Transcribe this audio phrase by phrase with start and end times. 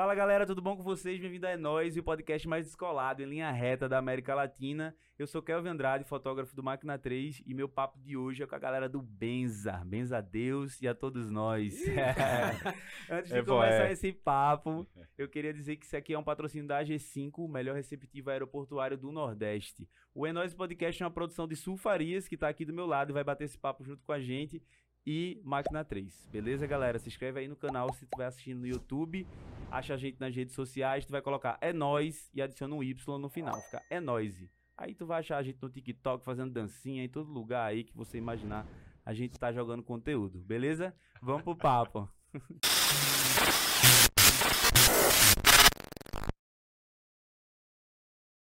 [0.00, 1.20] Fala galera, tudo bom com vocês?
[1.20, 4.96] Bem-vindo a É Nós, o podcast mais descolado em linha reta da América Latina.
[5.18, 8.54] Eu sou Kelvin Andrade, fotógrafo do Máquina 3 e meu papo de hoje é com
[8.54, 9.72] a galera do Benza.
[9.84, 11.78] Benza a Deus e a todos nós.
[13.10, 13.92] Antes de É, começar é.
[13.92, 17.76] esse papo, eu queria dizer que isso aqui é um patrocínio da AG5, o melhor
[17.76, 19.86] receptivo aeroportuário do Nordeste.
[20.14, 22.86] O É Nós Podcast é uma produção de Sul Farias, que tá aqui do meu
[22.86, 24.62] lado e vai bater esse papo junto com a gente.
[25.06, 26.98] E Máquina 3, beleza, galera?
[26.98, 29.26] Se inscreve aí no canal se estiver assistindo no YouTube.
[29.70, 31.06] Acha a gente nas redes sociais.
[31.06, 33.58] Tu vai colocar É Nós e adiciona um Y no final.
[33.62, 34.50] Fica É Noise.
[34.76, 37.96] Aí tu vai achar a gente no TikTok fazendo dancinha em todo lugar aí que
[37.96, 38.66] você imaginar.
[39.04, 40.94] A gente tá jogando conteúdo, beleza?
[41.22, 42.08] Vamos pro papo.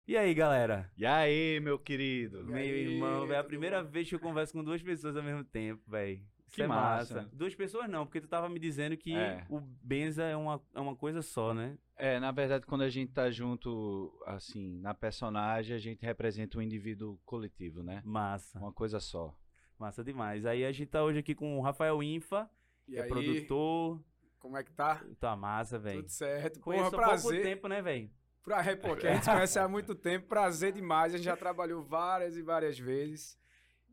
[0.10, 0.90] E aí, galera?
[0.98, 2.42] E aí, meu querido?
[2.46, 3.90] Meu aí, irmão, velho, é a primeira bom?
[3.90, 6.22] vez que eu converso com duas pessoas ao mesmo tempo, velho.
[6.48, 7.16] Isso Que é massa.
[7.16, 7.30] massa.
[7.34, 9.46] Duas pessoas não, porque tu tava me dizendo que É.
[9.50, 11.78] o Benza é uma, é uma coisa só, né?
[11.98, 16.62] É, na verdade, quando a gente tá junto, assim, na personagem, a gente representa um
[16.62, 18.02] indivíduo coletivo, né?
[18.06, 19.36] Massa, Uma coisa só.
[19.78, 20.46] massa demais.
[20.46, 22.50] Aí a gente tá hoje aqui com o Rafael Infa,
[22.88, 24.02] E que é aí, produtor.
[24.40, 25.04] como é que tá?
[25.20, 26.00] Tá massa, velho.
[26.02, 26.60] Tudo certo.
[26.62, 27.44] Conheço Porra, há pouco prazer.
[27.44, 28.10] tempo, né, velho?
[28.44, 30.28] Pra, é, pô, que a gente conhece há muito tempo.
[30.28, 31.14] Prazer demais.
[31.14, 33.38] A gente já trabalhou várias e várias vezes.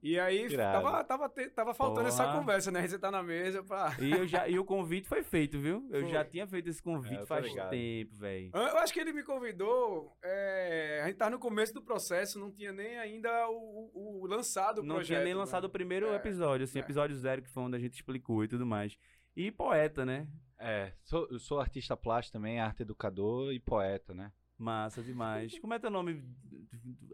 [0.07, 0.83] E aí, Irado.
[0.85, 2.39] tava, tava, te- tava faltando essa Porra.
[2.39, 2.81] conversa, né?
[2.81, 3.97] A gente tá na mesa pra...
[3.99, 5.89] E, eu já, e o convite foi feito, viu?
[5.91, 6.11] Eu Foi.
[6.11, 7.71] já tinha feito esse É, convite tô faz ligado.
[7.71, 8.51] tempo, velho.
[8.53, 10.15] Eu acho que ele me convidou.
[10.23, 14.27] é, a gente tava no começo do processo, não tinha nem ainda o, o- o
[14.27, 15.07] lançado o Não projeto.
[15.07, 15.41] tinha nem né?
[15.41, 16.83] lançado o primeiro É, episódio, assim, é.
[16.83, 18.95] episódio zero, que foi onde a gente explicou e tudo mais.
[19.35, 20.29] E poeta, né?
[20.61, 24.31] É, sou, eu sou artista plástico também, arte educador e poeta, né?
[24.59, 25.59] Massa demais.
[25.59, 26.23] Como é teu nome?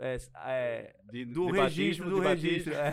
[0.00, 2.72] É, é, De- do de registro, batismo, do registro.
[2.74, 2.92] né?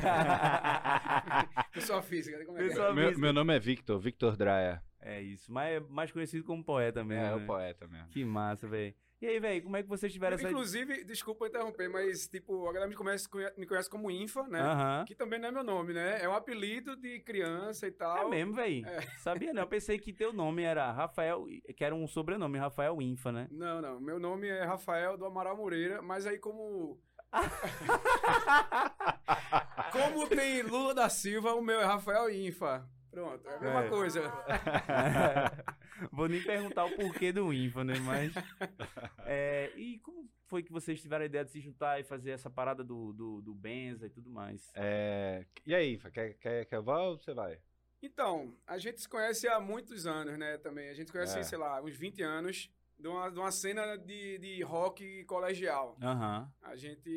[1.73, 2.69] Pessoa física, como é que é?
[2.69, 3.21] Pessoa- Meu, física.
[3.21, 4.81] meu nome é Victor, Victor Dreyer.
[5.01, 7.23] É isso, mas é mais conhecido como poeta mesmo.
[7.23, 7.35] É, né?
[7.35, 8.07] o poeta mesmo.
[8.09, 8.93] Que massa, velho.
[9.19, 10.47] E aí, velho, como é que vocês tiveram essa...
[10.47, 14.61] Inclusive, desculpa interromper, mas, tipo, a galera me conhece, me conhece como Infa, né?
[14.61, 15.05] Aham.
[15.07, 16.21] Que também não é meu nome, né?
[16.21, 18.29] É um apelido de criança e É tal.
[18.29, 18.85] mesmo, velho.
[19.17, 21.45] Sabia não, eu pensei que teu nome era Rafael,
[21.75, 23.47] que era um sobrenome, Rafael Infa, né?
[23.49, 23.99] Não, não.
[23.99, 27.01] Meu nome é Rafael do Amaral Moreira, mas aí como.
[29.91, 32.87] como tem Lula da Silva, o meu é Rafael Infa.
[33.17, 33.89] Pronto, é a mesma É.
[33.89, 34.21] coisa.
[36.11, 37.95] Vou nem perguntar o porquê do Infa, né?
[37.99, 38.33] Mas.
[39.29, 42.49] É, e como foi que vocês tiveram a ideia de se juntar e fazer essa
[42.49, 44.71] parada do, do, do Benza e tudo mais?
[44.75, 47.59] É, e aí, quer, quer que eu vá ou você vai?
[48.01, 50.57] Então, a gente se conhece há muitos anos, né?
[50.59, 50.87] Também.
[50.89, 51.43] A gente se conhece, É.
[51.43, 52.69] sei lá, uns 20 anos.
[52.99, 55.95] De uma, de uma cena de, de rock colegial.
[56.01, 56.51] Aham.
[56.63, 57.09] A gente.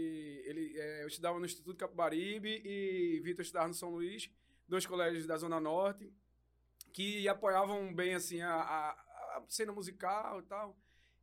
[0.44, 4.28] Ele, é, eu estudava no Instituto Capibaribe e Vitor estudava no São Luís,
[4.70, 6.10] dois colégios da Zona Norte,
[6.92, 8.90] que apoiavam bem assim a, a-
[9.36, 10.76] a cena musical e tal.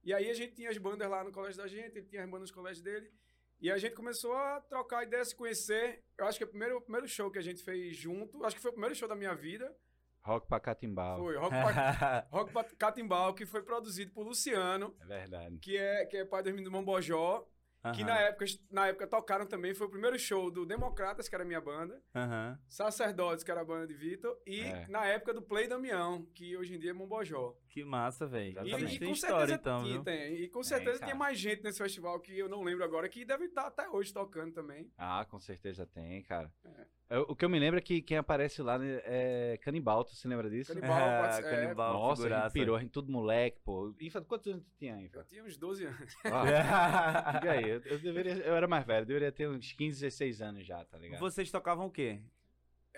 [0.03, 2.29] E aí a gente tinha as bandas lá no colégio da gente, ele tinha as
[2.29, 3.11] bandas no colégio dele.
[3.59, 6.03] E a gente começou a trocar ideias, se conhecer.
[6.17, 8.61] Eu acho que o primeiro, o primeiro show que a gente fez junto, acho que
[8.61, 9.75] foi o primeiro show da minha vida,
[10.21, 11.17] Rock pra Catimbau.
[11.19, 15.57] foi Rock, Pa- Rock Pa- Catimbau, que foi produzido por Luciano, É verdade.
[15.59, 17.47] que é, que é pai do menino do Mombojó.
[17.93, 18.05] Que Aham.
[18.05, 21.47] na época, na época tocaram também, foi o primeiro show do Democratas, que era a
[21.47, 22.59] minha banda, Aham.
[22.67, 24.87] Sacerdotes, que era a banda de Vitor, e É.
[24.89, 27.55] na época do Play Damião, que hoje em dia é Mombojó.
[27.77, 28.49] Que massa, velho.
[28.49, 28.69] Exatamente.
[28.71, 28.95] E, Exatamente.
[28.95, 30.03] e Tem com história, certeza então, tinha, viu?
[30.03, 30.33] tem.
[30.35, 33.23] E com Tem, certeza tem mais gente nesse festival que eu não lembro agora, que
[33.23, 34.91] deve estar até hoje tocando também.
[34.97, 36.51] Ah, com certeza tem, cara.
[36.65, 36.97] É.
[37.09, 40.13] É, O que eu me lembro é que quem aparece lá né, é Canibal, tu
[40.15, 40.73] se lembra disso?
[40.73, 42.53] Canibal, É, pode ser- é, Canibal, Nossa, a gente figuraça.
[42.53, 43.93] pirou, gente tudo moleque, pô.
[44.01, 45.23] Infa, quantos anos tu tinha, Eu Infa?
[45.23, 46.15] tinha uns 12 anos.
[46.25, 50.41] Ah, diga aí, eu, eu deveria, eu era mais velho, deveria ter uns 15, 16
[50.41, 51.19] anos já, tá ligado?
[51.19, 52.19] Vocês tocavam o quê?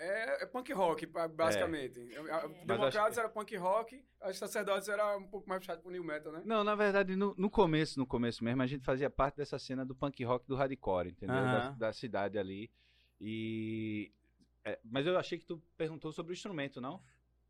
[0.02, 2.00] É, é punk rock, basicamente.
[2.30, 5.90] A- Mas Democratas que- era punk rock, os Sacerdotes era um pouco mais puxado pro
[5.90, 6.42] new metal, né?
[6.46, 9.84] Não, na verdade, no, no começo, no começo mesmo, a gente fazia parte dessa cena
[9.84, 11.36] do punk rock do hardcore, entendeu?
[11.36, 12.70] Da, da cidade ali.
[13.20, 14.10] E.
[14.64, 17.02] é, mas eu achei que tu perguntou sobre o instrumento, não?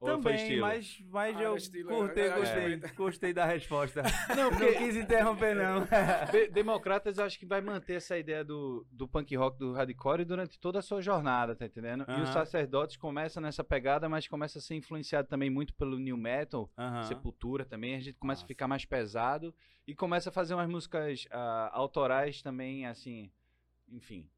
[0.04, 2.94] Também, mas, mas Ah, eu estilo, curtei, era gostei, estilo.
[2.96, 4.02] gostei da resposta.
[4.34, 5.80] Não, Não quis interromper, não.
[6.32, 10.24] De- Democratas, eu acho que vai manter essa ideia do, do punk rock, do hardcore
[10.24, 12.04] durante toda a sua jornada, tá entendendo?
[12.08, 12.22] E Aham.
[12.22, 16.70] os sacerdotes começam nessa pegada, mas começa a ser influenciado também muito pelo new metal,
[16.78, 17.02] Aham.
[17.02, 17.94] Sepultura também.
[17.94, 18.46] A gente começa Nossa.
[18.46, 19.54] a ficar mais pesado
[19.86, 23.30] e começa a fazer umas músicas ah, autorais também, assim,
[23.88, 24.28] enfim,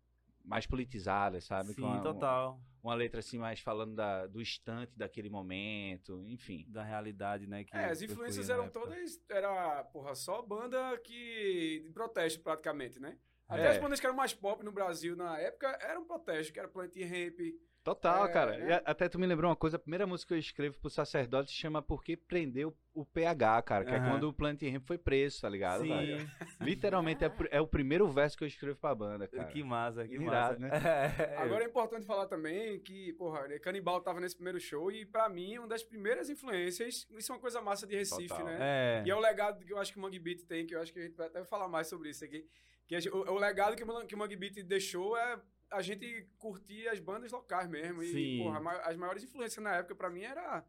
[0.44, 1.72] mais politizadas, sabe?
[1.74, 2.60] Sim, Com a- total.
[2.82, 6.64] Uma letra assim mais falando da, do instante daquele momento, enfim.
[6.68, 7.62] Da realidade, né?
[7.62, 8.80] Que É, as influências eram época.
[8.80, 9.20] todas.
[9.30, 11.82] Era, porra, só banda que.
[11.84, 13.16] de protesto, praticamente, né?
[13.48, 13.68] Até É.
[13.68, 16.96] as bandas que eram mais pop no Brasil na época eram protesto, que era Plant
[16.96, 17.38] Ramp,
[17.84, 18.56] Total, É, cara.
[18.58, 18.69] né?
[18.70, 21.50] E até tu me lembrou uma coisa, a primeira música que eu escrevo pro sacerdote
[21.50, 23.84] se chama Porque Prendeu o PH, cara.
[23.84, 25.82] Que é quando o Plant Ramp foi preso, tá ligado?
[25.82, 26.19] Sim.
[26.61, 29.44] Literalmente é, é o primeiro verso que eu escrevo pra banda, cara.
[29.49, 30.79] Que massa, que Irado, massa.
[30.81, 31.37] né?
[31.38, 35.28] Agora é importante falar também que, porra, né, Canibal tava nesse primeiro show e pra
[35.28, 38.44] mim uma das primeiras influências, isso é uma coisa massa de Recife, Total.
[38.44, 38.58] né?
[38.61, 39.02] É.
[39.06, 40.93] E é o legado que eu acho que o Mangue Beat tem, que eu acho
[40.93, 42.46] que a gente vai até falar mais sobre isso aqui.
[42.87, 45.40] Que o, o legado que o, que o Mangue Beat deixou é
[45.72, 48.02] a gente curtir as bandas locais mesmo.
[48.02, 48.38] E, Sim.
[48.42, 50.64] porra, as maiores influências na época pra mim era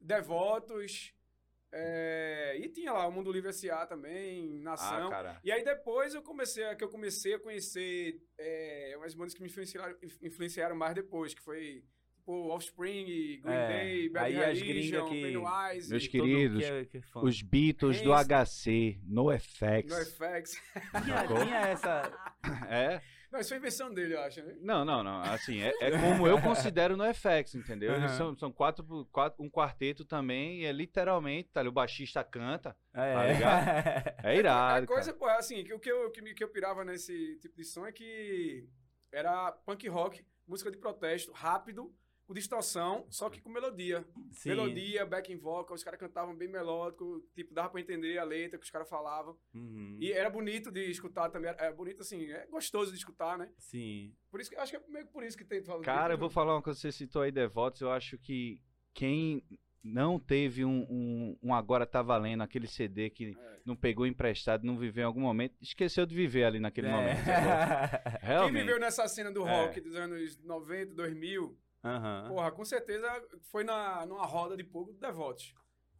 [0.00, 1.14] Devotos,
[1.70, 3.86] é, e tinha lá o Mundo Livre S.A.
[3.86, 5.06] também, Nação.
[5.06, 5.40] Ah, cara.
[5.44, 9.40] E aí depois eu comecei, a- que eu comecei a conhecer é, umas bandas que
[9.40, 11.84] me influenciaram, influenciaram mais depois, que foi
[12.16, 13.04] tipo Offspring,
[13.40, 17.02] Green É, Day, Bad aí Religion, que- Pennywise, Meus Todo queridos, que é- é.
[17.24, 19.88] Os Beatles do HC, NoFX.
[19.88, 20.62] NoFX.
[21.04, 22.34] Tinha, tinha essa.
[22.68, 23.00] É?
[23.32, 24.54] Não, isso foi invenção dele, eu acho, né?
[24.60, 25.22] Não, não, não.
[25.22, 27.94] Assim, é, é como eu considero no FX, entendeu?
[27.94, 28.08] Aham.
[28.08, 32.76] são, são quatro, quatro, um quarteto também, e é literalmente, tá o baixista canta.
[32.92, 33.14] É.
[33.14, 34.12] Tá ligado?
[34.24, 34.84] É irado.
[34.84, 37.38] a coisa, pô, é assim, que o que eu, que, me- que eu pirava nesse
[37.40, 38.68] tipo de som é que
[39.10, 41.90] era punk rock, música de protesto, rápido,
[42.26, 44.06] com distorção, só que com melodia.
[44.30, 44.50] Sim.
[44.50, 48.64] Melodia, backing vocal, os caras cantavam bem melódico, tipo, dava pra entender a letra que
[48.64, 49.36] os caras falavam.
[49.54, 49.98] Uhum.
[50.00, 53.50] E era bonito de escutar também, é bonito assim, é gostoso de escutar, né?
[53.58, 54.14] Sim.
[54.30, 55.84] Por isso que acho que é meio que por isso que tem falando.
[55.84, 58.60] Cara, eu vou falar uma coisa, você citou aí Devotos, eu acho que
[58.94, 59.42] quem
[59.84, 63.60] não teve um, um, um Agora Tá Valendo, aquele CD que É.
[63.66, 66.90] não pegou emprestado, não viveu em algum momento, esqueceu de viver ali naquele É.
[66.92, 67.16] momento.
[67.24, 67.24] sacou?
[68.20, 68.60] Quem Realmente.
[68.62, 69.50] viveu nessa cena do É.
[69.50, 72.28] rock dos anos 90, 2000, Aham.
[72.28, 73.08] porra, com certeza
[73.50, 75.54] foi na, numa roda de pouco do Devotos.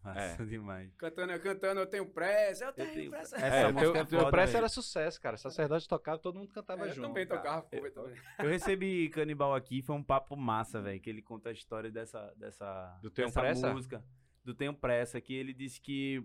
[0.05, 0.93] Massa demais.
[0.97, 3.37] Cantando, cantando, eu tenho pressa, eu tenho, tenho pressa.
[3.37, 5.37] Essa É, o música teu, é teu foda, pressa era sucesso, cara.
[5.37, 7.07] Sacerdote tocava, todo mundo cantava É, eu junto.
[7.07, 7.41] também cara.
[7.41, 7.63] tocava,
[7.93, 8.15] também.
[8.41, 12.35] Eu recebi Canibal aqui, foi um papo massa, velho, que ele conta a história dessa,
[12.37, 13.73] dessa, Do Tenho dessa Pressa?
[13.73, 14.05] música,
[14.45, 16.21] do Tenho Pressa, que ele disse que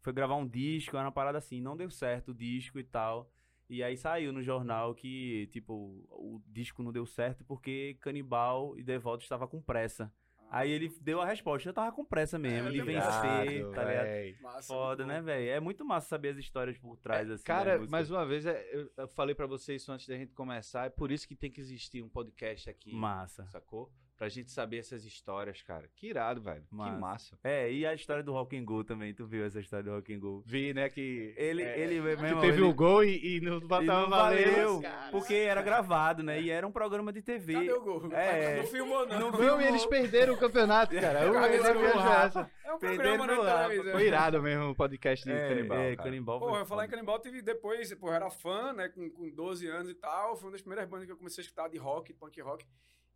[0.00, 3.30] foi gravar um disco, era uma parada assim, não deu certo o disco e tal,
[3.68, 8.82] e aí saiu no jornal que, tipo, o disco não deu certo porque Canibal e
[8.82, 10.12] Devoto estavam com pressa.
[10.52, 14.42] Aí ele deu a resposta, eu tava com pressa mesmo, É, de vencer, tá ligado?
[14.42, 15.50] Massa, Foda, muito né, velho?
[15.50, 18.62] É muito massa saber as histórias por trás, assim, da Cara, mais uma vez, é,
[18.98, 21.58] eu, falei pra vocês isso antes da gente começar, é por isso que tem que
[21.58, 23.46] existir um podcast aqui, Massa.
[23.46, 23.90] sacou?
[24.22, 25.90] Pra gente saber essas histórias, cara.
[25.96, 26.64] Que irado, velho.
[26.70, 26.94] Massa.
[26.94, 27.38] Que massa.
[27.42, 30.14] É, e a história do Rock and Go também, tu viu essa história do Rock
[30.14, 30.44] and Go?
[30.46, 31.34] Vi, né, que...
[31.36, 34.08] Ele, é, ele que mesmo, teve ele- o gol e, e não e bateu não
[34.08, 34.48] valeu.
[34.48, 35.10] valeu, cara.
[35.10, 36.40] porque era gravado, né?
[36.40, 37.52] E era um programa de TV.
[37.52, 38.12] Cadê o gol?
[38.12, 38.58] É.
[38.58, 39.18] Não filmou, não.
[39.18, 41.24] Não Não, e eles perderam o campeonato, cara.
[41.24, 42.48] Eu, eu, eu, essa.
[42.64, 43.92] É um Perderam programa televisão.
[43.92, 46.08] Foi irado mesmo o podcast de é, Canibal, é, cara.
[46.08, 46.88] Canibal Pô, eu falar em.
[46.88, 50.46] Canibal, teve depois, pô, eu era fã, né, com, com 12 anos e tal, foi
[50.46, 52.64] uma das primeiras bandas que eu comecei a escutar de rock, punk rock.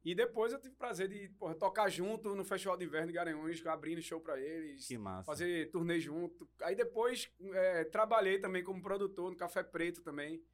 [0.05, 3.13] E depois eu tive o prazer de porra, tocar junto no Festival de Inverno de
[3.13, 5.25] Garanhuns, abrindo show pra eles, Que massa.
[5.27, 6.49] fazer turnê junto.
[6.63, 10.45] Aí depois é, trabalhei também como produtor no Café Preto também.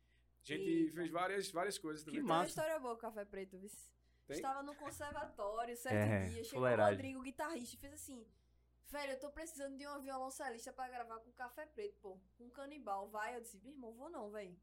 [0.42, 0.92] A gente Eita.
[0.94, 2.20] fez várias, várias coisas também.
[2.20, 2.48] Que Tem uma massa.
[2.48, 3.70] história boa com o Café Preto, viu?
[4.26, 4.36] Tem?
[4.36, 6.76] Estava no conservatório, certo É, dia, chegou o.
[6.76, 8.24] Rodrigo, guitarrista, e fez assim,
[8.90, 13.08] velho, eu tô precisando de uma violoncelista pra gravar com Café Preto, pô, com canibal,
[13.10, 13.36] vai?
[13.36, 14.56] Eu disse, meu irmão, vou não, velho.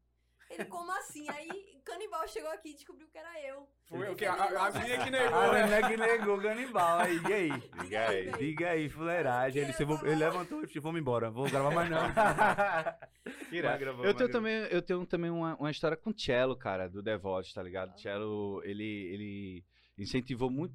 [0.50, 1.28] Ele, como assim?
[1.30, 3.68] Aí, canibal chegou aqui e descobriu que era eu.
[3.86, 4.24] Foi o que?
[4.26, 5.78] A, a, a minha que negou, Ah, né?
[5.78, 7.50] é que negou Canibal aí, e aí?
[7.82, 8.32] Diga aí.
[8.32, 9.62] Diga aí, fuleiragem.
[9.62, 12.00] Ele, eu vou- ele levantou e disse, vamos embora, vou gravar mais não.
[13.62, 16.88] Vai gravar, Eu tenho também, eu tenho também uma, uma história com o Cello, cara,
[16.88, 17.94] do Devotos, tá ligado?
[17.94, 19.64] O Cello, ele, ele
[19.98, 20.74] incentivou muito,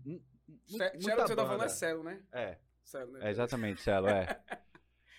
[0.68, 2.22] Cello que você tá falando é Celo, né?
[2.32, 3.28] É, Celo, né?
[3.28, 4.40] é exatamente, Cello, é.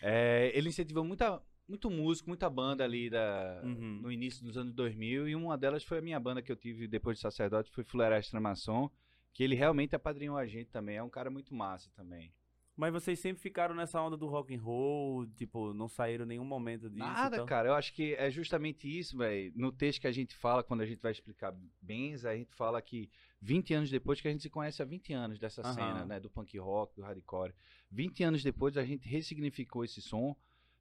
[0.03, 4.01] É, Ele incentivou muita, muito músico, muita banda ali da, Uhum.
[4.03, 6.87] no início dos anos 2000 e uma delas foi a minha banda que eu tive
[6.87, 8.91] depois de sacerdote, foi Fuleira Extremação,
[9.33, 12.33] que ele realmente apadrinhou a gente também, é um cara muito massa também.
[12.79, 16.91] Mas vocês sempre ficaram nessa onda do rock and roll, tipo, não saíram nenhum momento
[16.91, 16.99] disso?
[17.07, 17.47] Nada, então?
[17.47, 17.71] cara.
[17.71, 19.51] Eu acho que é justamente isso, velho.
[19.57, 22.83] No texto que a gente fala, quando a gente vai explicar Benz, a gente fala
[22.83, 23.09] que
[23.41, 25.73] 20 anos depois, que a gente se conhece há 20 anos dessa Aham.
[25.73, 26.21] cena, né?
[26.21, 27.55] Do punk rock, do hardcore.
[27.91, 30.37] 20 anos depois, a gente ressignificou esse som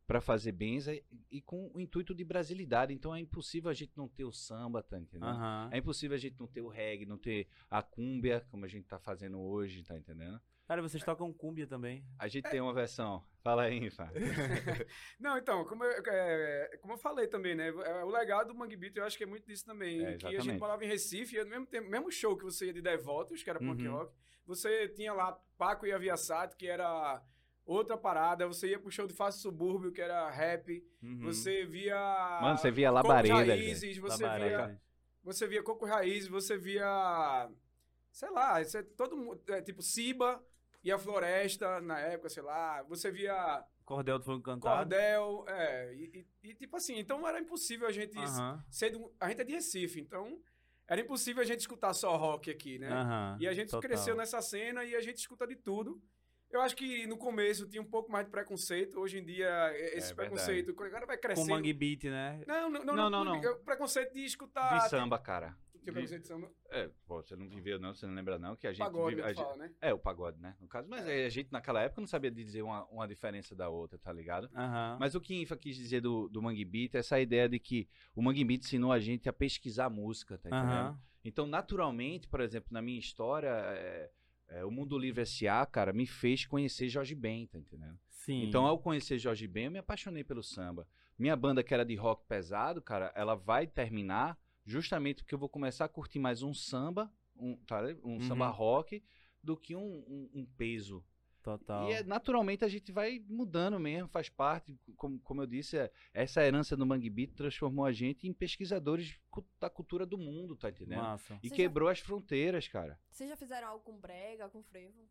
[0.07, 2.93] pra fazer Benza e, e com o intuito de brasilidade.
[2.93, 5.29] Então é impossível a gente não ter o samba, tá entendendo?
[5.29, 5.69] Aham.
[5.71, 8.85] É impossível a gente não ter o reggae, não ter a cúmbia, como a gente
[8.87, 10.39] tá fazendo hoje, tá entendendo?
[10.67, 12.03] Cara, vocês tocam cúmbia também.
[12.17, 13.23] A gente tem uma versão.
[13.43, 14.11] Fala aí, Fá.
[15.19, 17.67] Não, então, como eu, é, como eu falei também, né?
[17.67, 20.03] é, O legado do Mangue Beat, eu acho que é muito disso também.
[20.03, 22.67] É, que a gente morava em Recife, e ao mesmo, tempo, mesmo show que você
[22.67, 23.91] ia de Devotos, que era punk Uhum.
[23.93, 27.21] rock, você tinha lá Paco e a Viasat, que era
[27.65, 31.19] outra parada, você ia pro show de Fácil Subúrbio, que era rap, Uhum.
[31.21, 31.95] você via...
[32.41, 33.35] Mano, você via Labareda.
[33.35, 34.67] Raízes, você Labareda.
[34.67, 34.81] via,
[35.23, 37.49] você via Coco Raízes, você via
[38.11, 40.41] sei lá, é todo mundo, é, tipo Siba
[40.83, 44.77] e a Floresta na época, sei lá, você via Cordel do Fogo Cantado.
[44.77, 48.63] Cordel, é, e, e- e, tipo assim, então era impossível a gente Aham.
[48.69, 50.39] ser de um- a gente é de Recife, então
[50.87, 52.89] era impossível a gente escutar só rock aqui, né?
[52.89, 53.81] Aham, E a gente total.
[53.81, 56.01] cresceu nessa cena e a gente escuta de tudo.
[56.51, 58.99] Eu acho que no começo tinha um pouco mais de preconceito.
[58.99, 61.49] Hoje em dia, e- esse É preconceito, quando o cara vai Com crescendo.
[61.49, 62.41] Mangue Beat, né?
[62.47, 63.49] Não, não, não, Não, não, não, não.
[63.51, 64.77] é Preconceito de escutar.
[64.77, 65.57] De samba, cara.
[65.83, 66.49] Tinha preconceito de samba.
[66.71, 69.27] É, pô, você não viveu não, você não lembra não, que a gente Pagode, vive-
[69.27, 69.71] a gente- fala, né?
[69.81, 70.55] É, o pagode, né?
[70.59, 73.99] No caso, mas a gente naquela época não sabia dizer uma, uma diferença da outra,
[73.99, 74.49] tá ligado?
[74.99, 77.87] Mas o que Infa quis dizer do, do Mangue Beat é essa ideia de que
[78.15, 80.97] o Mangue Beat ensinou a gente a pesquisar música, tá entendendo?
[81.23, 84.09] Então, naturalmente, por exemplo, na minha história, é,
[84.47, 87.97] é, o Mundo Livre S.A., cara, me fez conhecer Jorge Ben, tá entendendo?
[88.09, 88.43] Sim.
[88.43, 90.87] Então, ao conhecer Jorge Ben, eu me apaixonei pelo samba.
[91.17, 95.49] Minha banda, que era de rock pesado, cara, ela vai terminar justamente porque eu vou
[95.49, 98.21] começar a curtir mais um samba, um, tá, um Uhum.
[98.21, 99.03] samba rock,
[99.43, 101.03] do que um, um- um peso.
[101.45, 101.87] Total.
[101.87, 105.91] E é, naturalmente a gente vai mudando mesmo, faz parte, como, como eu disse, é,
[106.11, 109.15] essa herança do Mangue Beat transformou a gente em pesquisadores
[109.59, 111.03] da cultura do mundo, tá entendendo?
[111.03, 111.37] Massa.
[111.43, 112.99] E já- quebrou as fronteiras, cara.
[113.11, 115.07] Vocês já fizeram algo com brega, com frevo?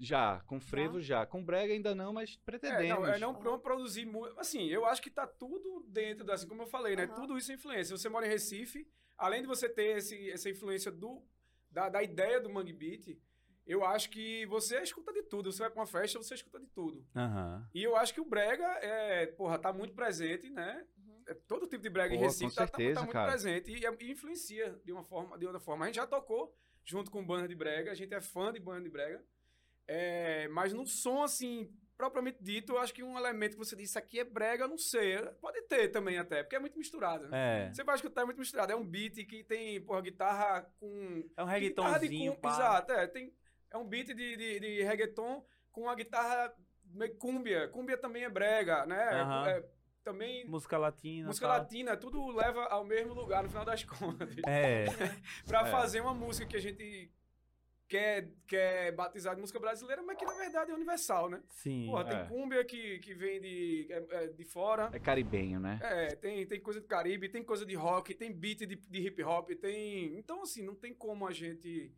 [0.00, 1.24] Já, com frevo já.
[1.24, 3.06] Com brega ainda não, mas É, pretendemos.
[3.06, 4.36] não, é não pro- produzir muito.
[4.40, 6.34] Assim, eu acho que tá tudo dentro da.
[6.34, 7.04] Assim, como eu falei, né?
[7.04, 7.14] Aham.
[7.14, 7.96] Tudo isso é influência.
[7.96, 8.84] Você mora em Recife,
[9.16, 11.22] além de você ter esse, essa influência do,
[11.70, 13.16] da, da ideia do Mangue Beat,
[13.66, 15.52] eu acho que você escuta de tudo.
[15.52, 17.04] Você vai pra uma festa, você escuta de tudo.
[17.14, 17.68] Aham.
[17.74, 20.84] E eu acho que o Brega, é, porra, tá muito presente, né?
[20.96, 21.22] Uhum.
[21.28, 23.30] É, todo tipo de brega em Pô, Recife com tá- tá, tá, certeza, muito cara.
[23.30, 25.84] presente e, e influencia de uma forma, de outra forma.
[25.84, 26.54] A gente já tocou
[26.84, 29.24] junto com banda de brega, a gente é fã de banda de brega,
[29.86, 33.96] é, mas no som assim propriamente dito, eu acho que um elemento que você disse
[33.96, 37.28] aqui é brega, não sei, pode ter também até, porque é muito misturado.
[37.28, 37.68] Né?
[37.68, 37.72] É.
[37.72, 41.44] Você vai escutar é muito misturado, é um beat que tem porra guitarra com É
[41.44, 42.50] um guitarra de reggaetonzinho, pá.
[42.50, 43.32] Exato, é, tem,
[43.72, 46.54] é um beat de, de, de reggaeton com a guitarra
[46.86, 47.68] meio cúmbia.
[47.68, 49.02] Cúmbia também é brega, né?
[49.20, 49.48] Aham.
[49.48, 49.64] É,
[50.04, 51.28] também Música latina.
[51.28, 51.58] música tal.
[51.58, 54.34] latina, tudo leva ao mesmo lugar no final das contas.
[54.46, 54.84] É.
[55.46, 55.70] pra É.
[55.70, 57.10] fazer uma música que a gente
[57.88, 61.42] quer, quer batizar de música brasileira, mas que na verdade é universal, né?
[61.50, 61.86] Sim.
[61.86, 62.24] Porra, tem É.
[62.24, 64.90] cúmbia que, que vem de, é- é de fora.
[64.92, 65.78] É caribenho, né?
[65.82, 69.22] É, tem, tem coisa do Caribe, tem coisa de rock, tem beat de, de hip
[69.22, 70.16] hop, tem.
[70.18, 71.92] Então, assim, não tem como a gente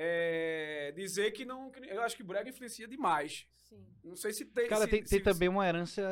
[0.00, 1.70] é, dizer que não.
[1.70, 3.46] que- eu acho que brega influencia demais.
[3.68, 3.84] Sim.
[4.04, 4.68] Não sei se tem.
[4.68, 6.02] Cara, se- tem, se- tem também uma herança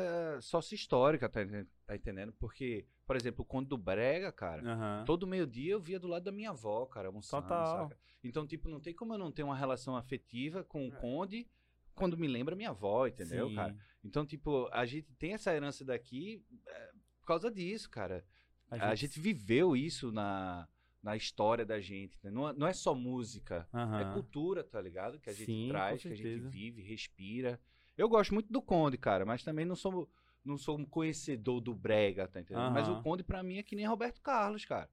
[0.41, 1.39] sócio-histórica, tá,
[1.85, 2.33] tá entendendo?
[2.33, 5.03] Porque, por exemplo, o Conde do Brega, cara, Aham.
[5.05, 7.89] todo meio-dia eu via do lado da minha avó, cara, almoçando, Total.
[7.89, 7.97] saca?
[8.23, 10.95] Então, tipo, não tem como eu não ter uma relação afetiva com o É.
[10.97, 11.47] Conde
[11.95, 13.55] quando me lembra minha avó, entendeu, Sim.
[13.55, 13.75] cara?
[14.03, 18.23] Então, tipo, a gente tem essa herança daqui é, por causa disso, cara.
[18.69, 20.67] A gente, viveu isso na,
[21.07, 22.17] na história da gente.
[22.21, 22.29] né?
[22.29, 24.13] Não, é- não é só música, é Aham.
[24.13, 25.17] cultura, tá ligado?
[25.21, 27.57] Que a gente Sim, traz, que a gente vive, respira.
[27.97, 30.09] Eu gosto muito do Conde, cara, mas também não sou,
[30.43, 32.71] não sou um conhecedor do Brega, tá entendendo?
[32.71, 33.01] Mas o.
[33.01, 34.89] Conde, pra mim, é que nem Roberto Carlos, cara.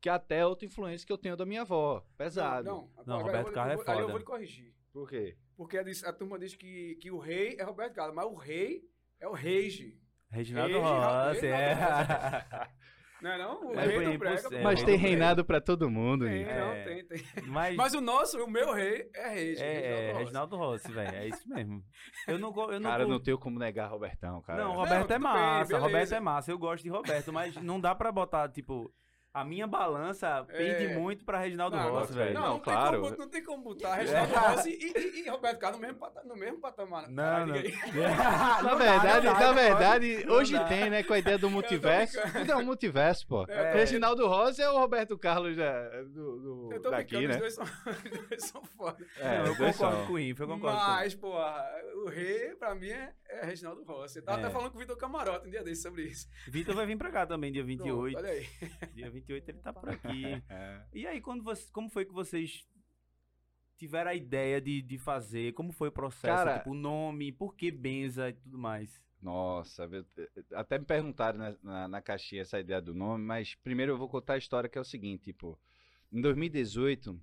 [0.00, 2.06] Que é até outra influência que eu tenho da minha avó.
[2.16, 2.68] Pesado.
[2.68, 4.12] Não, Não, agora Roberto eu vou- Carlos é vou- aí eu foda.
[4.12, 4.72] vou lhe corrigir.
[4.92, 5.36] Por quê?
[5.56, 9.26] Porque a turma diz que, que o rei é Roberto Carlos, mas o rei é
[9.26, 9.98] o Reige.
[10.30, 11.74] Reginaldo Regi- Rossi, é.
[13.22, 13.66] Não é não?
[13.68, 14.50] O É, rei do impossível.
[14.50, 14.62] pô.
[14.62, 14.96] Mas É, tem bem.
[14.98, 16.50] reinado pra todo mundo, Tem, Nico.
[16.50, 16.84] não, É.
[16.84, 17.22] tem, tem.
[17.46, 19.62] Mas, Mas o nosso, o meu rei é Reige.
[19.62, 20.18] é, é, Reginaldo Rossi.
[20.18, 21.16] Reginaldo Rossi, velho.
[21.16, 21.82] É isso mesmo.
[22.28, 24.62] Eu não, eu não Cara, go- não tenho como negar Robertão, cara.
[24.62, 25.78] Não, Não, Roberto é tudo bem, massa, beleza.
[25.86, 26.50] Roberto é massa.
[26.50, 28.92] Eu gosto de Roberto, mas não dá pra botar, tipo,
[29.40, 30.94] a minha balança pende É.
[30.98, 32.34] muito pra Reginaldo Não, Rossi, não, velho.
[32.34, 32.90] Não, Não, não, claro.
[32.90, 35.98] Tem como, não tem como botar Reginaldo Rossi e, e- e Roberto Carlos no mesmo,
[36.00, 37.08] pata- no mesmo patamar.
[37.10, 37.54] Não, não.
[38.62, 42.18] Na verdade, na verdade, hoje tem, né, com a ideia do multiverso.
[42.32, 43.44] Tudo é um multiverso, pô.
[43.48, 47.34] É, Reginaldo Rosa é o Roberto Carlos da- do, do- Eu tô daqui, brincando, né?
[47.34, 49.06] os dois são, os dois são foda.
[49.18, 50.06] É, Não, eu concordo são.
[50.06, 51.34] com o Info, eu concordo com Mas, pô,
[52.04, 54.18] o rei, pra mim, é, é Reginaldo Rossi.
[54.18, 54.44] Eu tava É.
[54.44, 56.26] até falando com o Vitor Camarote um dia desse sobre isso.
[56.48, 58.12] Vitor vai vir pra cá também, dia 28.
[58.12, 58.46] Pronto, olha aí.
[58.94, 60.22] Dia 28 ele tá por aqui.
[60.48, 60.82] É.
[60.92, 62.66] E aí, quando você, como foi que vocês
[63.76, 65.52] tiveram a ideia de, de fazer?
[65.52, 66.44] Como foi o processo?
[66.44, 69.02] Cara- tipo, o nome, por que Benza e tudo mais?
[69.20, 69.88] Nossa,
[70.54, 74.08] até me perguntaram na, na, na caixinha essa ideia do nome, mas primeiro eu vou
[74.08, 75.58] contar a história que é o seguinte, tipo,
[76.12, 77.20] em 2018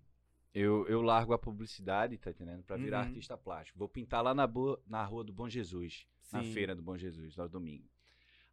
[0.54, 2.64] eu, eu largo a publicidade, tá entendendo?
[2.64, 3.08] Pra virar Uhum.
[3.08, 3.80] artista plástico.
[3.80, 6.52] Vou pintar lá na, boa, na rua do Bom Jesus, na Sim.
[6.54, 7.88] feira do Bom Jesus, no domingo.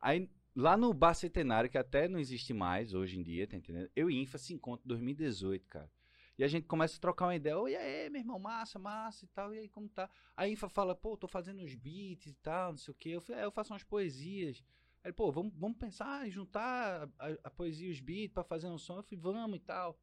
[0.01, 3.91] Aí, lá no Bar Centenário, que até não existe mais hoje em dia, tá entendendo?
[3.95, 5.91] Eu e Infa se encontram em 2018, cara.
[6.39, 7.59] E a gente começa a trocar uma ideia.
[7.59, 9.53] Oi, aí, meu irmão, massa, massa e tal.
[9.55, 10.09] E aí, como tá?
[10.37, 13.11] A Infa fala, pô, tô fazendo uns beats e tal, não sei o quê.
[13.11, 14.63] Eu é, eu faço umas poesias.
[15.05, 18.33] Aí, ele, pô, vamos, vamos pensar em juntar a, a- a poesia e os beats
[18.33, 18.97] pra fazer um som.
[18.99, 19.99] Eu falei, vamos e tal.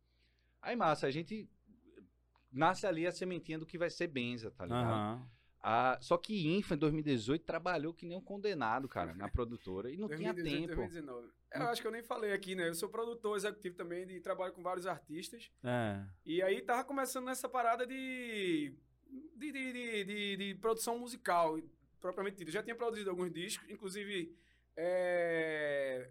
[0.62, 1.50] Aí, massa, a gente
[2.52, 4.86] nasce ali a sementinha do que vai ser Benza, tá ligado?
[4.86, 5.30] Aham.
[5.70, 9.92] Ah, só que Infa, em 2018, trabalhou que nem um condenado, cara, na produtora.
[9.92, 10.76] E não 2018, tinha tempo.
[10.78, 11.28] 2019.
[11.52, 12.70] É, Eu acho que eu nem falei aqui, né?
[12.70, 15.52] Eu sou produtor executivo também de trabalho com vários artistas.
[15.64, 16.06] É.
[16.26, 18.74] E aí tava começando nessa parada de.
[19.36, 21.60] de, de, de, de- de produção musical,
[22.00, 22.52] propriamente dita.
[22.52, 24.34] Já tinha produzido alguns discos, inclusive.
[24.78, 26.10] é,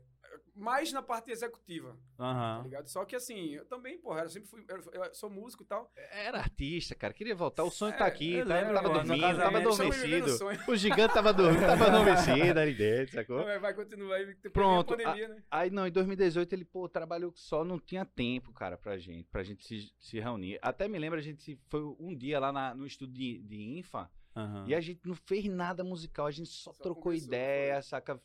[0.57, 2.63] mais na parte executiva, tá Aham.
[2.65, 2.89] ligado?
[2.89, 4.65] Só que assim, eu também, porra, eu sempre fui.
[4.69, 5.93] Eu, eu sou músico e tal.
[6.11, 7.13] Era artista, cara.
[7.13, 7.63] Queria voltar.
[7.65, 8.55] O sonho É, tá aqui, eu tá?
[8.55, 9.69] lembro, tava dormindo, tava casamento.
[9.69, 10.71] Adormecido.
[10.73, 13.45] O gigante tava dormindo, tava adormecido ali dentro, sacou?
[13.45, 14.35] Vai, vai continuar aí.
[14.53, 15.43] Pronto, vem a pandemia, né?
[15.51, 19.43] Aí, não, em 2018 ele, pô, trabalhou só, não tinha tempo, cara, pra gente, pra
[19.43, 20.59] gente se, se reunir.
[20.63, 23.79] Até me lembro, a gente se- foi um dia lá na- no estúdio de, de
[23.79, 24.65] Infa, Aham.
[24.67, 28.21] e a gente não fez nada musical, a gente só, Só trocou ideia, saca?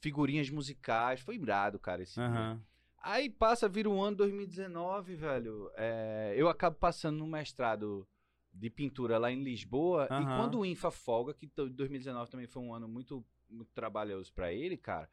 [0.00, 2.18] Figurinhas musicais, foi irado, cara, esse.
[2.20, 2.60] Aham.
[3.02, 5.70] Aí passa, vira o ano 2019, velho.
[5.74, 8.06] é, eu acabo passando no mestrado
[8.52, 10.06] de pintura lá em Lisboa.
[10.10, 10.36] E Aham.
[10.36, 14.52] quando o INFA folga, que to- 2019 também foi um ano muito, muito trabalhoso pra
[14.52, 15.08] ele, cara.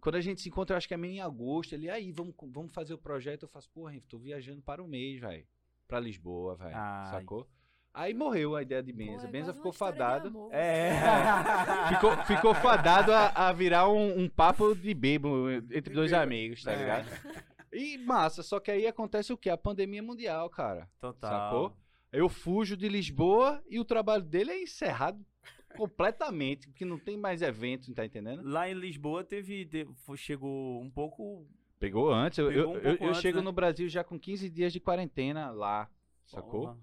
[0.00, 1.74] Quando a gente se encontra, acho que é meio em agosto.
[1.74, 3.42] Ele, aí, vamos, vamos fazer o projeto.
[3.44, 5.46] Eu faço, porra, Renzo, tô viajando para o mês, velho.
[5.86, 6.74] Pra Lisboa, velho.
[7.10, 7.48] Sacou?
[7.94, 9.26] Aí morreu a ideia de Pô, Benza.
[9.26, 10.48] é Benza ficou fadado.
[10.50, 10.92] É.
[11.94, 16.26] Ficou, ficou fadado a, a virar um, um papo de bebo entre De dois bêbado.
[16.30, 16.76] amigos, tá É.
[16.76, 17.08] ligado?
[17.72, 19.50] E massa, só que aí acontece o quê?
[19.50, 20.88] A pandemia mundial, cara.
[21.00, 21.30] Total.
[21.30, 21.76] Sacou?
[22.10, 25.18] Eu fujo de Lisboa e o trabalho dele é encerrado
[25.76, 28.42] completamente, porque não tem mais evento, tá entendendo?
[28.44, 31.46] Lá em Lisboa teve, te- foi- chegou um pouco.
[31.78, 33.44] Pegou antes, eu, Pegou eu, um eu antes, chego né?
[33.44, 35.88] no Brasil já com 15 dias de quarentena lá,
[36.26, 36.60] sacou?
[36.68, 36.78] Porra.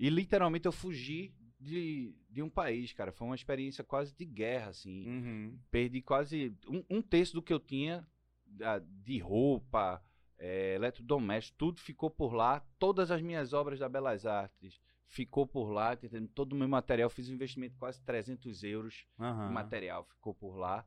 [0.00, 3.12] E literalmente eu fugi de, de um país, cara.
[3.12, 5.06] Foi uma experiência quase de guerra, assim.
[5.06, 5.58] Uhum.
[5.70, 8.06] perdi quase um, um terço do que eu tinha
[8.46, 10.02] da- de roupa,
[10.38, 12.60] é, eletrodoméstico, tudo ficou por lá.
[12.78, 16.28] Todas as minhas obras da Belas Artes ficou por lá, entendendo?
[16.28, 17.10] todo o meu material.
[17.10, 19.48] Fiz um investimento de quase 300 euros Aham.
[19.48, 20.86] de material, ficou por lá.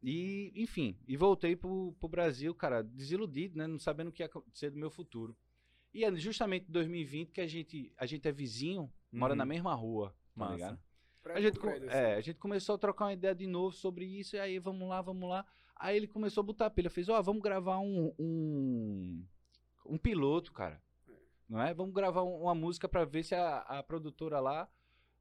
[0.00, 3.66] E, enfim, e voltei pro, pro Brasil, cara, desiludido, né?
[3.66, 5.36] Não sabendo o que ia acontecer do meu futuro.
[5.94, 9.38] E é justamente em 2020 que a gente, a gente é vizinho, mora Uhum.
[9.38, 10.54] na mesma rua, tá Massa.
[10.54, 10.80] ligado?
[11.34, 11.98] A gente, prédio, assim.
[11.98, 14.88] é, a gente começou a trocar uma ideia de novo sobre isso, e aí vamos
[14.88, 15.44] lá, vamos lá.
[15.76, 19.24] Aí ele começou a botar a pilha, fez, ó, vamos gravar um, um,
[19.86, 20.82] um piloto, cara.
[21.48, 21.72] Não é?
[21.74, 24.68] Vamos gravar um- uma música pra ver se a, a produtora lá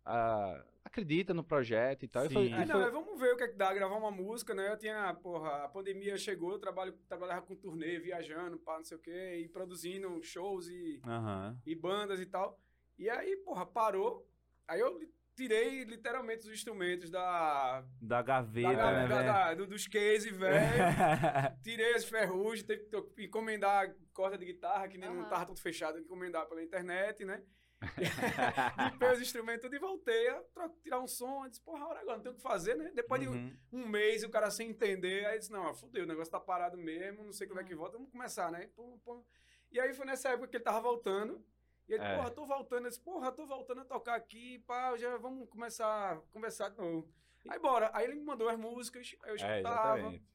[0.06, 2.26] ah, acredita no projeto e tal.
[2.26, 2.48] E Sim.
[2.50, 4.72] e É, não, foi- vamos ver o que é que dá, gravar uma música, né?
[4.72, 8.98] Eu tinha, porra, a pandemia chegou, eu trabalho, trabalhava com turnê, viajando, pá, não sei
[8.98, 11.58] o quê, e produzindo shows e, Aham.
[11.66, 12.60] e bandas e tal.
[12.98, 14.28] E aí, porra, parou.
[14.68, 15.00] Aí eu
[15.36, 17.86] tirei literalmente os instrumentos da.
[18.02, 20.58] Da gaveta, da- né, da- da- do- dos cases, velho.
[21.64, 25.30] Tirei as ferrugens, teve que encomendar corda de guitarra, que nem não Aham.
[25.30, 27.42] tava tudo fechado, encomendar pela internet, né?
[28.92, 30.44] Limpei os instrumentos tudo e voltei a
[30.82, 31.44] tirar um som.
[31.46, 32.92] Eu disse, porra, hora agora, não tem o que fazer, né?
[32.94, 33.58] Depois de um- Uhum.
[33.74, 37.24] um mês o cara sem entender, aí disse, não, fudeu, o negócio tá parado mesmo,
[37.24, 38.70] não sei quando é que volta, vamos começar, né?
[38.76, 39.24] Pum, pum.
[39.72, 41.44] E aí foi nessa época que ele tava voltando.
[41.88, 42.16] E ele, É.
[42.16, 42.86] porra, tô voltando.
[42.86, 46.78] Eu disse, porra, tô voltando a tocar aqui, pá, já vamos começar a conversar de
[46.78, 47.08] novo.
[47.48, 47.90] Aí bora.
[47.94, 49.98] Aí ele me mandou as músicas, aí eu É, escutava.
[50.00, 50.26] exatamente.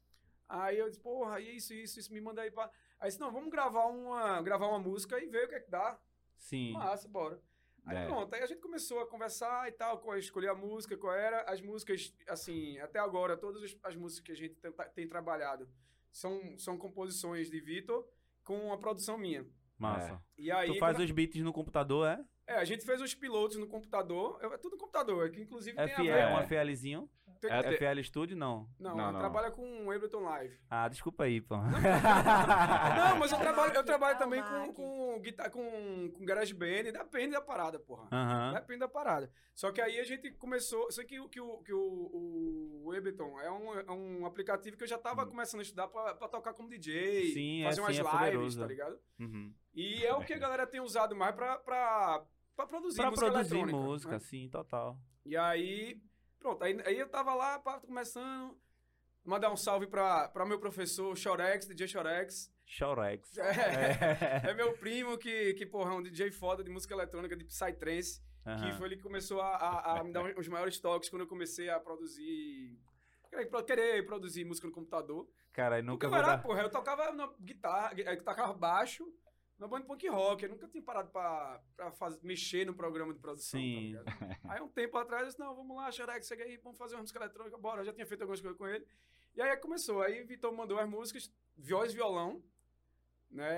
[0.48, 2.70] Aí eu disse, porra, isso, isso, isso, me manda aí pra.
[3.00, 5.70] Aí disse, não, vamos gravar uma, gravar uma música e ver o que é que
[5.70, 5.98] dá.
[6.38, 6.73] Sim.
[6.73, 7.40] Massa, bora.
[7.85, 8.07] Aí É.
[8.07, 11.42] pronto, aí a gente começou a conversar e tal, qual- escolher a música, qual era.
[11.51, 15.68] As músicas, assim, até agora, todas as, as músicas que a gente tem, tem trabalhado
[16.12, 18.07] são, são composições de Vitor
[18.45, 19.45] com a produção minha.
[19.79, 20.23] Massa.
[20.38, 20.73] E aí.
[20.75, 22.25] tu faz quando- os beats no computador, é?
[22.47, 24.38] É, a gente fez os pilotos no computador.
[24.42, 26.18] É tudo no computador, é que inclusive tem a FL, ver.
[26.18, 27.11] é um FLzinho?
[27.44, 28.68] É, Até- FL Studio, não.
[28.78, 29.18] Não, Não, não.
[29.18, 30.57] trabalha com o Ableton Live.
[30.70, 31.57] Ah, desculpa aí, pô.
[31.57, 31.62] Não,
[33.18, 37.40] mas eu trabalho, eu trabalho É também com, com, guitar, com, com GarageBand, depende da
[37.40, 38.09] parada, porra.
[38.12, 38.52] Aham.
[38.55, 39.31] Depende da parada.
[39.55, 40.90] Só que aí a gente começou.
[40.92, 44.85] Sei que, o- que, o, que o, o Ableton é um, é um aplicativo que
[44.85, 47.33] eu já tava começando a estudar pra, pra tocar como DJ, Hum.
[47.33, 48.61] Sim, é, fazer umas sim, é lives, poderoso.
[48.61, 48.98] tá ligado?
[49.18, 49.52] Uhum.
[49.74, 52.22] E é o que a galera tem usado mais pra, pra,
[52.55, 54.18] pra produzir Pra música produzir eletrônica, música, né?
[54.20, 54.96] sim, total.
[55.24, 56.00] E aí,
[56.42, 58.57] pronto, aí, aí eu tava lá, pá, começando.
[59.24, 62.52] Mandar um salve pra, pra meu professor Chorex, DJ Chorex.
[62.66, 63.38] Chorex.
[63.38, 67.44] É, é meu primo que, que, porra, é um DJ foda de música eletrônica, de
[67.44, 68.20] Psytrance.
[68.42, 68.72] Que Aham.
[68.72, 71.70] foi ele que começou a, a- a me dar os maiores toques quando eu comecei
[71.70, 72.76] a produzir.
[73.64, 75.28] querer- produzir música no computador.
[75.52, 76.42] Cara, eu Nunca nunca vou era, dar...
[76.42, 79.07] porra, eu tocava na guitarra, eu tocava baixo
[79.62, 80.42] na banda punk rock.
[80.42, 83.59] Eu nunca tinha parado pra, pra faz- mexer no programa de produção.
[83.61, 83.94] Sim.
[83.94, 84.37] Tá ligado?
[84.48, 87.01] aí um tempo atrás eu disse, não, vamos lá, Xerex, segue aí, vamos fazer uma
[87.03, 87.81] música eletrônica, bora.
[87.81, 88.87] Eu já tinha feito algumas coisas com ele.
[89.35, 90.03] E aí começou.
[90.03, 92.42] Aí Vitor mandou as músicas, voz e violão.
[93.31, 93.48] né?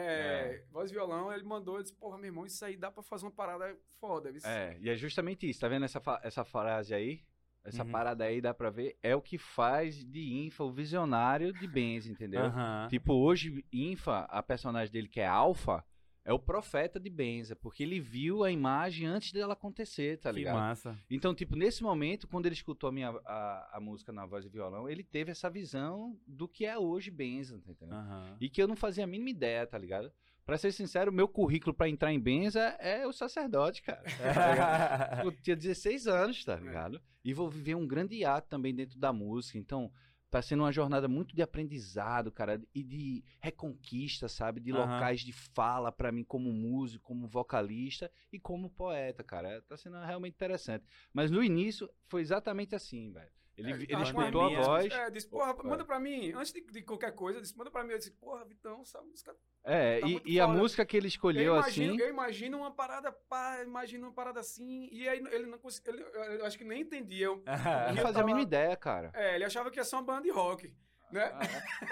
[0.57, 0.64] É.
[0.71, 3.25] Voz e violão, ele mandou, eu disse, porra, meu irmão, isso aí dá pra fazer
[3.27, 4.31] uma parada foda.
[4.31, 4.40] viu?
[4.45, 5.61] É, e é justamente isso.
[5.61, 7.25] Tá vendo essa, essa frase aí?
[7.64, 7.90] Essa Uhum.
[7.90, 12.07] parada aí, dá pra ver, é o que faz de Infa o visionário de Benz,
[12.07, 12.43] entendeu?
[12.43, 12.88] Aham.
[12.90, 15.83] Tipo, hoje, Infa, a personagem dele que é Alpha,
[16.25, 20.39] é o profeta de Benza, porque ele viu a imagem antes dela acontecer, tá que
[20.39, 20.55] ligado?
[20.55, 20.99] massa.
[21.11, 24.49] Então, tipo, nesse momento, quando ele escutou a, minha, a, a música na voz e
[24.49, 27.99] violão, ele teve essa visão do que é hoje Benza, tá entendendo?
[27.99, 28.37] Aham.
[28.41, 30.11] E que eu não fazia a mínima ideia, tá ligado?
[30.47, 34.03] Pra ser sincero, o meu currículo pra entrar em Benza é o sacerdote, cara.
[35.19, 35.23] tá?
[35.25, 37.01] Eu tinha 16 anos, tá ligado?
[37.25, 39.59] E vou viver um grande ato também dentro da música.
[39.59, 39.91] Então,
[40.35, 44.61] tá sendo uma jornada muito de aprendizado, cara, e de reconquista, sabe?
[44.61, 44.81] De Aham.
[44.81, 49.62] locais de fala pra mim como músico, como vocalista e como poeta, cara.
[49.62, 50.85] Tá sendo realmente interessante.
[51.12, 53.31] Mas no início foi exatamente assim, velho.
[53.57, 54.93] Ele, É, ele escutou a voz.
[54.93, 55.62] É, disse, porra, É.
[55.62, 57.93] manda pra mim, antes de, de qualquer coisa, disse, manda pra mim.
[57.93, 59.35] Eu disse, porra, Vitão, essa música.
[59.62, 62.03] É, tá e, muito e a música que ele escolheu eu, imagino, assim.
[62.03, 65.93] eu imagino uma parada, pá, imagino uma parada assim, e aí ele não conseguia.
[65.93, 66.05] ele-
[66.40, 67.27] Eu acho que nem entendia.
[67.27, 67.43] Eu,
[67.97, 69.11] não fazia a mínima ideia, cara.
[69.14, 70.75] É, ele achava que ia ser uma banda de rock,
[71.12, 71.33] né?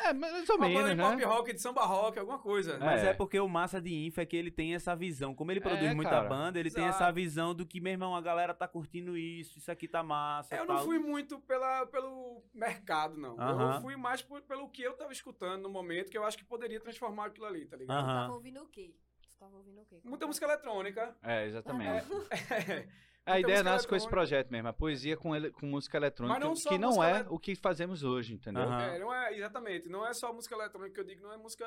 [0.05, 1.11] É, mais ou Uma menos, banda de né?
[1.11, 2.79] pop rock, de samba rock, alguma coisa.
[2.79, 3.09] Mas é.
[3.11, 3.15] É.
[3.15, 5.35] porque o massa de Infa é que ele tem essa visão.
[5.35, 6.29] Como ele produz É, muita cara.
[6.29, 7.03] banda, ele tem Exato.
[7.05, 10.55] essa visão do que, meu irmão, a galera tá curtindo isso, isso aqui tá massa.
[10.57, 10.77] Eu tal.
[10.77, 13.37] não fui muito pela, pelo mercado, não.
[13.39, 16.45] Eu fui mais por- pelo que eu tava escutando no momento, que eu acho que
[16.45, 17.97] poderia transformar aquilo ali, tá ligado?
[18.05, 18.21] Tu Aham.
[18.23, 18.95] tava ouvindo o quê?
[19.31, 20.01] Tu tava ouvindo o quê?
[20.05, 21.17] Muita música eletrônica.
[21.23, 22.07] É, exatamente.
[22.51, 22.89] É,
[23.25, 26.49] A ideia nasce com esse projeto mesmo, a poesia com, ele- com música eletrônica, Mas
[26.65, 28.63] não que não é ele- o que fazemos hoje, entendeu?
[28.63, 28.83] Aham.
[28.83, 29.89] É, não é, exatamente.
[29.89, 31.65] Não é só música eletrônica que eu digo, não é música,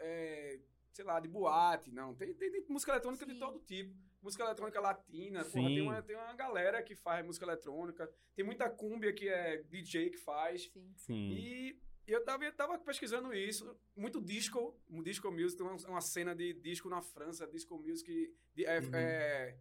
[0.00, 0.58] é,
[0.92, 2.12] sei lá, de boate, não.
[2.14, 3.38] Tem, tem, tem música eletrônica de Sim.
[3.38, 3.94] todo tipo.
[4.20, 8.10] Música eletrônica latina, porra, tem, uma, tem uma galera que faz música eletrônica.
[8.34, 10.64] Tem muita cúmbia que é DJ que faz.
[10.72, 10.92] Sim.
[10.96, 11.30] Sim.
[11.32, 16.34] E eu tava, eu tava pesquisando isso, muito disco, disco music, tem uma, uma cena
[16.34, 18.90] de disco na França, disco music, de- é, Uhum.
[18.92, 19.56] é,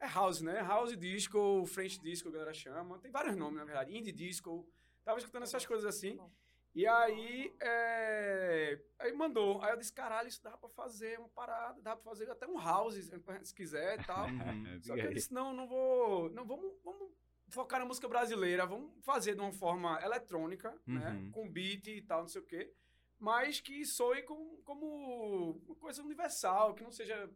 [0.00, 0.60] é house, né?
[0.62, 2.98] House disco, French disco, a galera chama.
[2.98, 3.96] Tem vários nomes, na verdade.
[3.96, 4.66] Indie disco.
[5.04, 6.16] Tava escutando essas coisas assim.
[6.16, 6.30] Bom.
[6.74, 9.60] E aí, é, aí mandou.
[9.62, 12.58] Aí eu disse, caralho, isso dá pra fazer uma parada, dá pra fazer até um
[12.58, 13.10] house,
[13.42, 14.26] se quiser e tal.
[14.30, 14.82] Uhum.
[14.82, 16.30] Só que eu disse, não, não vou.
[16.30, 17.10] Não, vamos, vamos
[17.48, 21.10] focar na música brasileira, vamos fazer de uma forma eletrônica, né?
[21.10, 21.30] Uhum.
[21.32, 22.72] Com beat e tal, não sei o quê.
[23.18, 27.28] Mas que soe como, como uma coisa universal, que não seja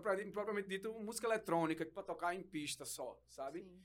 [0.00, 3.62] propriamente, dito música eletrônica, pra tocar em pista só, sabe?
[3.62, 3.84] Sim.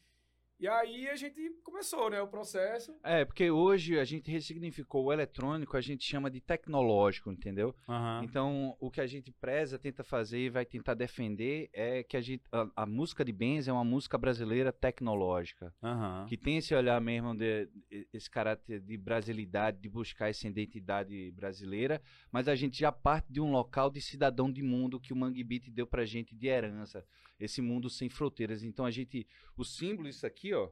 [0.59, 2.93] E aí a gente começou, né, o processo.
[3.01, 7.73] É, porque hoje a gente ressignificou o eletrônico, a gente chama de tecnológico, entendeu?
[7.87, 8.21] Aham.
[8.25, 12.21] Então, o que a gente preza, tenta fazer e vai tentar defender é que a,
[12.21, 15.73] gente, a, a música de Benz é uma música brasileira tecnológica.
[15.81, 16.25] Aham.
[16.27, 17.69] Que tem esse olhar mesmo, de,
[18.11, 23.39] esse caráter de brasilidade, de buscar essa identidade brasileira, mas a gente já parte de
[23.39, 27.05] um local de cidadão de mundo que o Mangue Beat deu pra gente de herança,
[27.39, 28.63] esse mundo sem fronteiras.
[28.63, 29.25] Então a gente,
[29.55, 30.69] o símbolo, isso aqui, ó,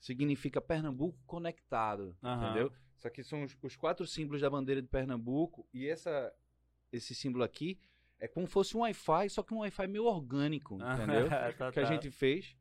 [0.00, 2.44] significa Pernambuco conectado, Aham.
[2.44, 2.72] entendeu?
[2.96, 6.32] Isso aqui são os, os quatro símbolos da bandeira de Pernambuco e essa,
[6.92, 7.78] esse símbolo aqui
[8.18, 11.28] é como se fosse um Wi-Fi, só que um Wi-Fi meio orgânico, entendeu?
[11.28, 11.84] Tá, que a tá.
[11.84, 12.56] gente fez.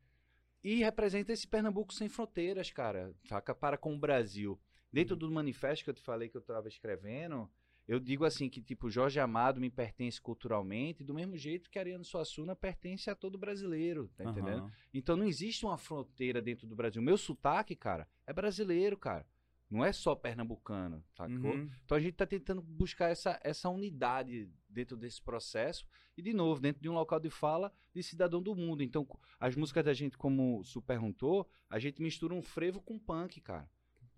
[0.64, 3.14] E representa esse Pernambuco sem fronteiras, cara.
[3.26, 3.56] Saca?
[3.56, 4.60] Para com o Brasil.
[4.92, 5.20] Dentro Uhum.
[5.20, 7.50] do manifesto que eu te falei que eu tava escrevendo,
[7.88, 12.04] eu digo assim que, tipo, Jorge Amado me pertence culturalmente, do mesmo jeito que Ariano
[12.04, 14.64] Suassuna pertence a todo brasileiro, tá entendendo?
[14.64, 14.72] Aham.
[14.94, 17.02] Então não existe uma fronteira dentro do Brasil.
[17.02, 19.26] Meu sotaque, cara, é brasileiro, cara.
[19.70, 21.52] Não é só pernambucano, sacou?
[21.52, 21.70] Uhum.
[21.86, 25.86] Então a gente está tentando buscar essa, essa unidade dentro desse processo
[26.18, 28.82] e, de novo, dentro de um local de fala de cidadão do mundo.
[28.82, 29.06] Então,
[29.40, 33.42] as músicas da gente, como o Su perguntou, a gente mistura um frevo com punk,
[33.42, 33.70] cara.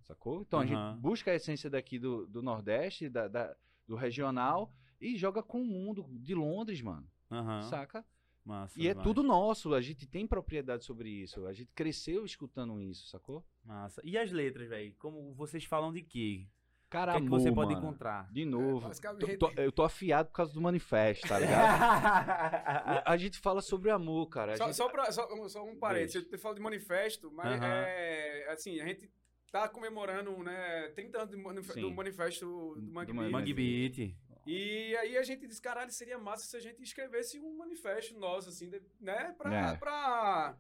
[0.09, 0.41] Sacou?
[0.41, 0.93] Então a Aham.
[0.93, 3.55] gente busca a essência daqui do, do Nordeste, da, da-
[3.87, 7.07] do regional, e joga com o mundo de Londres, mano.
[7.29, 7.61] Aham.
[7.61, 8.03] Saca?
[8.43, 9.07] Massa E é demais.
[9.07, 11.45] tudo nosso, a gente tem propriedade sobre isso.
[11.45, 13.45] A gente cresceu escutando isso, sacou?
[13.63, 14.01] Massa.
[14.03, 14.95] E as letras, velho?
[14.97, 16.47] Como vocês falam de quê?
[16.87, 17.85] O Cara, que é que você pode mano.
[17.85, 18.31] encontrar?
[18.31, 18.87] De novo.
[18.87, 19.37] basicamente.
[19.37, 21.53] Tô- tô- eu tô afiado por causa do manifesto, tá ligado?
[23.05, 24.53] a gente fala sobre amor, cara.
[24.53, 27.67] A Só, gente- só, pra- só- só um parênteses, eu falo de manifesto, mas Aham.
[27.67, 29.07] é assim, a gente
[29.51, 31.81] tá comemorando, né, 30 anos do, manif- Sim.
[31.81, 33.31] do manifesto do Mangue Do Beat.
[33.31, 34.15] Mangue Beat.
[34.45, 38.49] E aí a gente disse, caralho, seria massa se a gente escrevesse um manifesto nosso,
[38.49, 39.75] assim, de- né, pra, É.
[39.77, 40.57] pra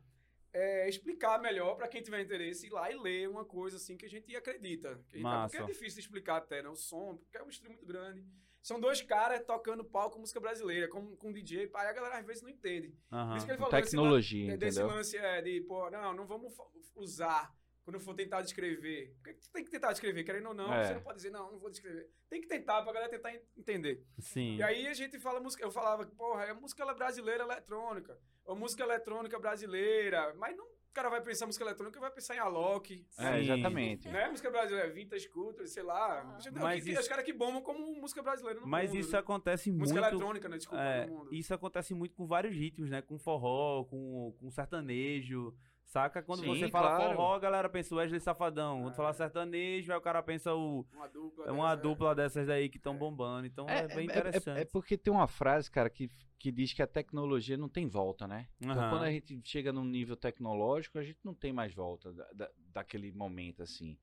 [0.51, 4.05] é, explicar melhor pra quem tiver interesse ir lá e ler uma coisa, assim, que
[4.05, 4.99] a gente acredita.
[5.07, 7.85] Que gente- porque é difícil explicar até, né, o som, porque é um stream muito
[7.85, 8.25] grande.
[8.61, 12.41] São dois caras tocando palco música brasileira, com, com DJ, aí a galera às vezes
[12.43, 12.89] não entende.
[13.09, 14.95] Por isso que ele falou desse tecnologia, é, desse entendeu?
[14.97, 16.53] lance é, de, pô, não, não vamos
[16.95, 19.15] usar quando for tentar descrever,
[19.53, 20.83] tem que tentar descrever, querendo ou não, É.
[20.85, 22.07] você não pode dizer, não, não vou descrever.
[22.29, 24.03] Tem que tentar pra galera tentar en- entender.
[24.19, 24.57] Sim.
[24.57, 28.83] E aí a gente fala música, eu falava, porra, é música brasileira eletrônica, ou música
[28.83, 33.05] eletrônica brasileira, mas não, o cara vai pensar em música eletrônica, vai pensar em Alok,
[33.17, 34.07] É, exatamente.
[34.09, 34.27] né?
[34.29, 36.19] Música brasileira, Vintage Culture, sei lá.
[36.21, 36.51] Ah.
[36.59, 39.19] Mas tem isso- os caras que bombam como música brasileira no Mas mundo, isso né?
[39.19, 40.13] acontece Música muito.
[40.13, 40.57] eletrônica, né?
[40.57, 41.33] Desculpa, É, no mundo.
[41.33, 43.01] isso acontece muito com vários ritmos, né?
[43.01, 45.55] Com forró, com, com sertanejo.
[45.89, 46.21] Saca?
[46.21, 47.15] Quando Sim, você fala claro.
[47.15, 48.81] forró, a galera pensa o Wesley Safadão.
[48.83, 48.95] Quando É.
[48.95, 50.85] fala sertanejo, aí o cara pensa o.
[50.93, 51.45] Uma dupla.
[51.47, 53.47] É uma dessa, dupla dessas daí que estão bombando.
[53.47, 54.59] Então é, bem interessante.
[54.61, 58.27] é porque tem uma frase, cara, que, que diz que a tecnologia não tem volta,
[58.27, 58.47] né?
[58.61, 58.89] Então, Aham.
[58.91, 62.51] quando a gente chega num nível tecnológico, a gente não tem mais volta da, da-
[62.71, 63.97] daquele momento, assim.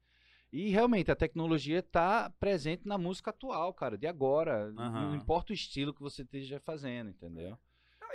[0.53, 4.72] E realmente, a tecnologia está presente na música atual, cara, de agora.
[4.77, 5.11] Aham.
[5.11, 7.57] Não importa o estilo que você esteja fazendo, entendeu?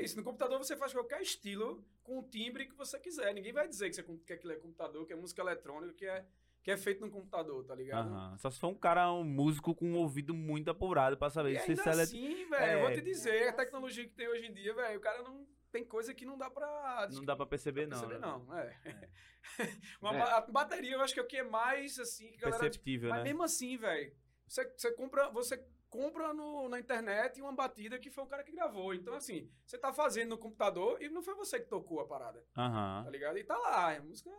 [0.02, 3.34] É isso, no computador você faz qualquer estilo com o timbre que você quiser.
[3.34, 6.26] Ninguém vai dizer que, você, que aquilo é computador, que é música eletrônica, que é,
[6.64, 8.10] que é feito no computador, tá ligado?
[8.10, 8.38] Aham.
[8.38, 11.60] Só se for um cara, um músico com um ouvido muito apurado pra saber E
[11.60, 12.76] se ainda ele- assim, velho, É.
[12.76, 15.22] eu vou te dizer, Ainda a tecnologia que tem hoje em dia, velho, o cara
[15.24, 15.48] não...
[15.72, 17.08] Tem coisa que não dá pra...
[17.14, 17.98] não dá pra perceber, não.
[17.98, 18.28] perceber, né?
[18.28, 18.58] não.
[18.58, 19.10] É.
[20.02, 20.20] Uma É.
[20.20, 22.60] ba- A bateria eu acho que é o que é mais, assim, que galera...
[22.60, 23.24] Perceptível, Mas né?
[23.24, 24.14] mesmo assim, velho,
[24.46, 28.51] você, você compra, você compra no, na internet uma batida que foi um cara que
[28.54, 28.93] gravou.
[28.95, 32.43] Então, assim, você tá fazendo no computador e não foi você que tocou a parada,
[32.58, 33.04] Aham.
[33.04, 33.38] tá ligado?
[33.38, 34.32] E tá lá, é música...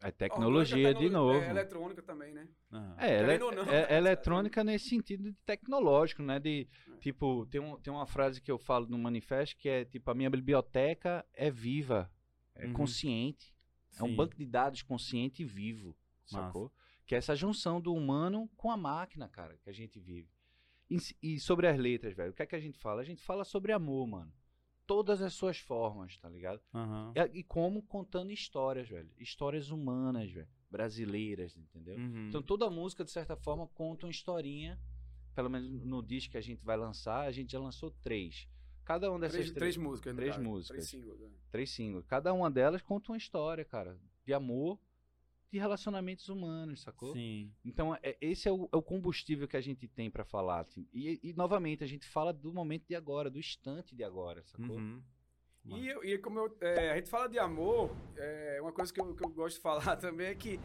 [0.00, 1.38] É tecnologia orgânica, de novo.
[1.40, 2.46] É eletrônica também, né?
[2.70, 2.94] aham.
[2.98, 3.86] É, ele- não, é- né?
[3.90, 6.38] é eletrônica nesse sentido de tecnológico, né?
[6.38, 6.96] De, É.
[6.98, 10.14] tipo, tem, um, tem uma frase que eu falo no manifesto que é, tipo, a
[10.14, 12.10] minha biblioteca é viva,
[12.54, 12.74] é Uhum.
[12.74, 13.54] consciente.
[13.98, 14.16] É um Sim.
[14.16, 15.96] banco de dados consciente e vivo,
[16.30, 16.46] Massa.
[16.46, 16.72] sacou?
[17.06, 20.33] Que é essa junção do humano com a máquina, cara, que a gente vive.
[20.94, 23.00] E, e sobre as letras, velho, o que é que a gente fala?
[23.00, 24.32] A gente fala sobre amor, mano.
[24.86, 26.60] Todas as suas formas, tá ligado?
[26.74, 27.12] Aham.
[27.16, 29.10] E, e como contando histórias, velho.
[29.18, 30.48] Histórias humanas, velho.
[30.70, 31.96] Brasileiras, entendeu?
[31.96, 32.28] Uhum.
[32.28, 34.78] Então toda música, de certa forma, conta uma historinha.
[35.34, 38.48] Pelo menos no disco que a gente vai lançar, a gente já lançou três.
[38.84, 40.68] Cada uma dessas Três, três, três músicas, três músicas.
[40.68, 41.30] Três singles, né?
[41.50, 42.04] três singles.
[42.06, 43.98] Cada uma delas conta uma história, cara.
[44.26, 44.78] De amor,
[45.54, 47.12] de relacionamentos humanos, sacou?
[47.12, 47.52] Sim.
[47.64, 50.60] Então, é- esse é o, é o combustível que a gente tem pra falar.
[50.62, 50.88] assim.
[50.92, 54.78] E, e, novamente, a gente fala do momento de agora, do instante de agora, sacou?
[54.78, 55.00] Uhum.
[55.66, 59.00] E, eu- e como eu, é, a gente fala de amor, é, uma coisa que
[59.00, 60.58] eu, que eu gosto de falar também é que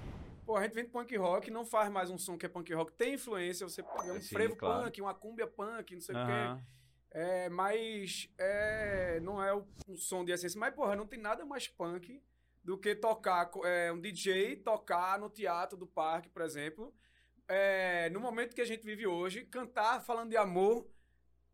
[0.43, 2.73] pô, a gente vem de punk rock, não faz mais um som que é punk
[2.73, 4.85] rock, tem influência, você pega um Sim, frevo claro.
[4.85, 6.63] punk, uma cumbia punk, não sei o quê.
[7.11, 10.59] É, mas é, não é o- um som de essência.
[10.59, 12.19] Mas, porra, não tem nada mais punk
[12.63, 16.93] do que tocar, é, um DJ tocar no teatro do parque, por exemplo.
[17.47, 20.87] É, no momento que a gente vive hoje, cantar falando de amor,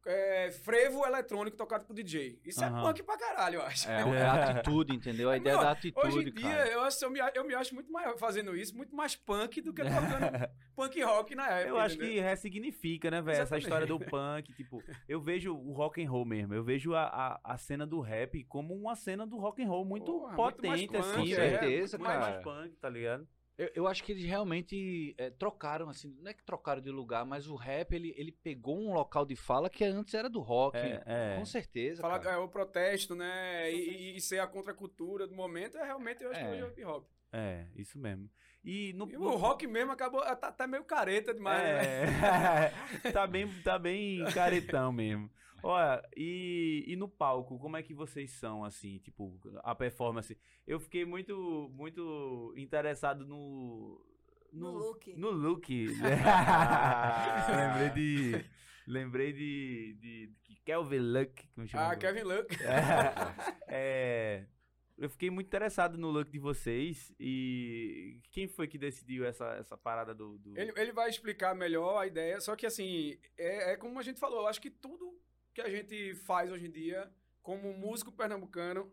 [0.06, 2.40] é, frevo eletrônico tocado por DJ.
[2.46, 2.80] Isso Aham.
[2.80, 3.90] é punk pra caralho, eu acho.
[3.90, 5.30] É, é a atitude, entendeu?
[5.30, 6.70] A ideia Meu, da atitude, Hoje em dia, cara.
[6.70, 9.74] eu, acho, eu, me, eu me acho muito mais fazendo isso, muito mais punk do
[9.74, 11.70] que tocando punk rock na época.
[11.70, 12.14] Eu acho entendeu?
[12.14, 13.42] que ressignifica, né, velho?
[13.42, 16.54] Essa história do punk, tipo, eu vejo o rock and roll mesmo.
[16.54, 19.86] Eu vejo a, a, a cena do rap como uma cena do rock and roll
[19.86, 22.42] muito Porra, muito mais potente, punk, assim, Com é, certeza, Muito mais cara.
[22.42, 23.28] punk, tá ligado?
[23.58, 27.26] Eu, eu acho que eles realmente é, trocaram, assim, não é que trocaram de lugar,
[27.26, 30.78] mas o rap, ele, ele pegou um local de fala que antes era do rock.
[30.78, 31.36] É, é.
[31.38, 32.36] Com certeza, Falar cara.
[32.36, 33.72] é, o protesto, né?
[33.72, 33.76] E,
[34.14, 36.52] e- e ser a contracultura do momento é realmente, eu acho que É.
[36.52, 37.08] hoje é o hip hop.
[37.32, 38.30] É, isso mesmo.
[38.64, 42.04] E no, E o rock mesmo acabou, tá, tá meio careta demais, né?
[43.04, 45.30] É, tá bem, tá bem caretão mesmo.
[45.68, 50.38] Olha, e, e no palco, como é que vocês são, assim, tipo, a performance?
[50.68, 54.00] Eu fiquei muito, muito interessado no...
[54.54, 55.12] No look.
[55.18, 55.68] No look.
[57.50, 58.46] lembrei de...
[58.86, 61.90] Lembrei de, de, de Kelvin Luck, como chama?
[61.90, 62.56] Ah, Kevin Luck.
[63.68, 64.46] É,
[64.96, 69.76] eu fiquei muito interessado no look de vocês e quem foi que decidiu essa, essa
[69.76, 70.38] parada do...
[70.38, 70.56] do...
[70.56, 74.20] Ele, ele vai explicar melhor a ideia, só que assim, é, é como a gente
[74.20, 75.15] falou, eu acho que tudo
[75.56, 77.10] que a gente faz hoje em dia,
[77.42, 78.92] como músico pernambucano,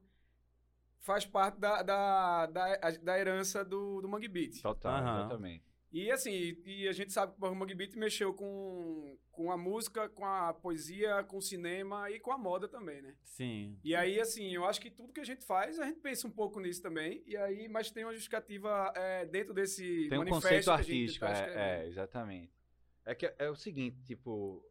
[1.00, 4.62] faz parte da, da, da, da herança do, do Mangue Beat.
[4.62, 5.64] Total, exatamente.
[5.92, 10.08] E assim, e a gente sabe que o Mangue Beat mexeu com, com a música,
[10.08, 13.14] com a poesia, com o cinema e com a moda também, né?
[13.24, 13.76] Sim.
[13.82, 16.30] E aí, assim, eu acho que tudo que a gente faz, a gente pensa um
[16.30, 17.22] pouco nisso também.
[17.26, 20.76] E aí, mas tem uma justificativa é, dentro desse Tem um manifesto conceito que a
[20.76, 22.52] gente artístico, tá é, é, exatamente.
[23.04, 24.64] É que é o seguinte, tipo,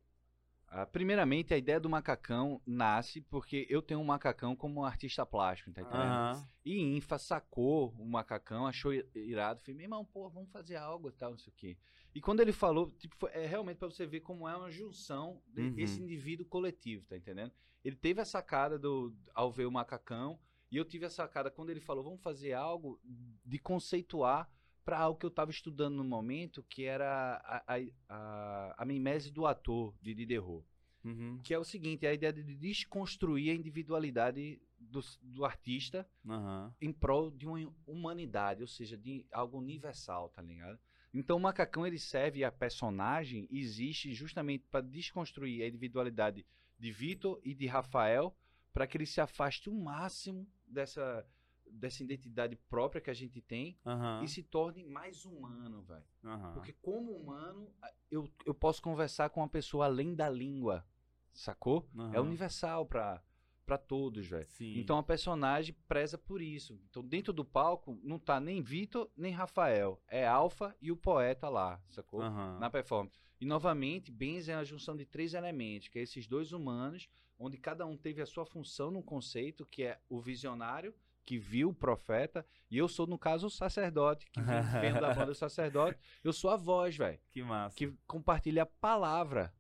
[0.74, 5.26] ah, primeiramente a ideia do macacão nasce porque eu tenho um macacão como um artista
[5.26, 6.14] plástico, tá entendendo?
[6.14, 6.48] Aham.
[6.64, 11.12] E Infa sacou o macacão, achou irado, falei, meu irmão, pô, vamos fazer algo e
[11.12, 11.78] tal, não sei o quê.
[12.16, 15.42] E quando ele falou, tipo, foi- é realmente pra você ver como é uma junção
[15.58, 15.74] Uhum.
[15.74, 17.52] desse indivíduo coletivo, tá entendendo?
[17.84, 20.40] Ele teve a sacada do, ao ver o macacão,
[20.72, 24.50] e eu tive a sacada quando ele falou, vamos fazer algo de conceituar
[24.84, 29.32] para algo que eu estava estudando no momento, que era a, a, a, a mimese
[29.32, 30.66] do ator de Diderot.
[31.04, 31.40] Uhum.
[31.44, 36.74] Que é o seguinte, é a ideia de desconstruir a individualidade do, do artista Aham.
[36.80, 40.80] em prol de uma humanidade, ou seja, de algo universal, tá ligado?
[41.14, 46.46] Então o macacão ele serve a personagem existe justamente para desconstruir a individualidade
[46.80, 48.36] de Vitor e de Rafael
[48.74, 51.26] para que ele se afaste o máximo dessa
[51.72, 54.24] dessa identidade própria que a gente tem Aham.
[54.24, 56.06] e se torne mais humano, velho.
[56.24, 56.54] Aham.
[56.54, 57.74] Porque como humano,
[58.10, 60.86] eu, eu posso conversar com uma pessoa além da língua,
[61.34, 61.90] sacou?
[61.96, 62.22] É Aham.
[62.22, 63.24] universal para
[63.66, 64.48] para todos, velho.
[64.60, 66.78] Então a personagem preza por isso.
[66.90, 71.48] Então dentro do palco não tá nem Vitor nem Rafael, é Alfa e o poeta
[71.48, 72.22] lá, sacou?
[72.60, 73.18] Na performance.
[73.40, 77.58] E novamente, Benz é a junção de três elementos, que é esses dois humanos, onde
[77.58, 80.94] cada um teve a sua função num conceito, que é o visionário,
[81.26, 85.28] que viu o profeta, e eu sou, no caso, o sacerdote, que vem, da banda
[85.28, 86.00] do sacerdote.
[86.24, 87.76] Eu sou a voz, velho Que massa.
[87.78, 89.54] que compartilha a palavra,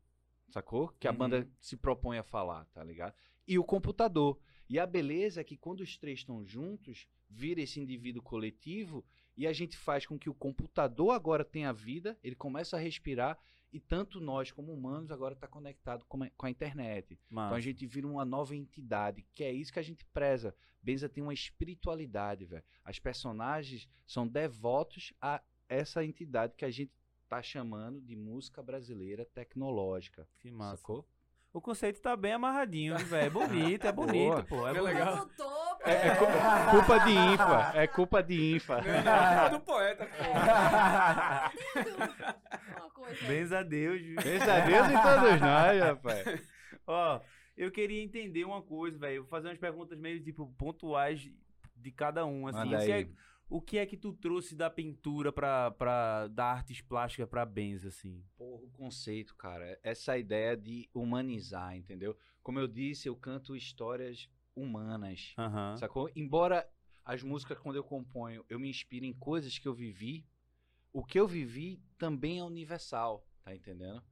[0.49, 0.89] sacou?
[0.99, 1.17] Que a Uhum.
[1.17, 3.13] banda se propõe a falar, tá ligado?
[3.47, 4.39] E o computador.
[4.69, 9.45] E a beleza é que quando os três estão juntos, vira esse indivíduo coletivo e
[9.45, 13.37] a gente faz com que o computador agora tenha vida, ele começa a respirar
[13.71, 17.19] e tanto nós como humanos agora está conectado com a, com a internet.
[17.31, 20.53] Então a gente vira uma nova entidade, que é isso que a gente preza.
[20.83, 22.63] Benza tem uma espiritualidade, velho.
[22.83, 26.91] As personagens são devotos a essa entidade que a gente
[27.29, 30.27] tá chamando de música brasileira tecnológica.
[30.39, 30.77] Que massa.
[30.77, 31.07] Sacou?
[31.53, 33.25] O conceito tá bem amarradinho, viu, velho.
[33.27, 34.67] É bonito, é bonito, pô.
[34.67, 34.83] É É bonito.
[34.83, 35.27] legal.
[35.37, 35.61] Pô.
[35.83, 36.25] É, é cu-
[36.71, 37.71] culpa de Infa.
[37.75, 38.77] É culpa de Infa.
[38.79, 40.07] É do poeta.
[40.31, 41.51] Uma
[43.27, 44.15] Benza a Deus, viu?
[44.15, 46.51] Graças a Deus em todos nós, rapaz.
[46.87, 47.21] Ó,
[47.55, 49.21] eu queria entender uma coisa, velho.
[49.21, 51.29] Vou fazer umas perguntas meio, tipo, pontuais
[51.75, 52.75] de cada um, assim.
[52.75, 53.09] O que, é,
[53.49, 57.89] o que é que tu trouxe da pintura pra, pra da artes plásticas pra Benza,
[57.89, 58.23] assim?
[58.37, 59.79] Porra, o conceito, cara.
[59.83, 62.17] Essa ideia de humanizar, entendeu?
[62.41, 65.33] Como eu disse, eu canto histórias humanas.
[65.77, 66.09] Sacou?
[66.15, 66.67] Embora
[67.03, 70.25] as músicas, quando eu componho, eu me inspire em coisas que eu vivi,
[70.93, 74.03] o que eu vivi também é universal, tá entendendo?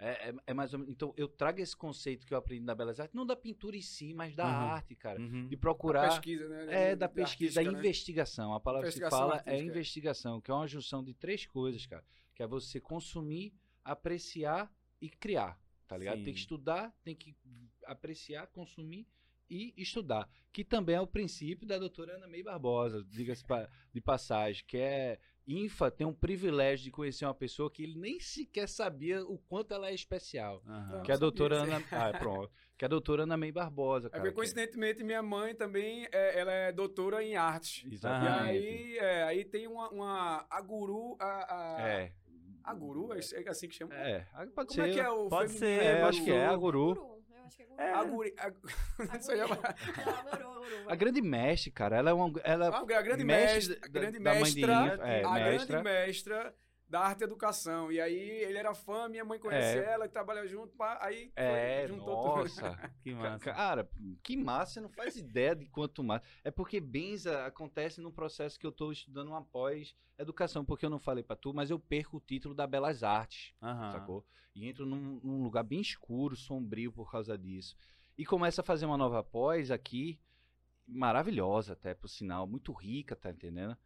[0.00, 0.94] É, é, é mais ou menos.
[0.94, 3.82] Então, eu trago esse conceito que eu aprendi na Belas Artes, não da pintura em
[3.82, 4.70] si, mas da Uhum.
[4.70, 5.20] arte, cara.
[5.20, 5.48] Uhum.
[5.48, 6.08] De procurar.
[6.10, 6.90] Pesquisa, né?
[6.90, 7.76] É, da pesquisa, da né?
[7.76, 8.54] investigação.
[8.54, 9.64] A palavra que fala é artística, é.
[9.64, 12.04] investigação, que é uma junção de três coisas, cara.
[12.32, 13.52] Que é você consumir,
[13.84, 16.16] apreciar e criar, tá ligado?
[16.18, 16.32] Tem Sim.
[16.32, 17.36] que estudar, tem que
[17.84, 19.04] apreciar, consumir
[19.50, 20.28] e estudar.
[20.52, 23.44] Que também é o princípio da doutora Ana May Barbosa, diga-se
[23.92, 25.18] de passagem, que é...
[25.48, 29.72] Infa tem um privilégio de conhecer uma pessoa que ele nem sequer sabia o quanto
[29.72, 30.62] ela é especial.
[30.66, 31.02] Aham.
[31.02, 31.62] Que é a doutora.
[31.62, 31.82] Ana...
[31.90, 32.50] Ah, pronto.
[32.76, 34.20] Que é a doutora Ana May Barbosa, É cara.
[34.22, 37.88] porque, que- coincidentemente, minha mãe também é, ela é doutora em arte.
[37.88, 38.50] E Exatamente.
[38.50, 42.12] aí, é, aí tem uma, uma a guru, a, a, É.
[42.62, 43.94] a guru, é assim que chama?
[43.94, 44.20] É,
[44.54, 44.90] pode Como ser.
[44.90, 45.80] é que é o Pode feminino?
[45.82, 47.17] ser, É, acho que é, a guru.
[47.48, 47.80] Acho que é guru.
[47.82, 47.92] É.
[47.92, 48.46] A guri, a,
[49.12, 50.92] A é.
[50.92, 52.32] A grande mestre, cara, ela é uma.
[52.44, 55.30] Ela, a grande mestre mestra, a da- grande da mãe de mestra, Infa, é, a
[55.32, 55.82] mestra.
[55.82, 56.54] grande mestra
[56.88, 57.92] da arte e educação.
[57.92, 59.84] E aí ele era fã, minha mãe conhece É.
[59.92, 62.36] ela e trabalha junto, pá, aí foi, É, juntou tudo.
[62.36, 62.48] nossa.
[63.02, 63.52] Que Ca- massa.
[63.52, 63.90] Cara,
[64.22, 66.24] que massa, você não faz ideia de quanto massa.
[66.42, 70.98] É porque Benza acontece num processo que eu tô estudando uma pós-educação, porque eu não
[70.98, 73.92] falei pra tu, mas eu perco o título da Belas Artes, Aham.
[73.92, 74.26] sacou?
[74.54, 77.76] E entro num, num lugar bem escuro, sombrio por causa disso.
[78.16, 80.18] E começo a fazer uma nova pós aqui,
[80.86, 83.76] maravilhosa até, por sinal, muito rica, tá entendendo?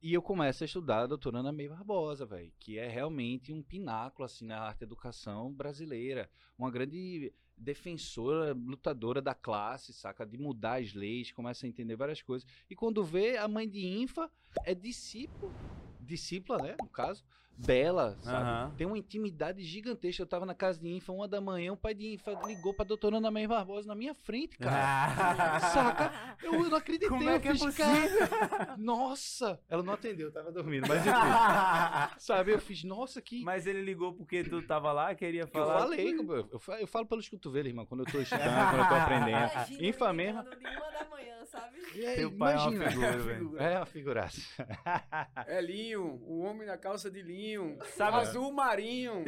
[0.00, 3.60] E eu começo a estudar a doutora Ana May Barbosa, velho, que é realmente um
[3.60, 6.30] pináculo, assim, na arte educação brasileira.
[6.56, 10.24] Uma grande defensora, lutadora da classe, saca?
[10.24, 12.48] De mudar as leis, começa a entender várias coisas.
[12.70, 14.30] E quando vê, a mãe de Infa
[14.64, 15.52] é discípulo,
[16.00, 17.24] discípula, né, no caso,
[17.58, 18.36] dela, sabe?
[18.48, 18.74] Aham.
[18.76, 20.22] Tem uma intimidade gigantesca.
[20.22, 22.84] Eu tava na casa de Infa, uma da manhã, o pai de Infa ligou pra
[22.84, 25.58] doutora Ana May Barbosa na minha frente, cara.
[25.60, 26.36] Saca?
[26.42, 27.08] Eu não acreditei.
[27.08, 28.28] Como é eu que é fiz, possível?
[28.28, 29.60] cara, Nossa!
[29.68, 32.14] Ela não atendeu, tava dormindo, mas enfim.
[32.18, 33.42] sabe, eu fiz, nossa, que.
[33.42, 35.80] Mas ele ligou porque tu tava lá, queria que eu falar.
[35.80, 38.88] falei, eu, eu, fa- eu falo pelos cotovelos, irmão, quando eu tô estudando, quando eu
[38.88, 39.28] tô aprendendo.
[39.52, 40.40] Imagina Infa mesmo.
[40.40, 40.50] uma
[40.90, 41.78] da manhã, sabe?
[42.06, 42.90] Aí, Teu pai é uma imagina.
[42.90, 43.58] figura, velho.
[43.58, 44.40] É uma figuraça.
[45.46, 47.47] É linho, o homem na calça de linho,
[47.96, 49.24] Sabe- azul marinho.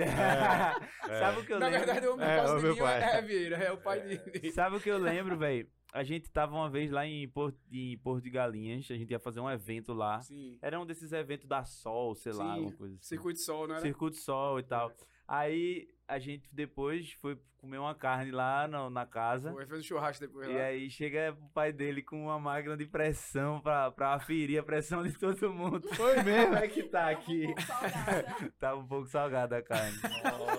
[1.19, 1.87] Sabe o que eu Na lembro?
[1.87, 3.03] verdade, o homem É, na o meu pai.
[3.03, 4.53] é Vieira, é o pai de...
[4.53, 5.69] Sabe o que eu lembro, velho?
[5.93, 9.19] A gente tava uma vez lá em Porto, em Porto de Galinhas, a gente ia
[9.19, 10.21] fazer um evento lá.
[10.21, 13.05] Sim, Era um desses eventos da Sol, sei lá, Sim, alguma coisa assim.
[13.07, 13.81] circuito de sol, era?
[13.81, 14.93] Circuito Sol e tal.
[15.27, 19.53] Aí a gente depois foi comer uma carne lá na, na casa.
[19.53, 20.63] Foi, fez um churrasco depois E lá.
[20.65, 25.03] aí chega o pai dele com uma máquina de pressão pra, pra aferir a pressão
[25.03, 25.87] de todo mundo.
[25.95, 26.47] Foi mesmo.
[26.53, 27.47] Como é que tá Tava um aqui?
[27.47, 28.53] pouco salgada.
[28.59, 29.97] Tava um pouco salgada a carne.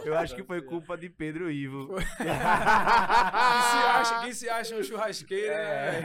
[0.06, 1.96] Eu acho que foi culpa de Pedro Ivo.
[2.18, 6.02] Quem se acha, quem se acha um churrasqueiro, É.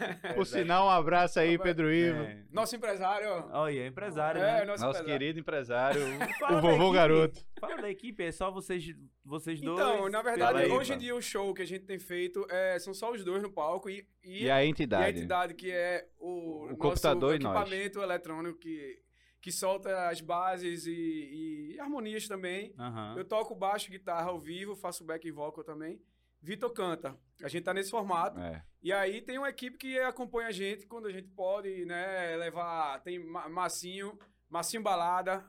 [0.00, 0.34] né?
[0.34, 2.22] Por sinal, um abraço aí, Pedro Ivo.
[2.22, 2.38] É.
[2.52, 3.28] Nosso empresário.
[3.52, 4.64] Olha, é empresário, É, né?
[4.64, 5.06] nosso, Nosso empresário.
[5.18, 7.40] querido empresário, o da vovô garoto.
[7.60, 8.84] Fala da equipe, é só vocês,
[9.24, 9.78] vocês dois.
[9.78, 12.78] Então, na verdade, Aí, hoje em dia o show que a gente tem feito é,
[12.78, 15.04] são só os dois no palco e, e, E a e entidade.
[15.04, 19.00] a entidade que é o, nosso computador e equipamento eletrônico que,
[19.40, 22.74] que solta as bases e, e harmonias também.
[22.78, 23.14] Aham.
[23.16, 26.00] Eu toco baixo, guitarra ao vivo, faço back vocal também.
[26.42, 27.16] Vitor canta.
[27.42, 28.38] A gente tá nesse formato.
[28.38, 28.62] É.
[28.82, 33.00] E aí tem uma equipe que acompanha a gente quando a gente pode, né, levar.
[33.02, 34.18] Tem Ma- Massinho,
[34.50, 35.42] Massinho Balada.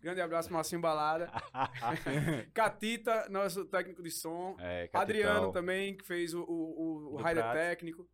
[0.00, 1.30] Grande abraço, Massinho Balada.
[2.54, 4.56] Catita, nosso técnico de som.
[4.60, 4.88] É.
[4.92, 7.54] Adriano também, que fez o, o, o, o Do rider Prato.
[7.56, 8.08] técnico.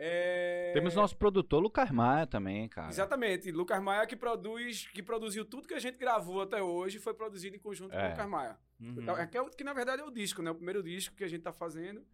[0.00, 0.70] É...
[0.74, 2.88] Temos nosso produtor Lucas Maia também, cara.
[2.88, 7.14] Exatamente, Lucas Maia que produz, que produziu tudo que a gente gravou até hoje, foi
[7.14, 8.06] produzido em conjunto com É.
[8.06, 8.56] o Lucas Maia.
[8.80, 9.10] Uhum.
[9.18, 10.52] É, que, é o- que na verdade é o disco, né?
[10.52, 12.04] O primeiro disco que a gente tá fazendo.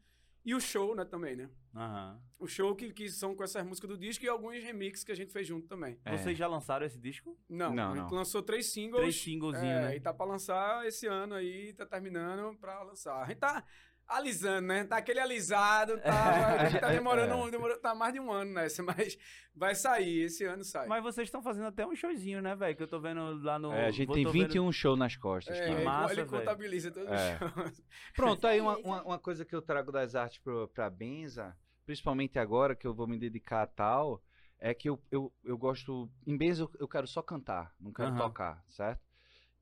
[0.45, 1.49] E o show, né, também, né?
[1.75, 2.21] Aham.
[2.39, 5.15] O show que, que são com essas músicas do disco e alguns remixes que a
[5.15, 5.99] gente fez junto também.
[6.05, 6.17] É.
[6.17, 7.39] Vocês já lançaram esse disco?
[7.49, 8.19] Não, Não, a gente não.
[8.19, 9.01] lançou três singles.
[9.01, 9.97] Três singlezinhos, é, né?
[9.97, 13.23] E tá pra lançar esse ano aí, tá terminando pra lançar.
[13.23, 13.65] A gente tá
[14.09, 14.85] alisando, né?
[14.85, 17.51] Tá aquele alisado, tá, a gente tá demorando, É.
[17.51, 19.17] demorou, tá mais de um ano nessa, mas
[19.55, 20.87] vai sair, esse ano sai.
[20.87, 22.77] Mas vocês estão fazendo até um showzinho, né, velho?
[22.77, 23.73] Que eu tô vendo lá no.
[23.73, 26.25] É, a gente vou- tem tô vendo- 21 shows nas costas, É, ele- massa, ele
[26.25, 26.39] velho.
[26.39, 27.33] contabiliza todos É.
[27.35, 27.83] os shows.
[28.15, 32.39] Pronto, aí uma, uma, uma coisa que eu trago das artes pro, pra Benza, principalmente
[32.39, 34.23] agora que eu vou me dedicar a tal,
[34.59, 36.11] é que eu, eu, eu gosto.
[36.27, 38.19] Em Benza eu, eu quero só cantar, não quero Aham.
[38.19, 39.04] tocar, certo?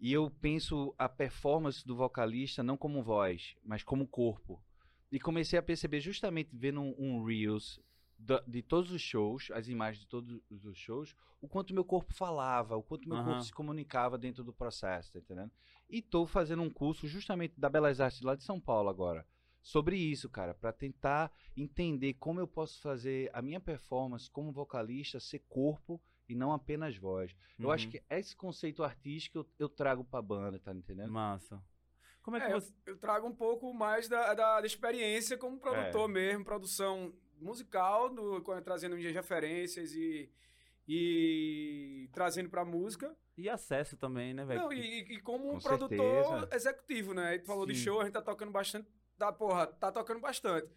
[0.03, 4.61] E eu penso a performance do vocalista não como voz, mas como corpo.
[5.13, 7.81] E comecei a perceber justamente vendo um, um Reels
[8.19, 12.13] da- de todos os shows, as imagens de todos os shows, o quanto meu corpo
[12.13, 13.27] falava, o quanto meu Aham.
[13.27, 15.53] corpo se comunicava dentro do processo, tá entendendo?
[15.89, 19.25] E tô fazendo um curso justamente da Belas Artes lá de São Paulo agora.
[19.61, 25.21] Sobre isso, cara, para tentar entender como eu posso fazer a minha performance como vocalista
[25.21, 26.03] ser corpo
[26.33, 27.35] e não apenas voz.
[27.59, 27.93] Eu acho Uhum.
[27.93, 31.11] que esse conceito artístico eu, eu trago pra banda, tá entendendo?
[31.11, 31.63] Massa.
[32.23, 32.73] Como é que É, eu, você.
[32.87, 38.41] eu trago um pouco mais da, da, da experiência como produtor mesmo, produção musical, do,
[38.63, 40.31] trazendo minhas referências e,
[40.87, 43.15] e trazendo pra música.
[43.37, 44.61] E acesso também, né, velho?
[44.63, 46.49] Não, e, e como um Com produtor certeza.
[46.57, 47.35] executivo, né?
[47.35, 47.85] Ele falou de Sim.
[47.85, 48.89] show, a gente tá tocando bastante.
[49.19, 50.69] Tá, porra, tá tocando bastante.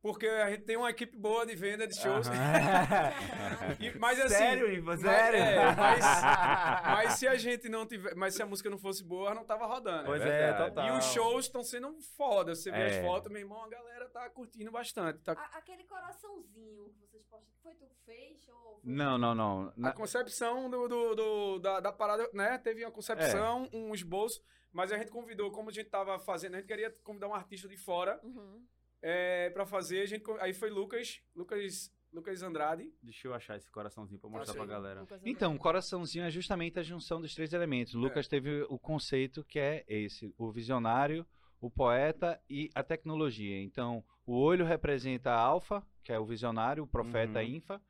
[0.00, 2.28] Porque a gente tem uma equipe boa de venda de shows.
[2.28, 2.36] Aham.
[3.80, 4.34] E- mas assim.
[4.36, 4.86] Sério, Ivo?
[4.86, 5.38] mas- Sério?
[5.38, 6.04] é, mas,
[6.86, 8.14] mas se a gente não tiver.
[8.14, 10.04] Mas se a música não fosse boa, não tava rodando.
[10.06, 10.86] Pois É é, total.
[10.86, 12.54] E os shows estão sendo foda.
[12.54, 13.02] Você vê as É.
[13.02, 15.18] fotos, meu irmão, a galera tá curtindo bastante.
[15.20, 15.32] Tá...
[15.32, 18.48] A- aquele coraçãozinho que vocês postam, foi tu que fez?
[18.48, 19.68] Ou foi Não, não, não.
[19.68, 22.56] A Na- concepção do, do- do- da, da parada, né?
[22.58, 23.76] Teve uma concepção, É.
[23.76, 24.42] um esboço,
[24.72, 27.68] mas a gente convidou, como a gente tava fazendo, a gente queria convidar um artista
[27.68, 28.64] de fora Uhum.
[29.02, 30.00] É, pra fazer.
[30.02, 32.92] A gente, aí foi Lucas, Lucas, Lucas Andrade.
[33.02, 34.66] Deixa eu achar esse coraçãozinho pra mostrar Achei.
[34.66, 35.06] pra galera.
[35.24, 37.94] Então, o coraçãozinho é justamente a junção dos três elementos.
[37.94, 41.26] O Lucas teve o conceito que é esse: o visionário,
[41.60, 43.60] o poeta e a tecnologia.
[43.62, 47.44] Então, o olho representa a alfa, que é o visionário, o profeta Uhum.
[47.46, 47.80] infa.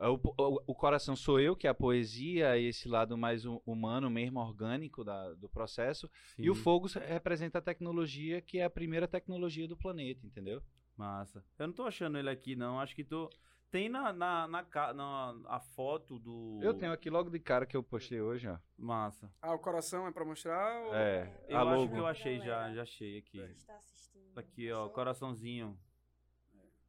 [0.00, 4.08] O, o- o coração sou eu, que é a poesia, esse lado mais hu- humano,
[4.08, 6.08] mesmo orgânico da- do processo.
[6.38, 10.24] E o Sim, fogo se- representa a tecnologia, que é a primeira tecnologia do planeta,
[10.24, 10.62] entendeu?
[10.96, 11.44] Massa.
[11.58, 12.78] Eu não tô achando ele aqui, não.
[12.80, 13.28] Acho que tô.
[13.70, 16.58] Tem na, na, na, na- a foto do.
[16.62, 18.56] Eu tenho aqui logo de cara que eu postei hoje, ó.
[18.78, 19.30] Massa.
[19.42, 20.86] Ah, o coração é pra mostrar?
[20.86, 21.92] ou- É, Eu a acho logo.
[21.92, 23.38] que eu achei já, já achei aqui.
[23.40, 24.38] Está assistindo.
[24.38, 25.76] Aqui, ó, coraçãozinho.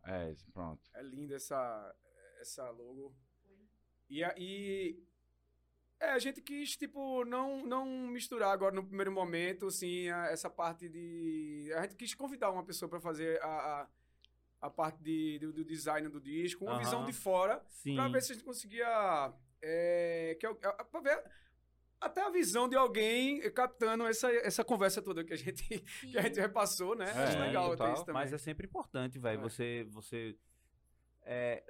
[0.06, 0.82] É, pronto.
[0.96, 1.94] É linda essa,
[2.40, 3.16] essa logo.
[4.10, 5.04] E aí.
[6.02, 10.50] É, a gente quis, tipo, não, não misturar agora no primeiro momento, assim, a- essa
[10.50, 11.70] parte de.
[11.76, 13.48] A gente quis convidar uma pessoa pra fazer a,
[13.82, 13.88] a,
[14.62, 16.80] a parte de, do, do design do disco, uma Aham.
[16.84, 17.62] visão de fora,
[17.96, 19.34] pra ver se a gente conseguia.
[19.62, 20.54] É, que, é-
[20.90, 21.22] pra ver
[22.00, 25.62] até a visão de alguém captando essa, essa conversa toda que a gente,
[26.00, 26.12] Sim.
[26.12, 27.10] que a gente repassou, né?
[27.14, 28.22] É, Acho legal ter isso também.
[28.22, 29.38] Mas é sempre importante, velho.
[29.38, 29.42] É.
[29.44, 30.34] Você, você
[31.24, 31.62] é,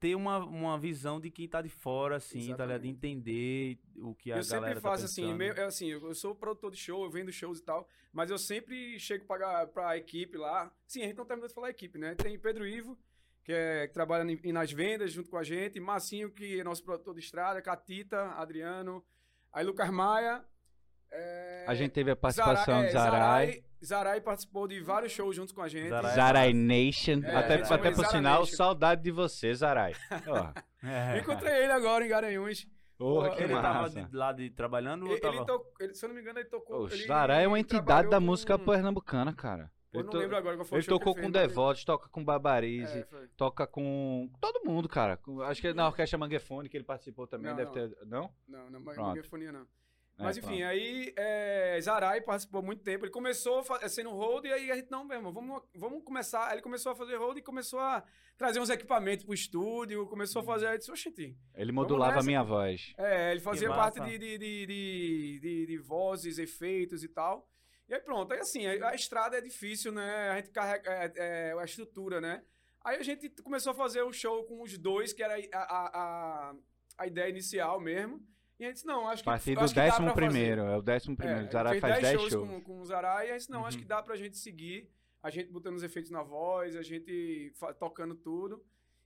[0.00, 2.80] ter uma, uma visão de quem tá de fora, assim, tá ligado?
[2.82, 6.14] De entender o que a eu sempre galera faço tá assim, meio- é assim, eu
[6.14, 9.96] sou produtor de show, eu vendo shows e tal, mas eu sempre chego pra, pra
[9.98, 10.72] equipe lá.
[10.86, 12.14] Sim, a gente não terminou de falar equipe, né?
[12.14, 12.98] Tem Pedro Ivo,
[13.44, 16.82] que, é, que trabalha em- nas vendas junto com a gente, Massinho, que é nosso
[16.82, 19.04] produtor de estrada, Catita, Adriano,
[19.52, 20.42] aí Lucas Maia,
[21.12, 23.64] é, A gente teve a participação Zarai, de é, Zarai.
[23.84, 24.20] Zarai.
[24.20, 25.88] Participou de vários shows junto com a gente.
[25.88, 26.14] Zarai.
[26.14, 27.20] Zarai Nation.
[27.24, 28.56] É, até é, até por sinal, Nation.
[28.56, 29.94] saudade de você, Zarai.
[30.26, 30.52] Ó,
[30.82, 31.18] É.
[31.18, 32.66] Encontrei ele agora em Garanhuns.
[32.96, 34.02] Porra, que Ele tava massa.
[34.04, 35.36] de, lá de, trabalhando Ele, tava...
[35.36, 36.80] ele tocou, ele- se eu não me engano, ele tocou.
[36.84, 39.70] O Zarai é uma entidade da com- música pernambucana, cara.
[39.92, 41.32] Eu Ele não to- lembro agora qual foi o Ele show que tocou fez, com
[41.32, 43.26] Devotos, toca com Barbarize, É, foi.
[43.36, 45.16] toca com todo mundo, cara.
[45.16, 47.72] Com- Acho que é na Orquestra Manguefone que ele participou também, Não, deve não.
[47.74, 47.96] ter.
[48.06, 48.30] Não?
[48.46, 49.20] Não, não, mas Pronto.
[50.20, 50.64] É, Mas enfim, pronto.
[50.64, 53.04] aí é, Zarai participou muito tempo.
[53.04, 56.46] Ele começou fa- sendo hold e aí a gente, não, meu irmão, vamos, vamos começar.
[56.48, 58.04] Aí ele começou a fazer hold e começou a
[58.36, 60.66] trazer uns equipamentos pro estúdio, começou a fazer.
[60.66, 61.36] Aí disse, oxente.
[61.54, 62.92] Ele modulava a minha voz.
[62.98, 67.48] É, ele fazia parte de, de, de, de, de- de vozes, efeitos e tal.
[67.88, 70.28] E aí pronto, aí assim, a, a estrada é difícil, né?
[70.30, 72.42] A gente carrega é, é, a estrutura, né?
[72.84, 75.90] Aí a gente começou a fazer um show com os dois, que era a, a,
[76.50, 76.54] a,
[76.98, 78.20] a ideia inicial mesmo.
[78.60, 80.20] E a gente disse, não, acho que partir do acho que dá pra décimo fazer.
[80.26, 81.46] primeiro, é o décimo primeiro.
[81.46, 82.48] É, Zarai fez faz 10 shows shows.
[82.48, 83.82] com, com o Zarai, e a gente, não, acho Uhum.
[83.82, 84.88] que dá pra gente seguir.
[85.22, 88.62] A gente botando os efeitos na voz, a gente tocando tudo.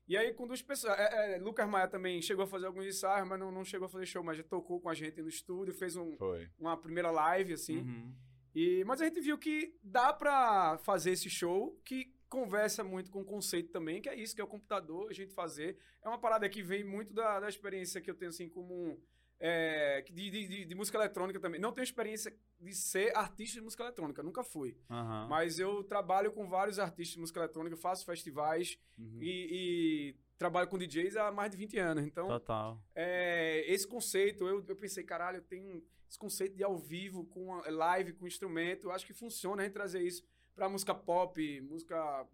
[0.07, 0.99] E aí, com duas pessoas.
[0.99, 3.89] É, é, Lucas Maia também chegou a fazer alguns ensaios, mas não, não chegou a
[3.89, 6.49] fazer show, mas já tocou com a gente no estúdio, fez um- Foi.
[6.59, 7.79] uma primeira live, assim.
[7.79, 8.13] Uhum.
[8.55, 13.21] E, mas a gente viu que dá pra fazer esse show, que conversa muito com
[13.23, 15.79] o conceito também, que é isso, que é o computador, a gente fazer.
[16.05, 19.01] É uma parada que vem muito da, da experiência que eu tenho, assim, como...
[19.47, 21.61] é, de, de- de- música eletrônica também.
[21.61, 24.75] Não tenho experiência de ser artista de música eletrônica, nunca fui.
[24.89, 25.27] Aham.
[25.29, 29.19] Mas eu trabalho com vários artistas de música eletrônica, faço festivais Uhum.
[29.21, 32.05] e, e trabalho com DJs há mais de 20 anos.
[32.07, 32.81] Então, Total.
[32.95, 37.61] é, esse conceito, eu, eu pensei, caralho, eu tenho esse conceito de ao vivo, com
[37.71, 40.25] live, com instrumento, eu acho que funciona a gente trazer isso
[40.55, 42.27] pra música pop, música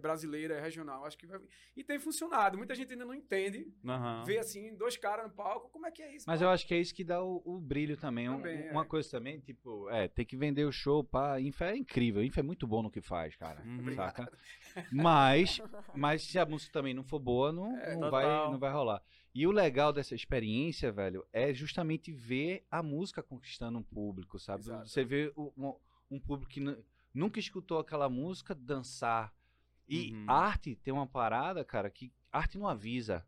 [0.00, 1.40] brasileira, regional, acho que vai...
[1.76, 4.22] E tem funcionado, muita gente ainda não entende, Aham.
[4.24, 6.24] vê assim, dois caras no palco, como é que é isso?
[6.26, 8.28] Mas eu acho que é isso que dá o, o brilho também.
[8.28, 8.86] Um- Também, uma é.
[8.86, 11.40] coisa também, tipo, é, tem que vender o show, pá.
[11.40, 12.22] Infa é incrível.
[12.22, 13.62] Infa é muito bom no que faz, cara.
[13.62, 13.92] Uhum.
[13.94, 14.30] Saca?
[14.90, 15.60] Mas,
[15.94, 19.02] mas se a música também não for boa, não, É, não, vai, não vai rolar.
[19.34, 24.62] E o legal dessa experiência, velho, é justamente ver a música conquistando um público, sabe?
[24.62, 24.88] Exato.
[24.88, 29.32] Você vê o- um, um público que nu- nunca escutou aquela música dançar.
[29.94, 30.24] E Uhum.
[30.26, 33.26] arte tem uma parada, cara, que arte não avisa.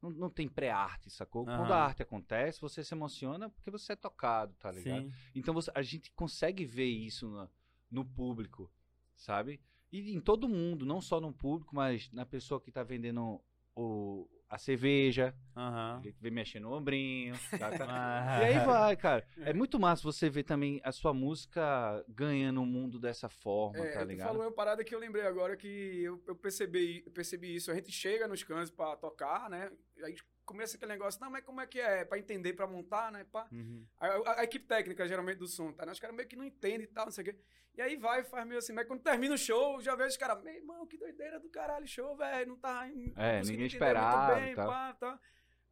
[0.00, 1.44] Não, não tem pré-arte, sacou?
[1.44, 1.80] Quando Aham.
[1.80, 5.02] a arte acontece, você se emociona porque você é tocado, tá ligado?
[5.02, 5.12] Sim.
[5.34, 7.50] Então você- a gente consegue ver isso no,
[7.90, 8.70] no público,
[9.16, 9.60] sabe?
[9.90, 13.40] E em todo mundo, não só no público, mas na pessoa que tá vendendo
[13.74, 16.00] o, a cerveja, Aham.
[16.04, 17.84] ele vem mexendo no ombrinho, saca?
[17.90, 18.38] Ah.
[18.40, 19.26] E aí vai, cara.
[19.38, 23.92] É muito massa você ver também a sua música ganhando o mundo dessa forma, É,
[23.92, 24.28] tá ligado?
[24.28, 25.66] falou uma parada que eu lembrei agora que
[26.02, 27.70] eu, eu percebi, eu percebi isso.
[27.70, 29.70] A gente chega nos cantos pra tocar, né?
[30.02, 30.14] Aí
[30.44, 32.04] começa aquele negócio, não, mas como é que é?
[32.04, 33.24] Pra entender, pra montar, né?
[33.30, 33.46] Pá.
[33.52, 33.86] Uhum.
[33.98, 35.84] A, a- a equipe técnica, geralmente, do som, tá?
[35.86, 35.92] né?
[35.92, 37.36] Os caras meio que não entendem e tal, não sei o quê.
[37.76, 40.42] E aí vai, faz meio assim, mas quando termina o show, já vejo os caras,
[40.44, 42.86] meu irmão, que doideira do caralho, show, velho, não tá...
[42.86, 44.68] não É, ninguém esperava muito bem, tal.
[44.68, 45.20] pá, tá.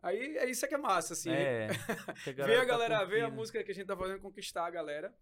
[0.02, 1.30] Aí é isso é que é massa, assim.
[1.30, 1.68] É.
[2.34, 5.14] Ver a tá galera, ver a música que a gente tá fazendo conquistar a galera.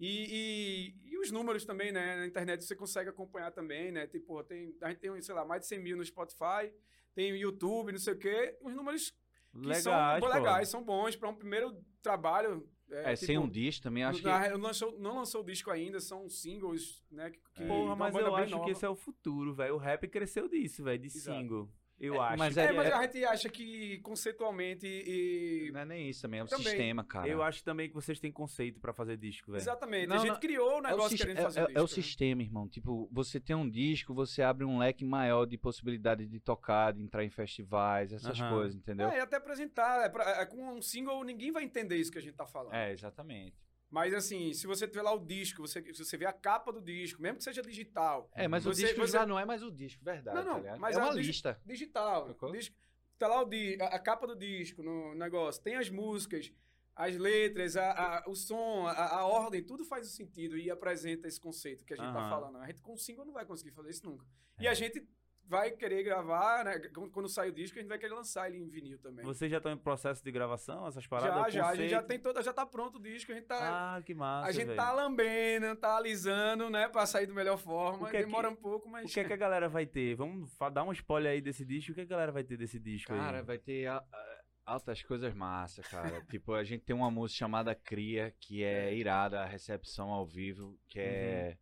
[0.00, 2.16] E, e, e os números também, né?
[2.16, 4.06] Na internet você consegue acompanhar também, né?
[4.06, 6.72] Tipo, tem, a gente tem, sei lá, mais de 100 mil no Spotify,
[7.14, 8.56] tem o YouTube, não sei o quê.
[8.62, 9.10] Os números
[9.52, 10.26] que Legais, são pô.
[10.28, 12.68] legais, são bons para um primeiro trabalho.
[12.90, 14.26] É, sem um disco também, acho que...
[14.26, 17.30] na- não, lançou, não lançou o disco ainda, são singles, né?
[17.30, 18.64] Que, que- Porra, mas eu acho nova.
[18.64, 19.74] que esse é o futuro, velho.
[19.74, 21.38] O rap cresceu disso, velho, de Exato.
[21.40, 21.68] single.
[21.98, 22.38] Eu É, acho.
[22.38, 25.70] mas É, é- mas a gente acha que conceitualmente e.
[25.72, 26.64] Não é nem isso também, é o Também.
[26.66, 27.28] sistema, cara.
[27.28, 29.62] Eu acho também que vocês têm conceito pra fazer disco, velho.
[29.62, 30.08] Exatamente.
[30.08, 30.40] Não, a gente não.
[30.40, 31.78] criou o É o, negócio sis- querendo é- fazer é- o disco.
[31.78, 31.88] é o né?
[31.88, 32.68] sistema, irmão.
[32.68, 37.00] Tipo, você tem um disco, você abre um leque maior de possibilidade de tocar, de
[37.02, 38.50] entrar em festivais, essas Aham.
[38.54, 39.08] coisas, entendeu?
[39.08, 40.04] É, e até apresentar.
[40.04, 42.74] É pra- é, com um single ninguém vai entender isso que a gente tá falando.
[42.74, 43.54] É, exatamente.
[43.94, 46.80] Mas assim, se você tiver lá o disco, você, se você vê a capa do
[46.82, 48.28] disco, mesmo que seja digital.
[48.34, 50.62] É, mas Você- o disco você- já não é mais o disco, verdade, Não, não,
[50.64, 51.60] tá mas é uma lista.
[51.64, 52.24] Digital.
[52.50, 52.74] Disco,
[53.16, 55.62] tá lá o di, a, a capa do disco no negócio.
[55.62, 56.52] Tem as músicas,
[56.96, 61.38] as letras, a, a- o som, a, a ordem, tudo faz sentido e apresenta esse
[61.40, 62.30] conceito que a gente tá Aham.
[62.30, 62.58] falando.
[62.58, 64.26] A gente com single não vai conseguir fazer isso nunca.
[64.58, 64.64] É.
[64.64, 65.06] E a gente
[65.46, 66.78] vai querer gravar, né?
[66.94, 69.24] Quando, quando sai o disco, a gente vai querer lançar ele em vinil também.
[69.24, 71.52] Vocês já estão em processo de gravação, essas paradas?
[71.52, 71.68] já, O já.
[71.68, 73.96] A gente já tem toda, já tá pronto o disco, a gente tá.
[73.96, 74.76] Ah, que massa, A gente velho.
[74.76, 76.88] tá lambendo, tá alisando, né?
[76.88, 78.08] Pra sair da melhor forma.
[78.10, 79.10] Que é que- Demora um pouco, mas.
[79.10, 80.14] O que é que a galera vai ter?
[80.14, 81.92] Vamos dar um spoiler aí desse disco.
[81.92, 83.44] O que a galera vai ter desse disco Cara, aí?
[83.44, 86.22] vai ter a- a- altas coisas massa, cara.
[86.40, 90.78] tipo, a gente tem uma música chamada Cria, que é irada, a recepção ao vivo,
[90.88, 91.58] que é...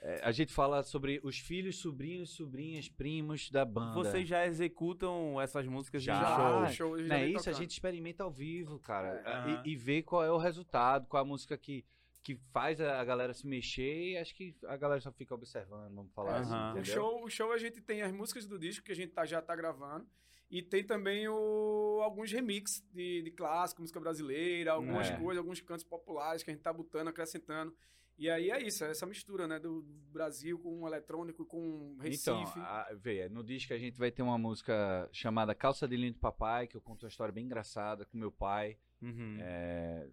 [0.00, 3.94] é, a gente fala sobre os filhos, sobrinhos, sobrinhas, primos da banda.
[3.94, 6.14] Vocês já executam essas músicas Já.
[6.20, 6.62] já, show?
[6.62, 7.56] o show, a gente Não já é isso, a tocando.
[7.62, 9.08] gente experimenta ao vivo, cara.
[9.24, 9.28] É.
[9.28, 9.62] a- Aham.
[9.64, 11.84] E, e vê qual é o resultado, qual a música que,
[12.22, 15.94] que faz a a galera se mexer e acho que a galera só fica observando,
[15.94, 16.80] vamos falar assim, Aham.
[16.80, 19.24] O show, o show a gente tem as músicas do disco que a gente tá,
[19.24, 20.06] já tá gravando.
[20.50, 25.16] E tem também o, alguns remix de, de clássico, música brasileira, algumas É.
[25.16, 27.74] coisas, alguns cantos populares que a gente tá botando, acrescentando.
[28.18, 29.60] E aí é isso, é essa mistura, né?
[29.60, 32.30] Do Brasil com o eletrônico, com Recife.
[32.30, 36.12] Então, a, vê, no disco a gente vai ter uma música chamada Calça de Linho
[36.14, 39.36] do Papai, que eu conto uma história bem engraçada com meu pai, Uhum.
[39.40, 40.08] é,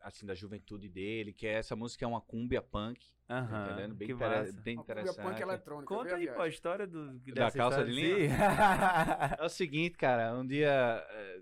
[0.00, 3.94] assim, da juventude dele, que é essa música é uma cumbia punk, tá Aham, entendendo?
[3.94, 5.22] Bem, que inter- bem Uma cumbia interessante.
[5.30, 5.94] punk eletrônica.
[5.94, 7.92] Conta aí, pô, a história do, Da dessa calça história.
[7.94, 8.30] de linho?
[8.30, 8.36] Sim.
[9.38, 10.70] É o seguinte, cara, um dia
[11.10, 11.40] é,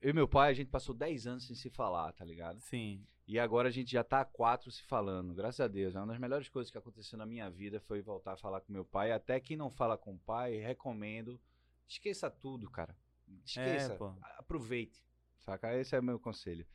[0.00, 2.58] eu e meu pai, a gente passou 10 anos sem se falar, tá ligado?
[2.58, 3.06] Sim.
[3.28, 5.94] E agora a gente já tá há quatro se falando, graças a Deus.
[5.94, 8.72] É uma das melhores coisas que aconteceu na minha vida foi voltar a falar com
[8.72, 9.12] meu pai.
[9.12, 11.38] Até quem não fala com o pai, recomendo.
[11.86, 12.96] Esqueça tudo, cara.
[13.44, 13.92] Esqueça.
[13.92, 14.38] É.
[14.38, 15.04] Aproveite.
[15.40, 15.76] Saca?
[15.76, 16.66] Esse é o meu conselho.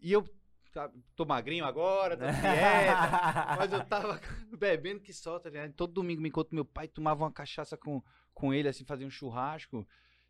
[0.00, 0.28] E eu
[0.72, 4.20] tá, tô magrinho agora, tô dieta, mas eu tava
[4.58, 5.72] bebendo que só, tá ligado?
[5.72, 8.02] Todo domingo me encontro meu pai, tomava uma cachaça com,
[8.34, 9.86] com ele, assim, fazia um churrasco.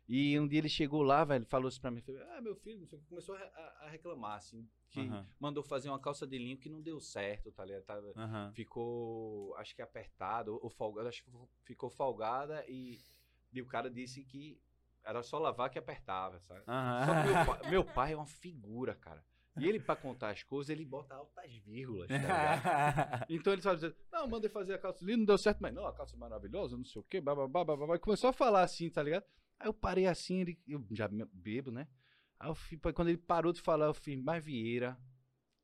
[0.07, 2.79] E um dia ele chegou lá, velho, falou assim pra mim, falou, ah, meu filho,
[2.79, 5.01] não sei o que", começou a, a- reclamar, assim, que
[5.39, 8.13] mandou fazer uma calça de linho que não deu certo, tá ligado?
[8.15, 8.51] Aham.
[8.53, 11.31] ficou, acho que apertado, ou, folgado, acho que
[11.63, 12.97] ficou folgada e,
[13.51, 14.57] e o cara disse que
[15.03, 16.63] era só lavar que apertava, sabe?
[17.05, 17.35] Só que meu,
[17.69, 19.23] meu pai é uma figura, cara.
[19.59, 22.61] E ele, pra contar as coisas, ele bota altas vírgulas, tá ligado?
[23.29, 25.85] Então ele sabe dizer, não, mandei fazer a calça ali, não deu certo, mas não,
[25.85, 27.95] a calça é maravilhosa, não sei o quê, bababá, bababá.
[27.95, 29.25] E começou a falar assim, tá ligado?
[29.59, 31.87] Aí eu parei assim, ele, eu já bebo, né?
[32.39, 34.97] Aí eu quando ele parou de falar, eu fiz, mas Vieira,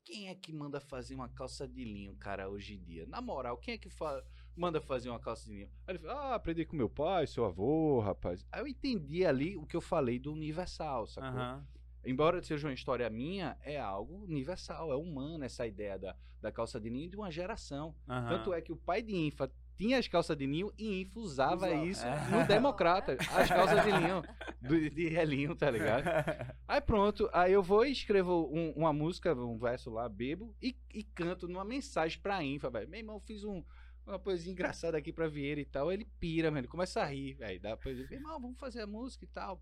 [0.04, 3.06] quem é que manda fazer uma calça de linho, cara, hoje em dia?
[3.06, 4.22] Na moral, quem é que fa-
[4.56, 5.70] manda fazer uma calça de linho?
[5.86, 8.44] Aí ele falou, ah, aprendi com meu pai, seu avô, rapaz.
[8.52, 11.30] Aí eu entendi ali o que eu falei do universal, sacou?
[11.30, 11.66] Aham.
[12.04, 16.78] Embora seja uma história minha, é algo universal, é humano essa ideia da, da calça
[16.78, 17.94] de ninho de uma geração.
[18.06, 18.28] Aham.
[18.28, 21.70] Tanto é que o pai de Infa tinha as calças de ninho e Infa usava
[21.72, 22.28] isso É.
[22.30, 23.16] no Democrata.
[23.34, 24.22] As calças de linho,
[24.62, 26.04] do- de relinho, tá ligado?
[26.68, 30.76] Aí pronto, aí eu vou e escrevo um- uma música, um verso lá, bebo, e,
[30.92, 32.88] e canto numa mensagem pra Infa, velho.
[32.88, 33.62] Meu irmão, fiz um,
[34.06, 35.90] uma poesia engraçada aqui pra Vieira e tal.
[35.92, 37.60] Ele pira, mano, ele começa a rir, velho.
[37.60, 39.60] Dá pra ele, meu irmão, vamos fazer a música e tal.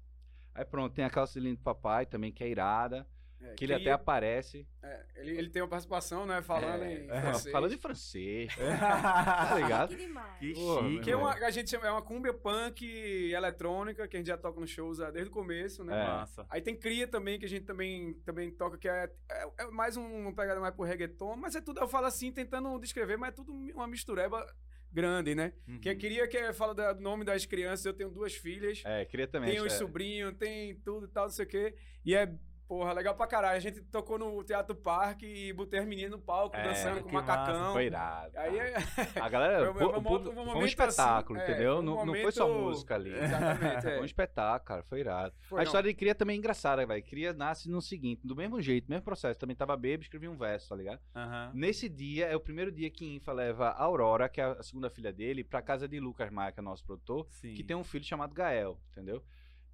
[0.54, 3.06] Aí pronto, tem a calça de linho do papai também, que é irada,
[3.44, 4.66] É, que ele até aparece.
[4.82, 6.40] é, ele, ele tem uma participação, né?
[6.42, 7.52] Falando É, em é, francês.
[7.52, 8.54] falando em francês.
[8.56, 9.88] tá ligado?
[9.90, 10.38] Que demais.
[10.38, 12.84] Que Pô, chique, Que é uma, a gente chama, é uma cumbia punk
[13.32, 15.92] eletrônica, que a gente já toca nos shows desde o começo, né?
[16.02, 16.06] É.
[16.06, 16.46] Massa.
[16.48, 19.96] Aí tem Cria também, que a gente também, também toca, que é, é, é mais
[19.96, 23.30] um, uma pegada mais pro reggaeton, mas é tudo, eu falo assim, tentando descrever, mas
[23.30, 24.44] é tudo uma mistureba
[24.90, 25.52] grande, né?
[25.66, 25.80] Uhum.
[25.80, 29.50] Que queria que fala do nome das crianças, eu tenho duas filhas, É, queria também.
[29.50, 29.76] tem os é.
[29.76, 31.74] sobrinhos, tem tudo e tal, não sei o quê,
[32.04, 32.30] e é,
[32.72, 33.56] porra, legal pra caralho.
[33.56, 37.12] A gente tocou no Teatro Parque e botei as meninas no palco, É, dançando com
[37.12, 37.58] macacão.
[37.60, 38.32] massa, Foi irado.
[38.38, 38.56] Aí
[39.22, 41.78] A galera, Foi- um momento- um um momento espetáculo, assim, entendeu?
[41.78, 43.12] um não, não foi só momento- música ali.
[43.12, 43.90] Exatamente, é.
[43.92, 44.82] Foi um espetáculo, cara.
[44.84, 45.34] Foi irado.
[45.40, 45.64] Foi, a não.
[45.64, 47.02] história de Cria também é engraçada, velho.
[47.04, 49.38] Cria nasce no seguinte, do mesmo jeito, mesmo processo.
[49.38, 51.00] Também tava bêbado, escrevi um verso, tá ligado?
[51.52, 54.88] Nesse dia, é o primeiro dia que Infa leva a Aurora, que é a segunda
[54.88, 57.52] filha dele, pra casa de Lucas Maia, que é nosso produtor, Sim.
[57.52, 59.22] que tem um filho chamado Gael, entendeu?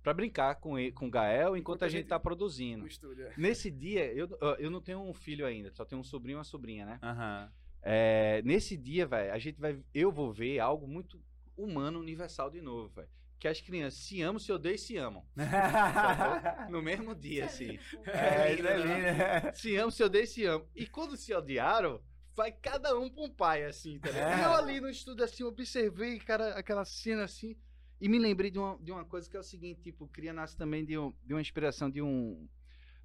[0.03, 2.86] Pra brincar com, ele, com o Gael enquanto, a gente tá produzindo.
[2.86, 3.26] estúdio.
[3.26, 3.34] é.
[3.36, 4.28] Nesse dia, eu,
[4.59, 6.99] eu não tenho um filho ainda, só tenho um sobrinho e uma sobrinha, né?
[7.03, 7.53] Aham.
[7.82, 9.78] É, nesse dia, velho, a gente vai.
[9.94, 11.20] Eu vou ver algo muito
[11.57, 13.09] humano, universal de novo, velho.
[13.38, 15.24] Que as crianças se amam, se odeiam e se amam.
[16.70, 17.78] No mesmo dia, assim.
[18.07, 19.55] É, É isso é lindo, lindo.
[19.57, 20.66] Se amam, se odeiam e se amam.
[20.74, 22.01] E quando se odiaram,
[22.34, 24.40] vai cada um pra um pai, assim, tá ligado?
[24.40, 24.44] É.
[24.44, 27.57] Eu ali no estúdio, assim, observei, cara, aquela cena assim.
[28.01, 30.57] E me lembrei de uma, de uma coisa que é o seguinte, tipo, Cria nasce
[30.57, 32.49] também de, um- de uma inspiração de um.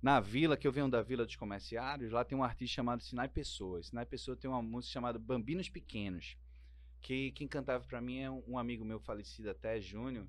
[0.02, 3.30] Na vila, que eu venho da Vila dos Comerciários, lá tem um artista chamado Sinai
[3.30, 3.82] Pessoa.
[3.82, 6.38] Sinai Pessoa tem uma música chamada Bambinos Pequenos.
[7.02, 10.28] Que quem cantava pra mim é um, amigo meu falecido até, Júnior.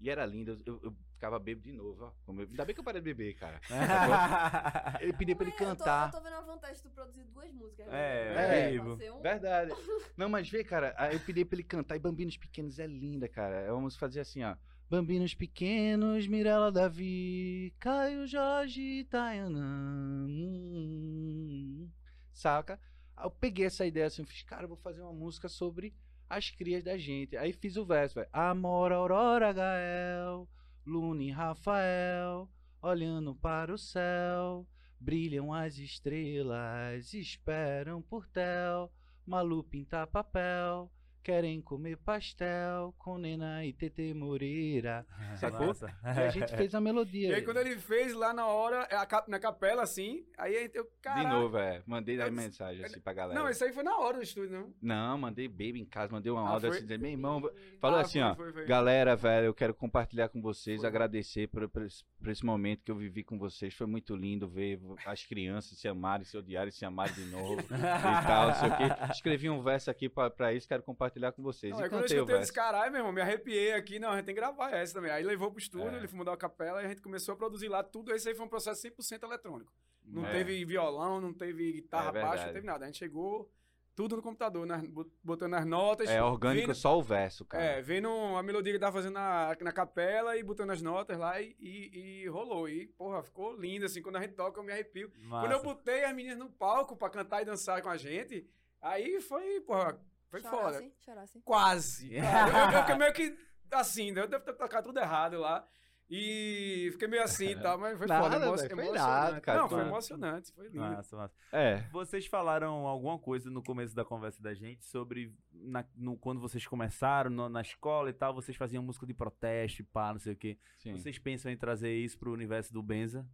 [0.00, 2.12] E era lindo, eu- eu ficava bêbado de novo, ó.
[2.32, 3.60] Eu- Ainda bem que eu parei de beber, cara.
[5.00, 6.08] Ele pedia pra ele Eu tô- cantar.
[6.08, 7.86] Eu tô, vendo a vantagem de tu produzir duas músicas.
[7.88, 8.74] É, né?
[8.74, 9.72] é, Pode ser um- Verdade.
[10.16, 13.28] Não, mas vê, cara, aí eu pedi pra ele cantar e Bambinos Pequenos é linda,
[13.28, 13.56] cara.
[13.60, 14.54] É uma música fazia assim, ó.
[14.88, 20.26] Bambinos Pequenos, Mirella Davi, Caio Jorge, Tayanã.
[20.28, 21.88] hum,
[22.32, 22.78] Saca?
[23.16, 25.92] Aí eu peguei essa ideia assim, eu fiz, cara, eu vou fazer uma música sobre
[26.28, 27.36] as crias da gente.
[27.36, 28.28] Aí fiz o verso, velho.
[28.32, 30.48] Amor, Aurora, Gael,
[30.86, 32.48] Luna e Rafael,
[32.80, 34.64] olhando para o céu.
[35.00, 38.92] Brilham as estrelas, esperam por tel.
[39.26, 40.88] Malu pinta papel,
[41.26, 45.04] querem comer pastel com Nena e Tete Moreira.
[45.40, 45.74] Sacou?
[46.04, 47.30] E a gente fez a melodia.
[47.30, 48.96] E aí quando ele fez lá na hora, é
[49.28, 51.28] na capela, assim, aí a gente, eu, De caralho.
[51.28, 51.82] novo, é.
[51.84, 53.40] Mandei a Eu- mensagem assim pra galera.
[53.40, 54.72] Não, isso aí foi na hora do estúdio, não?
[54.80, 57.40] Não, mandei baby em casa, mandei uma Ah, áudio assim, meu irmão,
[57.80, 58.64] falou Ah, assim, foi, ó, foi, foi.
[58.66, 60.88] galera, velho, eu quero compartilhar com vocês, Foi.
[60.88, 64.48] agradecer por, por, esse, por esse momento que eu vivi com vocês, foi muito lindo
[64.48, 68.68] ver as crianças se amarem, se odiarem, se amarem de novo e tal, não sei
[68.68, 68.84] o quê.
[69.10, 71.72] Escrevi um verso aqui pra, pra isso, quero compartilhar com vocês.
[71.72, 73.98] Não, e aí quando eu escutei, disse, caralho, meu irmão, me arrepiei aqui.
[73.98, 75.10] Não, a gente tem que gravar essa também.
[75.10, 75.96] Aí levou pro estúdio, É.
[75.98, 78.12] ele foi mudar a capela e a gente começou a produzir lá tudo.
[78.14, 79.72] Esse aí foi um processo 100% eletrônico.
[80.04, 80.32] Não É.
[80.32, 82.84] teve violão, não teve guitarra É baixa, não teve nada.
[82.84, 83.50] A gente chegou
[83.94, 86.08] tudo no computador, nas- bot- botando as notas.
[86.10, 87.64] É orgânico vendo- só o verso, cara.
[87.64, 91.40] É, vendo a melodia que tava fazendo na, na capela e botando as notas lá
[91.40, 92.68] e, e, e rolou.
[92.68, 94.02] E, porra, ficou lindo, assim.
[94.02, 95.10] Quando a gente toca, eu me arrepio.
[95.10, 95.64] Quando eu Massa.
[95.64, 98.46] botei as meninas no palco pra cantar e dançar com a gente,
[98.82, 99.98] aí foi, porra,
[100.30, 100.56] foi foda.
[100.78, 101.40] Chorasse, chorasse.
[101.42, 102.10] Quase.
[102.10, 102.50] cara.
[102.72, 103.38] Eu, eu fiquei meio que
[103.72, 104.22] assim, né?
[104.22, 105.66] eu devo ter tocado tudo errado lá.
[106.08, 108.36] E fiquei meio assim e tal, mas foi Nada, foda.
[108.36, 108.94] emo- foi emocionante.
[108.94, 109.60] irado, cara.
[109.60, 109.90] Não, foi Mano.
[109.90, 110.78] emocionante, foi lindo.
[110.78, 111.34] Massa, massa.
[111.50, 111.78] É.
[111.90, 116.64] Vocês falaram alguma coisa no começo da conversa da gente sobre na- no- quando vocês
[116.64, 120.34] começaram no- na escola e tal, vocês faziam música de protesto e pá, não sei
[120.34, 120.56] o quê.
[120.78, 120.92] Sim.
[120.92, 123.26] Vocês pensam em trazer isso pro universo do Benza?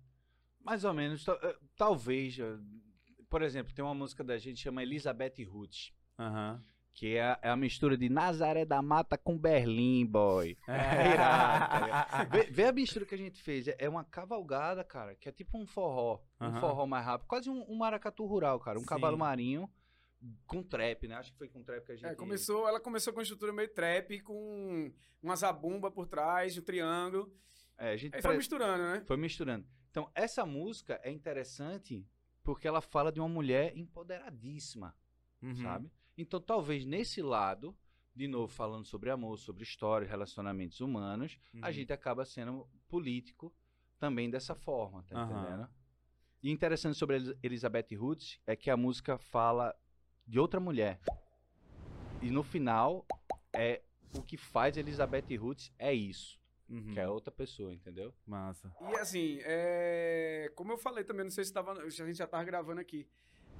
[0.65, 1.29] Mais ou menos.
[1.29, 2.39] eh, Talvez.
[2.39, 2.57] eh,
[3.29, 5.93] Por exemplo, tem uma música da gente que chama Elizabeth Roots.
[6.19, 6.59] Aham.
[6.95, 10.57] Que é a, é a mistura de Nazaré da Mata com Berlim, boy.
[10.69, 12.25] É irado, tá?
[12.31, 13.67] Vê, vê a mistura que a gente fez.
[13.67, 16.21] É- É uma cavalgada, cara, que é tipo um forró.
[16.41, 17.27] Um forró mais rápido.
[17.29, 18.79] Quase um, um maracatu rural, cara.
[18.79, 18.89] Um Sim.
[18.89, 19.71] cavalo marinho
[20.47, 21.15] com trap, né?
[21.17, 22.07] Acho que foi com trap que a gente...
[22.07, 26.63] É, começou, ela começou com uma estrutura meio trap, com uma zabumba por trás, um
[26.63, 27.35] triângulo.
[27.79, 29.03] É, a gente Aí foi misturando, né?
[29.07, 29.67] foi misturando.
[29.91, 32.07] Então, essa música é interessante
[32.45, 34.95] porque ela fala de uma mulher empoderadíssima.
[35.43, 35.57] Uhum.
[35.57, 35.91] sabe?
[36.17, 37.77] Então, talvez nesse lado,
[38.15, 41.73] de novo, falando sobre amor, sobre história, relacionamentos humanos, a Uhum.
[41.73, 43.53] gente acaba sendo político
[43.99, 45.41] também dessa forma, tá Aham.
[45.43, 45.69] entendendo?
[46.43, 49.75] E interessante sobre Elizabeth Roots é que a música fala
[50.27, 51.01] de outra mulher.
[52.21, 53.07] E no final,
[53.53, 53.83] é
[54.17, 56.39] o que faz Elizabeth Roots é isso,
[56.69, 56.93] Uhum.
[56.93, 58.13] que é outra pessoa, entendeu?
[58.27, 58.71] Massa.
[58.81, 60.51] E assim, é...
[60.57, 61.89] como eu falei também, não sei se, tava...
[61.91, 63.09] se a gente já tava gravando aqui,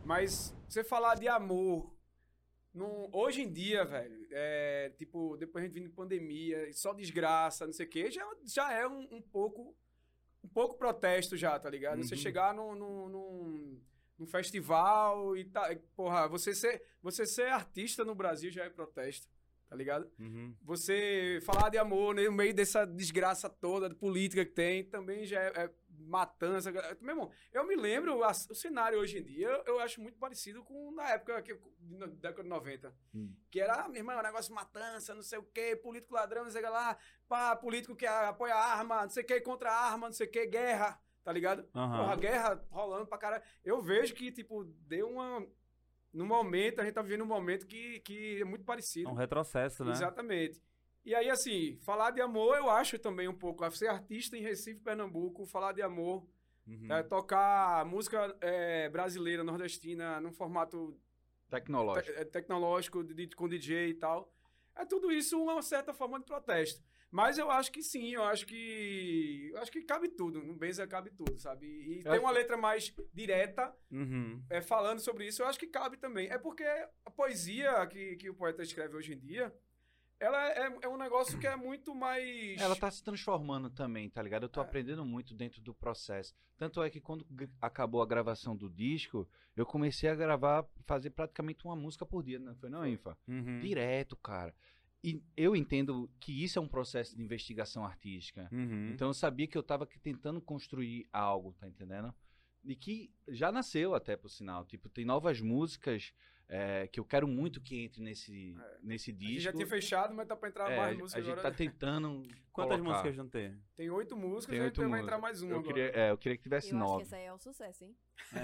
[0.05, 1.95] mas você falar de amor,
[2.75, 4.91] num- hoje em dia, velho, é...
[4.97, 8.73] tipo, depois a gente vindo de pandemia, só desgraça, não sei o quê, já, já
[8.73, 9.75] é um, um pouco
[10.45, 12.03] um pouco protesto já, tá ligado?
[12.03, 12.21] Você Uhum.
[12.21, 13.81] chegar num, num, num,
[14.19, 19.29] num festival e tá, porra, você ser, você ser artista no Brasil já é protesto,
[19.69, 20.11] tá ligado?
[20.19, 20.53] Uhum.
[20.63, 25.41] Você falar de amor no meio dessa desgraça toda de política que tem, também já
[25.41, 25.71] é, é
[26.07, 26.71] matança.
[27.01, 30.19] Meu irmão, eu me lembro, a- o cenário hoje em dia, eu, eu acho muito
[30.19, 32.95] parecido com na época, que, na década de 90.
[33.15, 33.35] Hum.
[33.51, 36.51] Que era, meu irmão, um negócio de matança, não sei o quê, político ladrão, não
[36.51, 36.97] sei o que lá,
[37.29, 40.27] pá, político que apoia a arma, não sei o que, contra a arma, não sei
[40.27, 41.69] o que, guerra, tá ligado?
[41.75, 41.99] Aham.
[42.05, 43.43] Porra, guerra rolando pra caralho.
[43.65, 45.47] Eu vejo que, tipo, deu uma.
[46.13, 49.09] No momento, a gente tá vivendo um momento que, que é muito parecido.
[49.09, 49.93] É um retrocesso, né?
[49.93, 50.61] Exatamente.
[51.05, 53.69] E aí, assim, falar de amor, eu acho também um pouco.
[53.73, 56.27] Ser artista em Recife, Pernambuco, falar de amor,
[56.67, 56.93] Uhum.
[56.93, 60.97] é, tocar música é, brasileira, nordestina, num formato
[61.51, 62.13] Tecnológico.
[62.15, 64.33] te- é, tecnológico, de- de- com DJ e tal.
[64.77, 66.83] É tudo isso uma certa forma de protesto.
[67.11, 69.51] Mas eu acho que sim, eu acho que.
[69.53, 70.43] Eu acho que cabe tudo.
[70.43, 71.67] No Benza cabe tudo, sabe?
[71.67, 74.43] E, Eu tem acho- uma letra mais direta Uhum.
[74.49, 76.31] é, falando sobre isso, eu acho que cabe também.
[76.31, 79.53] É porque a poesia que, que o poeta escreve hoje em dia,
[80.23, 82.61] ela é, é um negócio que é muito mais.
[82.61, 84.45] Ela tá se transformando também, tá ligado?
[84.45, 84.63] Eu tô É.
[84.63, 86.33] aprendendo muito dentro do processo.
[86.57, 87.27] Tanto é que quando
[87.61, 92.39] acabou a gravação do disco, eu comecei a gravar, fazer praticamente uma música por dia,
[92.39, 93.19] não foi não, Infa?
[93.27, 93.59] Uhum.
[93.61, 94.55] Direto, cara.
[95.03, 98.49] E eu entendo que isso é um processo de investigação artística.
[98.53, 98.91] Uhum.
[98.91, 102.15] Então eu sabia que eu tava aqui tentando construir algo, tá entendendo?
[102.65, 104.65] E que já nasceu até, por sinal.
[104.65, 106.13] Tipo, tem novas músicas
[106.49, 109.41] é, que eu quero muito que entre nesse, nesse A gente disco.
[109.43, 111.51] já tinha fechado, mas tá pra entrar É, mais a músicas gente agora.
[111.51, 112.23] tá tentando
[112.53, 112.91] Quantas colocar.
[112.99, 113.57] músicas não tem?
[113.75, 115.05] Tem oito músicas Tem e oito vai músicas.
[115.07, 115.75] entrar mais uma Eu agora.
[115.75, 117.03] queria, é, eu queria que tivesse Eu acho que nove.
[117.05, 117.97] esse aí é um sucesso, hein?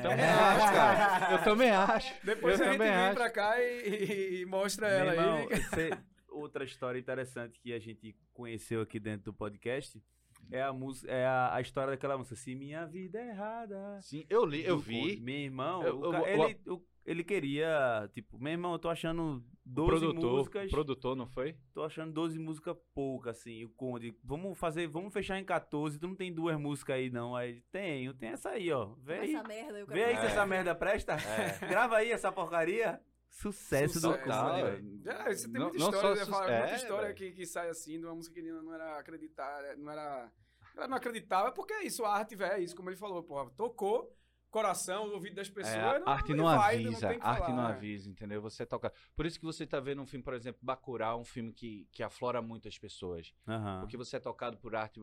[0.03, 1.33] Também acho, cara.
[1.35, 2.15] Eu também acho.
[2.25, 3.15] Depois Eu a gente vem acho.
[3.15, 5.63] pra cá e, e mostra Meu ela irmão, aí.
[5.65, 10.03] cê- outra história interessante que a gente conheceu aqui dentro do podcast
[10.51, 12.37] é a música, é a, a história daquela música.
[12.37, 14.01] Se minha vida é errada.
[14.01, 15.21] Sim, eu li, eu vi.
[15.21, 19.43] Meu irmão, Eu- eu- o- ele, o- ele queria, tipo, meu irmão, eu tô achando
[19.65, 20.71] 12 produtor, músicas.
[20.71, 21.57] produtor, não foi?
[21.73, 23.65] Tô achando 12 músicas pouca, assim.
[23.65, 25.99] O Conde, vamos fazer, vamos fechar em 14.
[25.99, 27.35] Tu não tem duas músicas aí, não.
[27.35, 28.95] Aí, tenho, tem essa aí, ó.
[28.99, 29.35] Vê aí.
[29.35, 30.27] Essa merda, eu Vê aí se É.
[30.27, 31.15] essa merda presta.
[31.15, 31.67] É.
[31.67, 33.01] Grava aí essa porcaria.
[33.31, 34.71] Sucesso do Sucesso, Total, cara.
[34.71, 35.03] velho.
[35.07, 36.25] É, você tem Não- muita não história, só né?
[36.25, 38.73] su- Fala, é, muita história que, que sai assim de uma música que não não
[38.75, 40.33] era acreditar, não era.
[40.77, 43.51] Ela não acreditava, porque é isso, a arte, velho, é isso, como ele falou, porra,
[43.51, 44.11] tocou
[44.51, 45.75] coração, o ouvido das pessoas.
[45.77, 47.73] É, a não, arte não vai, avisa, a arte falar, não é.
[47.73, 48.41] avisa, entendeu?
[48.43, 48.93] Você toca.
[49.15, 52.03] Por isso que você tá vendo um filme, por exemplo, Bacurau, um filme que, que
[52.03, 53.35] aflora muito as pessoas.
[53.47, 53.81] Aham.
[53.81, 55.01] Porque você é tocado por arte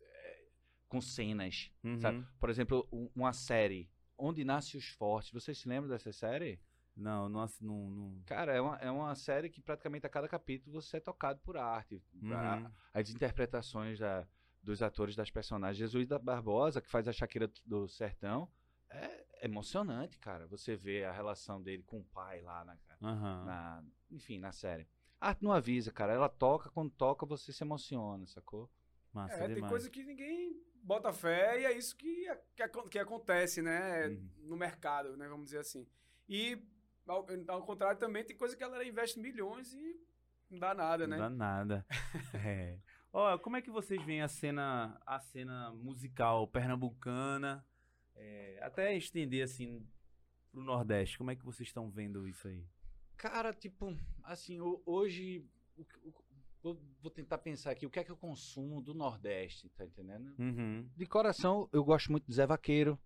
[0.00, 0.44] é,
[0.88, 2.00] com cenas, Uhum.
[2.00, 2.26] sabe?
[2.38, 5.32] Por exemplo, um- uma série, Onde Nasce os Fortes.
[5.32, 6.60] Vocês se lembram dessa série?
[6.96, 8.22] Não, nossa, não, não.
[8.24, 11.56] Cara, é uma, é uma série que praticamente a cada capítulo você é tocado por
[11.56, 12.00] arte.
[12.30, 12.70] A- Uhum.
[12.94, 14.24] as interpretações da-
[14.64, 15.76] dos atores, das personagens.
[15.78, 18.50] Jesus da Barbosa, que faz a Shakira do Sertão,
[18.90, 20.46] é emocionante, cara.
[20.46, 23.44] Você vê a relação dele com o pai lá na, Aham.
[23.44, 24.88] na- enfim, na série.
[25.20, 26.12] A arte não avisa, cara.
[26.12, 28.70] Ela toca, quando toca, você se emociona, sacou?
[29.12, 29.70] Massa É, tem demais.
[29.70, 34.08] coisa que ninguém bota fé e é isso que, que, que acontece, né?
[34.08, 34.30] Uhum.
[34.38, 35.28] No mercado, né?
[35.28, 35.86] Vamos dizer assim.
[36.28, 36.58] E,
[37.06, 40.00] ao, ao contrário, também tem coisa que a galera investe milhões e
[40.50, 41.16] não dá nada, né?
[41.16, 41.86] Não dá nada.
[42.34, 42.78] é.
[43.16, 47.64] Ó, como é que vocês veem a cena, a cena musical pernambucana?
[48.16, 49.86] É, até estender assim
[50.50, 51.16] pro Nordeste.
[51.16, 52.66] Como é que vocês estão vendo isso aí?
[53.16, 55.46] Cara, tipo, assim, ho- hoje.
[55.76, 55.84] o
[56.64, 60.34] o- vou, tentar pensar aqui, o que é que eu consumo do Nordeste, tá entendendo?
[60.38, 60.88] Uhum.
[60.96, 62.98] De coração, eu gosto muito de Zé Vaqueiro,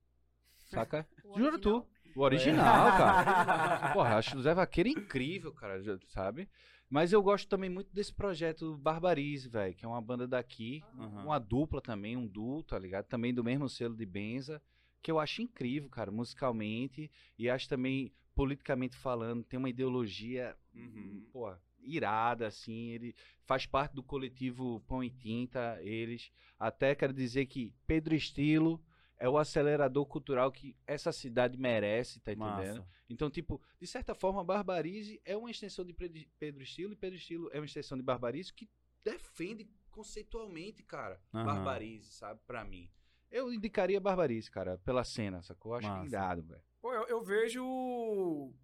[0.69, 1.07] saca?
[1.37, 1.61] Juro original.
[1.61, 1.89] tu.
[2.17, 3.93] O original, cara.
[3.93, 6.49] Porra, acho o Zé Vaqueiro incrível, cara, sabe?
[6.91, 11.25] Mas eu gosto também muito desse projeto Barbarize, velho, que é uma banda daqui, Aham.
[11.25, 13.05] uma dupla também, um duo, tá ligado?
[13.07, 14.63] Também do mesmo selo de Benza,
[15.03, 21.27] que eu acho incrível, cara, musicalmente, e acho também, politicamente falando, tem uma ideologia, Uhum.
[21.33, 23.15] pô, irada, assim, ele
[23.45, 28.83] faz parte do coletivo Pão e Tinta, eles, até quero dizer que Pedro Estilo
[29.19, 32.79] é o acelerador cultural que essa cidade merece, tá entendendo?
[32.79, 32.89] Massa.
[33.09, 37.49] Então, tipo, de certa forma, Barbarize é uma extensão de Pedro Estilo e Pedro Estilo
[37.53, 38.69] é uma extensão de Barbarize que
[39.05, 41.45] defende conceitualmente, cara, Aham.
[41.45, 42.89] Barbarize, sabe, pra mim.
[43.31, 45.75] Eu indicaria Barbarize, cara, pela cena, sacou?
[45.75, 46.07] Acho Massa.
[46.07, 46.63] irado, velho.
[46.81, 48.55] Pô, eu, eu vejo.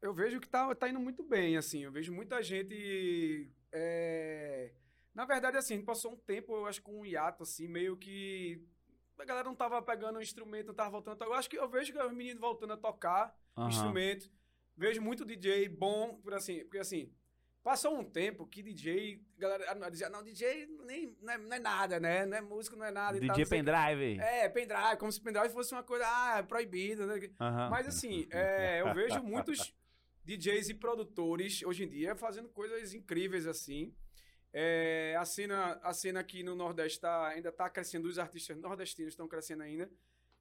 [0.00, 1.80] Eu vejo que tá, tá indo muito bem, assim.
[1.84, 3.50] Eu vejo muita gente.
[3.72, 4.72] é,
[5.14, 7.96] Na verdade, assim, a gente passou um tempo, eu acho, com um hiato, assim, meio
[7.96, 8.62] que.
[9.22, 11.30] A galera não tava pegando o instrumento, não tava voltando a tocar.
[11.30, 13.68] Eu acho que eu vejo que os meninos voltando a tocar Aham.
[13.68, 14.28] instrumento.
[14.76, 17.12] Vejo muito DJ bom, por assim, porque assim.
[17.62, 22.00] Passou um tempo que DJ, galera dizia, não, DJ nem, não, é, não é nada,
[22.00, 22.26] né?
[22.26, 23.20] Não é música, não é nada.
[23.20, 23.50] tal, DJ quê.
[23.50, 24.18] Pendrive.
[24.18, 27.20] É, pendrive, como se pendrive fosse uma coisa, ah, é proibido, né?
[27.40, 27.70] Aham.
[27.70, 29.72] Mas assim, é, eu vejo muitos
[30.24, 33.94] DJs e produtores hoje em dia fazendo coisas incríveis assim.
[34.52, 39.12] É, a, cena, a cena aqui no Nordeste tá, ainda tá crescendo, os artistas nordestinos
[39.12, 39.90] estão crescendo ainda.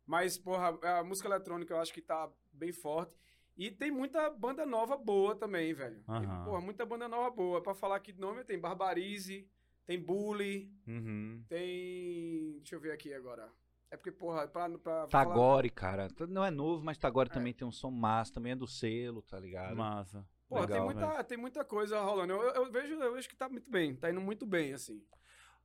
[0.06, 3.16] Mas, porra, a música eletrônica eu acho que tá bem forte.
[3.56, 6.04] E tem muita banda nova boa também, velho.
[6.04, 6.44] Tem, Aham.
[6.46, 7.62] porra, muita banda nova boa.
[7.62, 9.48] Pra falar aqui de nome, tem Barbarize,
[9.86, 11.44] tem Bully, Uhum.
[11.48, 12.54] tem.
[12.58, 13.50] Deixa eu ver aqui agora.
[13.90, 14.70] É porque, porra, pra.
[14.70, 17.34] pra falar- Tagore, cara, t- não é novo, mas Tagore É.
[17.34, 19.76] também tem um som massa, também é do selo, tá ligado?
[19.76, 20.26] Massa.
[20.52, 22.34] Pô, tem, Legal, muita, tem muita coisa rolando.
[22.34, 25.02] Eu, eu vejo, eu vejo que tá muito bem, tá indo muito bem, assim.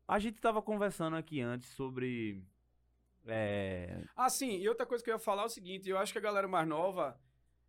[0.06, 2.40] A gente tava conversando aqui antes sobre.
[3.26, 4.00] É.
[4.16, 6.18] Ah, sim, e outra coisa que eu ia falar é o seguinte: eu acho que
[6.18, 7.20] a galera mais nova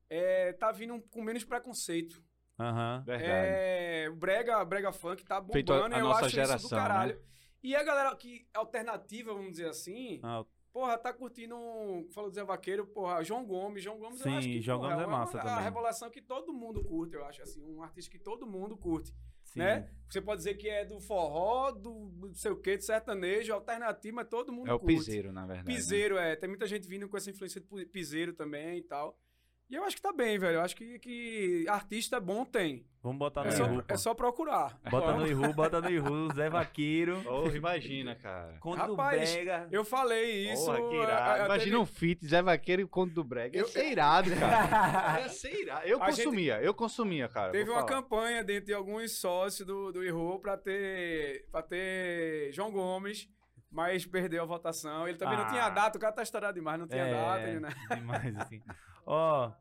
[0.07, 2.23] é, tá vindo com menos preconceito.
[2.59, 3.03] Aham.
[3.03, 3.51] Verdade.
[3.51, 6.47] É, o Brega, Brega Funk tá bombando, Feito a- a eu nossa acho isso do
[6.47, 6.87] geração, né?
[6.87, 7.21] caralho.
[7.63, 10.45] E a galera que alternativa, vamos dizer assim, Ah,
[10.77, 14.37] porra, tá curtindo, um- falou do Zé Vaqueiro, porra, João Gomes, João Gomes eu Sim,
[14.37, 15.63] acho que João porra, Gomes é uma- massa a também.
[15.63, 19.11] revelação que todo mundo curte, eu acho, assim, um artista que todo mundo curte.
[19.43, 19.59] sim.
[19.59, 19.89] né?
[20.09, 24.17] Você pode dizer que é do forró, do não sei o quê, do sertanejo, alternativo,
[24.17, 24.97] mas todo mundo É o curte.
[24.97, 25.67] piseiro, na verdade.
[25.69, 25.73] né?
[25.73, 26.35] Piseiro, é.
[26.35, 29.17] Tem muita gente vindo com essa influência de piseiro também e tal.
[29.69, 30.55] E eu acho que tá bem, velho.
[30.55, 32.85] Eu acho que, que artista bom tem.
[33.03, 33.83] Vamos botar no É, Ihu.
[33.87, 34.79] é só procurar.
[34.89, 37.21] Bota no Ihu, bota no Ihu, Zé Vaqueiro.
[37.25, 38.55] Oh, imagina, cara.
[38.61, 39.67] Conto Rapaz, do Brega.
[39.69, 40.65] Eu falei isso.
[40.65, 41.41] Porra, que a- irado.
[41.41, 43.57] a- Imagina teve- um feat, Zé Vaqueiro e o Conto do Brega.
[43.57, 45.19] Ia Eu- ser irado, cara.
[45.21, 45.85] Ia ser irado.
[45.85, 47.51] Eu A gente- consumia, eu consumia, cara.
[47.51, 47.87] Teve uma falar.
[47.87, 53.27] campanha dentro de alguns sócios do, do Erro pra ter, pra ter João Gomes,
[53.69, 55.07] mas perdeu a votação.
[55.07, 55.43] Ele também Ah.
[55.43, 57.41] não tinha data, o cara tá estourado demais, não tinha É, data.
[57.49, 57.69] Ele, né?
[57.93, 58.61] Demais, assim.
[59.09, 59.51] Ó,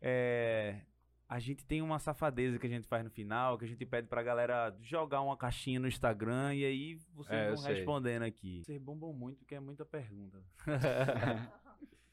[0.00, 0.80] é,
[1.28, 4.06] a gente tem uma safadeza que a gente faz no final, que a gente pede
[4.08, 7.74] pra galera jogar uma caixinha no Instagram e aí vocês É, eu vão sei.
[7.74, 8.62] respondendo aqui.
[8.64, 10.42] Vocês bombam muito, que é muita pergunta.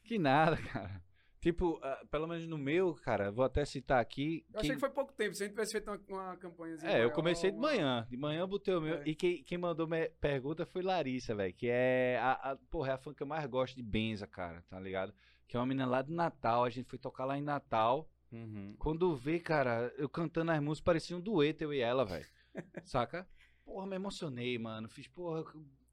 [0.02, 1.00] Que nada, cara.
[1.40, 4.44] Tipo, ah, pelo menos no meu, cara, vou até citar aqui.
[4.52, 5.34] Eu achei que foi pouco tempo.
[5.34, 6.90] Se a gente tivesse feito uma, uma campanhazinha.
[6.90, 8.06] É, eu maior, comecei de manhã.
[8.10, 8.96] De manhã eu botei o meu.
[8.98, 9.02] É.
[9.06, 11.54] E quem, quem mandou me- pergunta foi Larissa, velho.
[11.54, 12.56] Que é a, a.
[12.56, 15.14] Porra, é a fã que eu mais gosto de Benza, cara, tá ligado?
[15.50, 16.62] Que é uma menina lá de Natal.
[16.62, 18.08] A gente foi tocar lá em Natal.
[18.30, 18.76] Uhum.
[18.78, 22.24] Quando vê, cara, eu cantando as músicas, parecia um dueto, eu e ela, velho.
[22.84, 23.28] Saca?
[23.64, 24.88] Porra, me emocionei, mano.
[24.88, 25.42] Fiz, porra,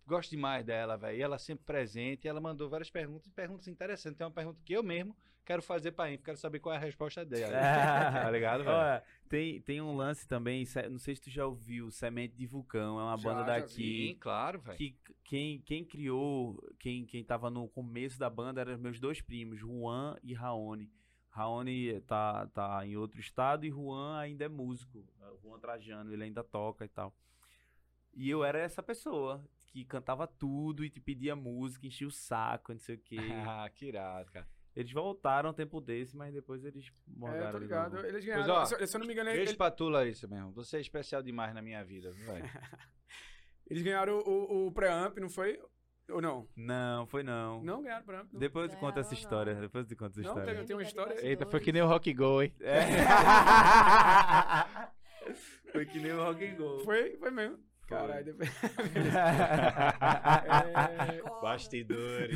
[0.07, 1.17] gosto demais dela, velho.
[1.17, 2.25] E ela sempre presente.
[2.25, 4.17] E ela mandou várias perguntas, perguntas interessantes.
[4.17, 5.15] Tem uma pergunta que eu mesmo
[5.47, 7.53] quero fazer pra Inf, quero saber qual é a resposta dela.
[8.21, 9.01] tá ligado, velho?
[9.29, 13.03] Tem, tem um lance também, não sei se tu já ouviu, Semente de Vulcão, é
[13.03, 14.07] uma Já, banda já daqui.
[14.09, 14.77] Sim, claro, velho.
[14.77, 19.57] Que quem, quem criou, quem, quem tava no começo da banda eram meus dois primos,
[19.57, 20.91] Juan e Raoni.
[21.29, 25.05] Raoni tá, tá em outro estado e Juan ainda é músico.
[25.41, 27.15] Juan Trajano, ele ainda toca e tal.
[28.13, 32.71] E eu era essa pessoa que cantava tudo e te pedia música, enchia o saco,
[32.73, 33.17] não sei o quê.
[33.47, 34.47] ah, que irado, cara.
[34.75, 37.97] Eles voltaram um tempo desse, mas depois eles É, morgaram tô ligado.
[37.99, 38.53] Eles Pois, ganharam.
[38.53, 40.51] ó, se, se eu não me engano, Beijo eles, pra tu, Larissa, mesmo.
[40.51, 42.45] Você é especial demais na minha vida, velho.
[43.69, 45.59] eles ganharam o, o pré-amp, não foi?
[46.09, 46.47] Ou não?
[46.55, 47.61] Não, foi não.
[47.63, 48.31] Não ganharam pré-amp.
[48.31, 48.39] não.
[48.39, 49.19] Depois eu te conto essa Não, não.
[49.23, 49.55] história.
[49.55, 50.63] Depois eu te conto essa Não, história.
[50.65, 52.53] tem uma história- Eita, foi que nem o Rock Go, hein?
[52.61, 52.81] É.
[55.71, 56.79] foi que nem o Rock and Go.
[56.83, 57.59] Foi, foi mesmo.
[57.87, 58.49] Caralho, depois.
[61.09, 62.35] É, Bastidores.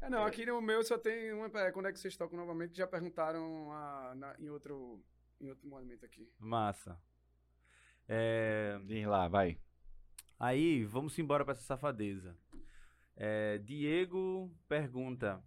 [0.00, 1.46] É, não, aqui no meu só tem uma.
[1.60, 2.70] é, Quando é que vocês tocam novamente?
[2.72, 5.02] Que já perguntaram a- na- em, outro,
[5.40, 6.30] em outro momento aqui.
[6.38, 6.96] Massa.
[8.08, 9.58] É, Diz lá, vai.
[10.38, 12.36] aí, vamos embora pra essa safadeza.
[13.16, 15.42] É, Diego pergunta.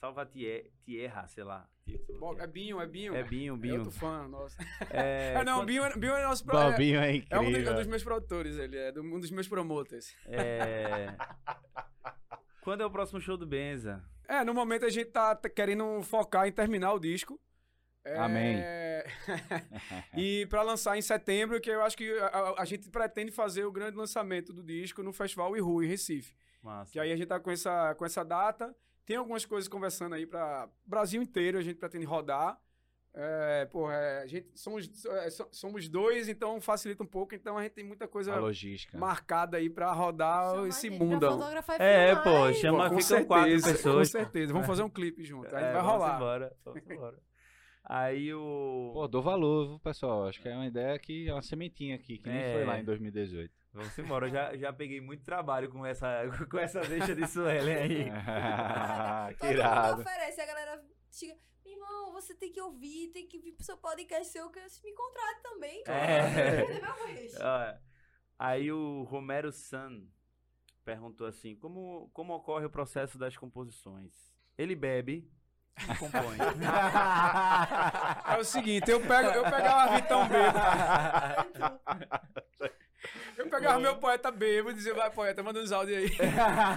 [0.00, 1.68] Salva tie- Tierra, sei lá.
[2.18, 3.14] Bom, é Binho, é Binho.
[3.16, 3.74] É Binho, É Binho.
[3.78, 4.56] outro fã, nossa.
[4.90, 7.42] É, É, não, quando- Binho, é- Binho é nosso pro- é, Bobinho é é um,
[7.42, 7.70] dos, incrível.
[7.70, 10.14] é um dos meus produtores, ele é do- um dos meus promoters.
[10.26, 11.14] é,
[12.62, 14.04] Quando é o próximo show do Benza?
[14.28, 17.40] É, no momento a gente tá, querendo focar em terminar o disco.
[18.04, 18.56] É, Amém.
[20.16, 23.64] e pra lançar em setembro, que eu acho que a, a- a gente pretende fazer
[23.64, 26.34] o grande lançamento do disco no Festival Iru, em Recife.
[26.62, 26.92] Massa.
[26.92, 28.74] Que aí a gente tá com essa, com essa data.
[29.10, 32.56] Tem algumas coisas conversando aí para Brasil inteiro, a gente pretende rodar.
[33.12, 37.34] É, porra, é, a gente somos, é, so- somos dois, então facilita um pouco.
[37.34, 38.32] Então a gente tem muita coisa
[38.94, 40.90] marcada aí pra rodar Chama esse e
[41.80, 44.12] É, filmar, pô, chama, Pô, com ficam quatro certeza, pessoas.
[44.12, 45.56] Com certeza, vamos fazer um clipe junto.
[45.56, 46.14] Aí É, vai vamos rolar.
[46.14, 47.18] embora, vamos embora.
[47.82, 48.90] Aí o.
[48.94, 50.28] Pô, dou valor, pessoal.
[50.28, 52.52] Acho que é uma ideia que é uma sementinha aqui, que nem É.
[52.52, 53.52] foi lá em 2018.
[53.72, 54.26] Vamos embora.
[54.26, 58.04] Eu já, já peguei muito trabalho com essa, com essa deixa de Suelen aí.
[58.04, 58.10] que
[59.38, 60.00] Todo mundo irado.
[60.00, 63.76] oferece, a galera chega, meu irmão, você tem que ouvir, tem que vir pro seu
[63.76, 65.82] podcast seu, que se me contrate também.
[65.86, 67.78] É.
[68.38, 70.02] Aí o Romero San
[70.84, 74.12] perguntou assim: como, como ocorre o processo das composições?
[74.56, 75.30] Ele bebe
[75.78, 76.38] e compõe.
[78.26, 81.80] É o seguinte, eu, pego, eu pegava Vitão bêbado,
[83.36, 86.10] eu pegava meu poeta bêbado e dizia, vai poeta, manda uns áudios aí.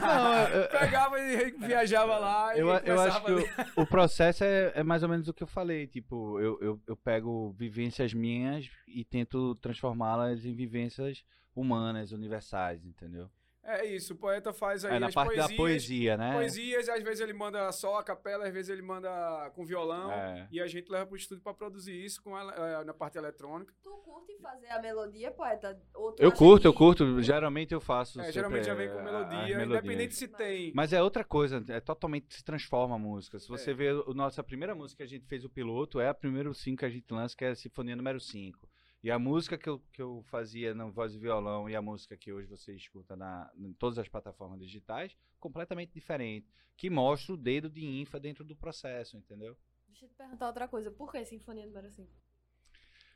[0.02, 3.44] Não, eu- Pegava e viajava lá e Eu, eu acho que o,
[3.84, 5.88] o processo é, é mais ou menos o que eu falei.
[5.88, 11.24] Tipo, eu, eu, eu pego vivências minhas e tento transformá-las em vivências
[11.56, 13.30] humanas, universais, entendeu?
[13.66, 16.34] É isso, o poeta faz aí É na as parte poesias, da poesia, né?
[16.34, 20.12] poesias, às vezes ele manda só a capela, às vezes ele manda com violão.
[20.12, 20.48] É.
[20.52, 23.74] E a gente leva pro estúdio pra produzir isso com ela, é, na parte eletrônica.
[23.82, 25.82] Tu curte fazer a melodia, poeta?
[26.20, 27.22] Eu curto, eu que- curto.
[27.22, 28.20] Geralmente eu faço.
[28.20, 30.74] É, geralmente já vem com é, melodia, independente se tem.
[30.76, 33.40] Mas é outra coisa, é totalmente se transforma a música.
[33.40, 33.74] Se você É.
[33.74, 36.80] vê a nossa primeira música que a gente fez o piloto, é a primeira 5
[36.80, 38.68] que a gente lança, que é a Sinfonia número 5.
[39.04, 42.16] E a música que eu, que eu fazia no voz e violão e a música
[42.16, 46.48] que hoje você escuta na, em todas as plataformas digitais, completamente diferente.
[46.78, 49.58] Que mostra o dedo de Infa dentro do processo, entendeu?
[49.90, 50.90] Deixa eu te perguntar outra coisa.
[50.90, 52.10] Por que Sinfonia número 5?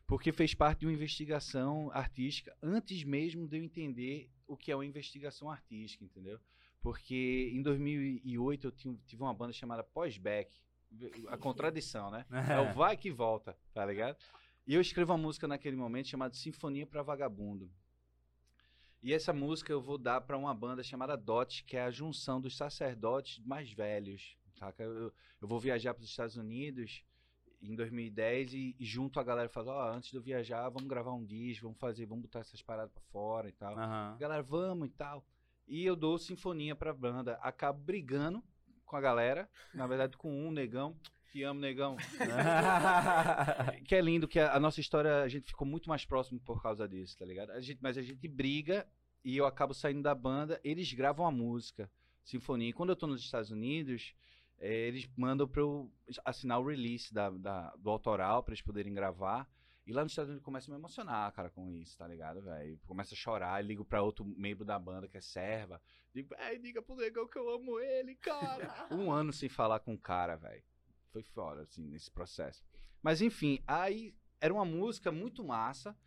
[0.06, 4.76] Porque fez parte de uma investigação artística antes mesmo de eu entender o que é
[4.76, 6.40] uma investigação artística, entendeu?
[6.82, 10.52] Porque em 2008 eu tinha- tive uma banda chamada Pós-Back.
[11.28, 12.26] A contradição, né?
[12.60, 14.18] É o vai que volta, tá ligado?
[14.68, 17.72] E eu escrevo uma música naquele momento chamada Sinfonia para Vagabundo.
[19.02, 22.42] E essa música eu vou dar para uma banda chamada Dot, que é a junção
[22.42, 24.84] dos sacerdotes mais velhos, saca?
[24.84, 27.02] Eu, eu vou viajar para os Estados Unidos
[27.62, 31.14] em 2010 e, e junto a galera fala, ó, antes de eu viajar, vamos gravar
[31.14, 33.78] um disco, vamos fazer, vamos botar essas paradas para fora e tal.
[33.78, 34.18] Aham.
[34.20, 35.26] Galera, vamos e tal.
[35.66, 37.36] E eu dou sinfonia pra banda.
[37.42, 38.44] Acabo brigando
[38.86, 39.50] com a galera.
[39.74, 40.98] Na verdade, com um negão.
[41.32, 41.98] Te amo, negão.
[43.86, 46.62] que é lindo, que a, a nossa história, a gente ficou muito mais próximo por
[46.62, 47.52] causa disso, tá ligado?
[47.52, 48.88] A gente, mas a gente briga
[49.24, 50.60] e eu acabo saindo da banda.
[50.64, 51.90] Eles gravam a música,
[52.24, 52.70] sinfonia.
[52.70, 54.14] E quando eu tô nos Estados Unidos,
[54.60, 55.92] eh, eles mandam pra eu
[56.26, 59.48] assinar o release da, da- do autoral pra eles poderem gravar.
[59.86, 62.42] E lá nos Estados Unidos eu começo a me emocionar, cara, com isso, tá ligado,
[62.42, 62.78] velho?
[62.86, 65.82] Começo a chorar, ligo pra outro membro da banda que é serva.
[66.14, 68.88] Digo, ai, diga pro negão que eu amo ele, cara.
[68.92, 70.62] um ano sem falar com o cara, velho.
[71.12, 72.64] Foi fora, assim, nesse processo.
[73.02, 75.98] Mas enfim, aí era uma música muito massa.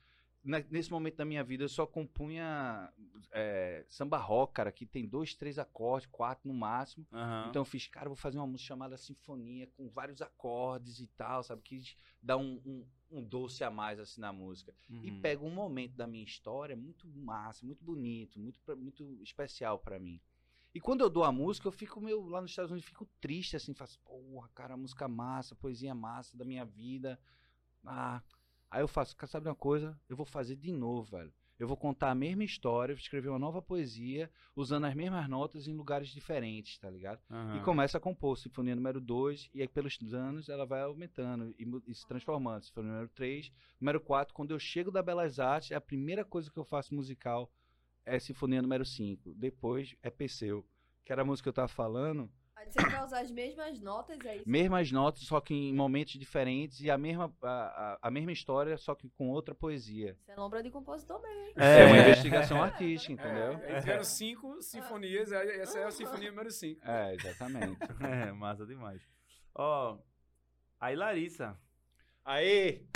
[0.43, 2.91] Na- nesse momento da minha vida eu só compunha
[3.33, 7.07] é, samba rock, cara, que tem dois, três acordes, quatro no máximo.
[7.13, 7.47] Aham.
[7.51, 11.07] Então eu fiz, cara, eu vou fazer uma música chamada Sinfonia, com vários acordes e
[11.09, 11.61] tal, sabe?
[11.63, 11.83] Que
[12.23, 14.75] dá um, um, um doce a mais assim na música.
[15.03, 15.21] E Uhum.
[15.21, 20.21] pega um momento da minha história muito massa, muito bonito, muito, muito especial pra mim.
[20.75, 23.57] E quando eu dou a música, eu fico meio, lá nos Estados Unidos, fico triste,
[23.57, 27.19] assim, faço, porra, cara, música massa, poesia massa da minha vida.
[27.85, 28.23] Ah.
[28.71, 29.99] Aí eu faço, cara, sabe uma coisa?
[30.09, 31.33] Eu vou fazer de novo, velho.
[31.59, 35.75] Eu vou contar a mesma história, escrever uma nova poesia, usando as mesmas notas em
[35.75, 37.21] lugares diferentes, tá ligado?
[37.29, 37.63] E Aham.
[37.63, 41.95] começa a compor Sinfonia número 2, e aí pelos anos ela vai aumentando e, e
[41.95, 42.65] se transformando.
[42.65, 46.59] Sinfonia número 3, número 4, quando eu chego da Belas Artes, a primeira coisa que
[46.59, 47.51] eu faço musical
[48.15, 49.33] é Sinfonia número 5.
[49.35, 50.67] Depois é Perseu,
[51.05, 52.31] que era a música que eu tava falando,
[52.69, 54.49] você vai usar as mesmas notas, é isso?
[54.49, 58.77] mesmas notas, só que em momentos diferentes, e a mesma, a, a, a mesma história,
[58.77, 60.17] só que com outra poesia.
[60.25, 61.55] Você é lombra de compositor mesmo.
[61.57, 62.01] É, uma É.
[62.03, 63.55] investigação artística, entendeu?
[63.65, 66.81] É, aí tiveram cinco sinfonias, aí essa é a sinfonia número 5.
[66.87, 67.79] É, exatamente.
[68.29, 69.01] É, massa demais.
[69.55, 69.99] Ó,
[70.79, 71.59] aí Larissa,
[72.23, 72.87] Aí!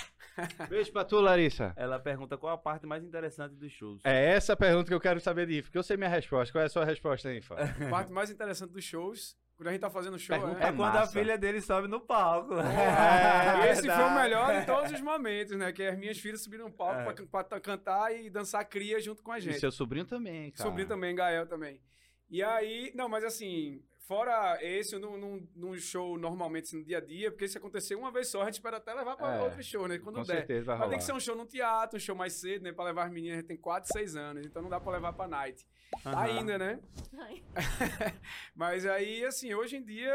[0.69, 1.73] Beijo pra tu, Larissa.
[1.77, 4.01] ela pergunta qual a parte mais interessante dos shows.
[4.05, 6.53] É essa a pergunta que eu quero saber de Ifa, porque eu sei minha resposta.
[6.53, 7.55] Qual é a sua resposta aí, Ifa?
[7.55, 10.77] A parte mais interessante dos shows, quando a gente tá fazendo show, Pergunta É né?
[10.77, 12.55] quando a filha dele sobe no palco.
[12.55, 15.73] E É esse foi o melhor de todos os momentos, né?
[15.73, 17.13] Que as minhas filhas subiram no palco É.
[17.13, 19.61] pra, pra ta- cantar e dançar cria junto com a E gente.
[19.61, 20.69] seu sobrinho também, cara.
[20.69, 21.81] Sobrinho também, Gael também.
[22.29, 26.99] E aí, não, mas assim, fora esse, num, num, num show normalmente assim, no dia
[26.99, 29.41] a dia, porque se acontecer uma vez só, a gente espera até levar pra É,
[29.43, 29.99] outro show, né?
[29.99, 30.37] Quando Com der.
[30.39, 30.91] certeza vai Mas rolar.
[30.91, 32.73] tem que ser um show no teatro, um show mais cedo, né?
[32.73, 35.13] Pra levar as meninas, a gente tem 4, 6 anos, então não dá pra levar
[35.13, 35.67] pra night.
[36.05, 36.19] Aham.
[36.23, 36.81] Ainda, né?
[38.55, 40.15] Mas aí, assim, hoje em dia,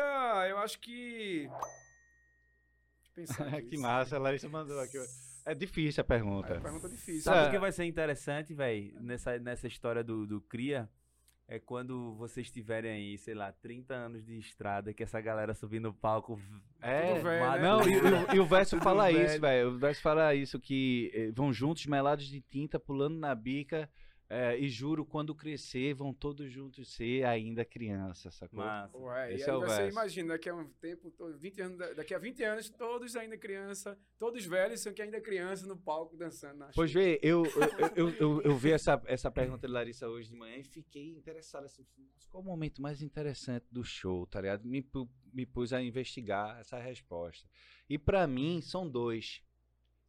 [0.50, 1.50] eu acho que.
[3.16, 4.98] Deixa eu pensar que massa, a Larissa mandou aqui.
[5.46, 6.54] É difícil a pergunta.
[6.54, 7.22] É pergunta difícil.
[7.24, 7.48] Sabe É.
[7.48, 10.88] o que vai ser interessante, velho, nessa, nessa história do, do Cria?
[11.52, 15.80] É quando vocês tiverem aí, sei lá, 30 anos de estrada, que essa galera subir
[15.80, 16.40] no palco.
[16.80, 17.60] É, velho, né?
[17.60, 19.26] não, e, e o- e o verso fala velho.
[19.26, 19.70] isso, velho.
[19.70, 23.90] O verso fala isso, que eh, vão juntos melados de tinta, pulando na bica,
[24.30, 28.60] eh, e juro, quando crescer, vão todos juntos ser ainda criança, sacou?
[28.60, 28.96] Massa.
[28.98, 29.90] Ué, e Esse aí é o você verso.
[29.92, 33.38] imagina, daqui a um tempo, to- 20 anos, da- daqui a 20 anos, todos ainda
[33.38, 36.60] criança, todos velhos, são que ainda criança no palco dançando.
[36.60, 37.04] na Pois chuva.
[37.04, 40.58] vê, eu, eu, eu, eu, eu vi essa, essa pergunta de Larissa hoje de manhã
[40.58, 44.64] e fiquei interessado assim, "Nossa, qual o momento mais interessante do show, tá ligado?
[44.64, 44.88] Me,
[45.34, 47.48] me pus a investigar essa resposta.
[47.90, 49.42] E pra mim são dois,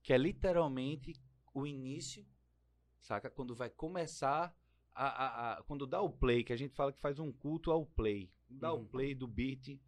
[0.02, 1.14] que é literalmente
[1.54, 2.26] o início,
[3.00, 3.30] saca?
[3.30, 4.54] Quando vai começar
[4.94, 7.70] a, a, a- quando dá o play, que a gente fala que faz um culto
[7.70, 8.30] ao play.
[8.48, 8.82] Dá Uhum.
[8.82, 9.78] o play do beat,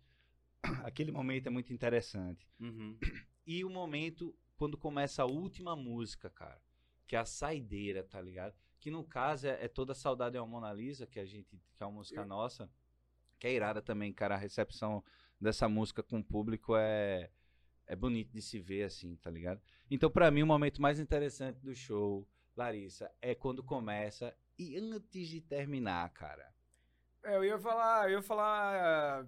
[0.85, 2.49] aquele momento é muito interessante.
[2.61, 2.99] Uhum.
[3.45, 6.63] E o momento quando começa a última música, cara.
[7.09, 8.55] Que é a saideira, tá ligado?
[8.79, 11.61] Que no caso é, é toda saudade é uma Mona Lisa, que a gente.
[11.75, 12.71] que é uma música Eu- nossa.
[13.41, 14.37] Que é irada também, cara.
[14.37, 15.03] A recepção
[15.41, 17.31] dessa música com o público é.
[17.85, 19.61] É bonito de se ver assim, tá ligado?
[19.91, 22.25] Então, pra mim, o momento mais interessante do show,
[22.57, 26.53] Larissa, é quando começa e antes de terminar, cara.
[27.25, 29.27] É, eu ia falar, eu ia falar,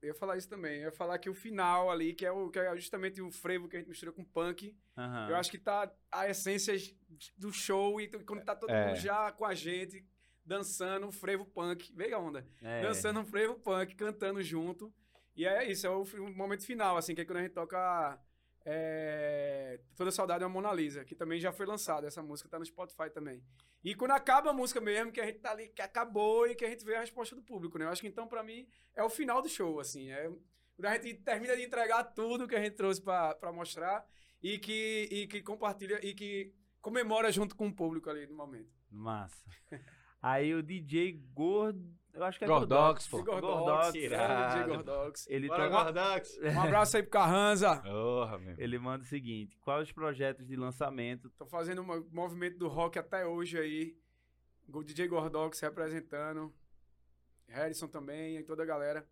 [0.00, 0.76] eu ia falar isso também.
[0.78, 3.68] Eu ia falar que o final ali, que é, o, que é justamente o frevo
[3.68, 5.28] que a gente mistura com punk, Aham.
[5.30, 6.74] eu acho que tá a essência
[7.36, 8.86] do show e quando tá todo É.
[8.88, 10.04] mundo já com a gente,
[10.44, 12.82] dançando um frevo punk, veja a onda, É.
[12.82, 14.92] dançando um frevo punk, cantando junto.
[15.36, 18.18] E é isso, é o, o momento final, assim, que é quando a gente toca
[18.64, 22.58] é, Toda Saudade é uma Mona Lisa, que também já foi lançada, essa música tá
[22.58, 23.42] no Spotify também.
[23.82, 26.64] E quando acaba a música mesmo, que a gente tá ali, que acabou e que
[26.64, 27.84] a gente vê a resposta do público, né?
[27.84, 30.10] Eu acho que então, pra mim, é o final do show, assim.
[30.10, 30.30] É
[30.76, 34.04] quando a gente termina de entregar tudo que a gente trouxe pra mostrar
[34.42, 38.72] e que, e que compartilha e que comemora junto com o público ali no momento.
[38.90, 39.44] Massa.
[40.20, 42.03] Aí o DJ Gordo.
[42.14, 43.08] Eu acho que é Gordox, Gordox.
[43.08, 43.24] pô.
[43.24, 43.94] Gordox.
[43.96, 44.54] irado.
[44.54, 45.26] DJ Gordox.
[45.28, 46.38] Ele, Bora, toca- Gordox!
[46.56, 47.76] Um abraço aí pro Carranza.
[47.82, 48.54] Porra, meu.
[48.56, 51.28] ele manda o seguinte: quais os projetos de lançamento?
[51.30, 53.96] Tô fazendo um movimento do rock até hoje aí.
[54.72, 56.54] O DJ Gordox representando.
[57.48, 59.06] Harrison também e toda a galera.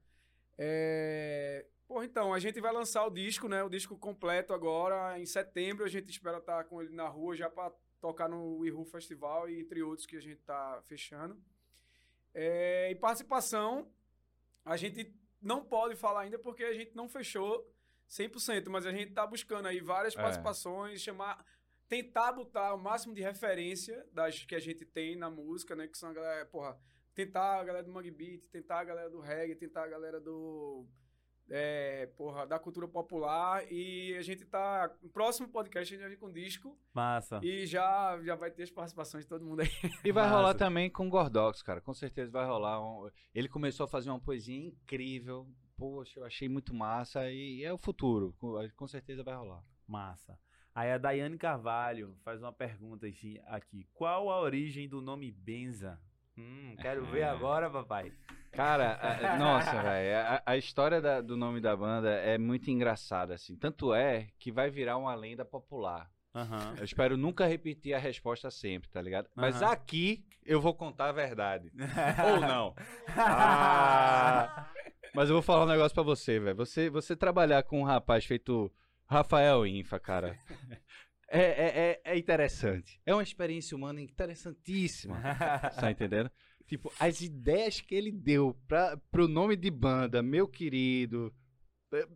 [0.56, 1.66] É...
[1.86, 3.62] Pô, então, a gente vai lançar o disco, né?
[3.62, 5.18] O disco completo agora.
[5.18, 7.70] Em setembro a gente espera estar com ele na rua já pra
[8.00, 11.36] tocar no Ihu Festival e entre outros que a gente tá fechando.
[12.34, 12.90] É...
[12.90, 13.90] E participação,
[14.64, 17.68] a gente não pode falar ainda porque a gente não fechou
[18.09, 20.20] 100%, mas a gente tá buscando aí várias É.
[20.20, 21.44] participações, chamar
[21.88, 25.86] tentar botar o máximo de referência das que a gente tem na música, né?
[25.86, 26.78] Que são a galera, porra,
[27.14, 30.86] tentar a galera do Mangue Beat, tentar a galera do reggae, tentar a galera do
[31.51, 33.64] é, porra, da cultura popular.
[33.70, 34.90] E a gente tá.
[35.02, 36.77] No próximo podcast a gente vai vir com disco.
[36.94, 37.40] Massa.
[37.43, 39.69] E já, já vai ter as participações de todo mundo aí.
[40.05, 40.36] E vai Massa.
[40.36, 41.81] rolar também com o Gordox, cara.
[41.81, 42.81] Com certeza vai rolar.
[42.82, 45.47] um- Ele começou a fazer uma poesia incrível.
[45.77, 47.31] Poxa, eu achei muito massa.
[47.31, 48.35] E é o futuro.
[48.77, 49.62] Com certeza vai rolar.
[49.86, 50.39] Massa.
[50.74, 53.06] Aí a Daiane Carvalho faz uma pergunta
[53.47, 53.86] aqui.
[53.93, 56.01] Qual a origem do nome Benza?
[56.39, 58.10] Hum, quero ver agora, papai.
[58.52, 58.98] Cara,
[59.32, 60.16] a- nossa, velho.
[60.18, 63.56] A, a história da- do nome da banda é muito engraçada, assim.
[63.56, 66.10] Tanto é que vai virar uma lenda popular.
[66.34, 66.74] Aham.
[66.78, 69.28] Eu espero nunca repetir a resposta sempre, tá ligado?
[69.34, 69.72] Mas Aham.
[69.72, 71.70] aqui eu vou contar a verdade.
[72.34, 72.74] Ou não.
[73.16, 74.66] Ah,
[75.14, 76.56] mas eu vou falar um negócio pra você, velho.
[76.56, 78.72] Você, você trabalhar com um rapaz feito
[79.06, 80.36] Rafael Infa, cara.
[81.34, 83.00] É, é, é, é interessante.
[83.06, 85.18] É uma experiência humana interessantíssima.
[85.80, 86.30] Tá entendendo?
[86.66, 91.32] Tipo, as ideias que ele deu pra, pro nome de banda, meu querido.
[91.93, 92.06] é-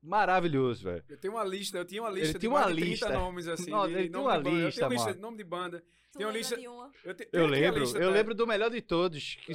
[0.00, 1.02] Maravilhoso, velho.
[1.08, 3.08] Eu tenho uma lista, eu tinha uma lista Ele de uma de 30 lista.
[3.12, 3.64] nomes, assim.
[3.64, 4.48] De ele tinha nome uma banda.
[4.50, 5.82] Eu lista, tenho lista de nome de banda.
[6.12, 6.90] Tu Tem uma lista- de uma?
[7.04, 8.14] Eu, te- Eu lembro, lista, eu tá?
[8.14, 9.36] lembro do melhor de todos.
[9.44, 9.52] Que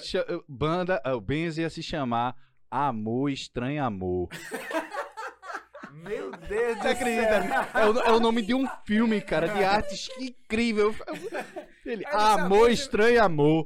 [0.48, 2.36] banda, o Benz ia se chamar
[2.70, 4.28] Amor Estranho Amor.
[5.94, 7.80] Meu Deus Você acredita?
[7.80, 10.94] É o, é o nome de um filme, cara, de artes que incrível.
[11.86, 13.66] Ele, não Amor Estranho Amor.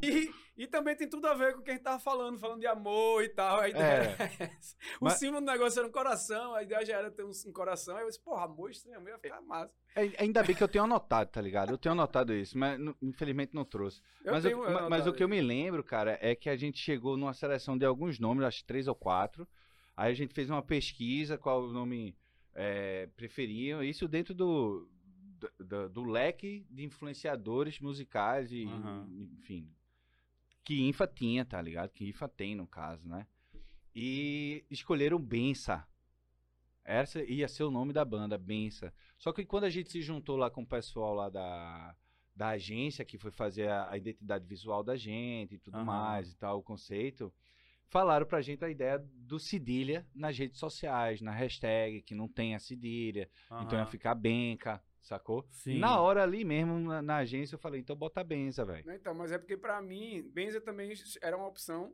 [0.58, 2.66] E, também tem tudo a ver com o que a gente tava falando, falando de
[2.66, 3.60] amor e tal.
[3.60, 4.16] A ideia É.
[4.20, 4.24] era
[4.58, 4.76] essa.
[5.00, 7.52] O Mas- símbolo do negócio era um coração, a ideia já era ter um, um
[7.54, 7.96] coração.
[7.96, 9.72] Aí eu disse, porra, amor estranho, ia ficar massa.
[9.96, 11.70] É, Ainda bem que eu tenho anotado, tá ligado?
[11.72, 14.02] Eu tenho anotado isso, mas infelizmente não trouxe.
[14.26, 16.50] Eu mas, tenho o, ma- mas anotado o que eu me lembro, cara, é que
[16.50, 19.48] a gente chegou numa seleção de alguns nomes, acho três ou quatro.
[19.96, 22.16] Aí a gente fez uma pesquisa qual o nome
[22.56, 23.84] é, preferiam.
[23.84, 24.88] Isso dentro do,
[25.60, 29.08] do, do- leque de influenciadores musicais e, Aham.
[29.40, 29.70] enfim,
[30.68, 31.92] que Infa tinha, tá ligado?
[31.92, 33.26] Que Infa tem, no caso, né?
[33.96, 35.88] E escolheram Bença.
[36.84, 38.94] Essa ia ser o nome da banda, Bença.
[39.18, 41.96] Só que quando a gente se juntou lá com o pessoal lá da,
[42.36, 45.86] da agência que foi fazer a, a identidade visual da gente e tudo Aham.
[45.86, 47.34] mais e tal, o conceito,
[47.88, 52.56] falaram pra gente a ideia do cedilha nas redes sociais, na hashtag, que não tem
[52.56, 53.30] a cedilha,
[53.62, 55.46] então ia ficar benca, sacou?
[55.52, 55.80] Sim.
[55.80, 58.90] Na hora ali mesmo, na, na agência, eu falei, então bota benza, velho.
[58.92, 60.92] Então, mas é porque pra mim, Benza também
[61.22, 61.94] era uma opção.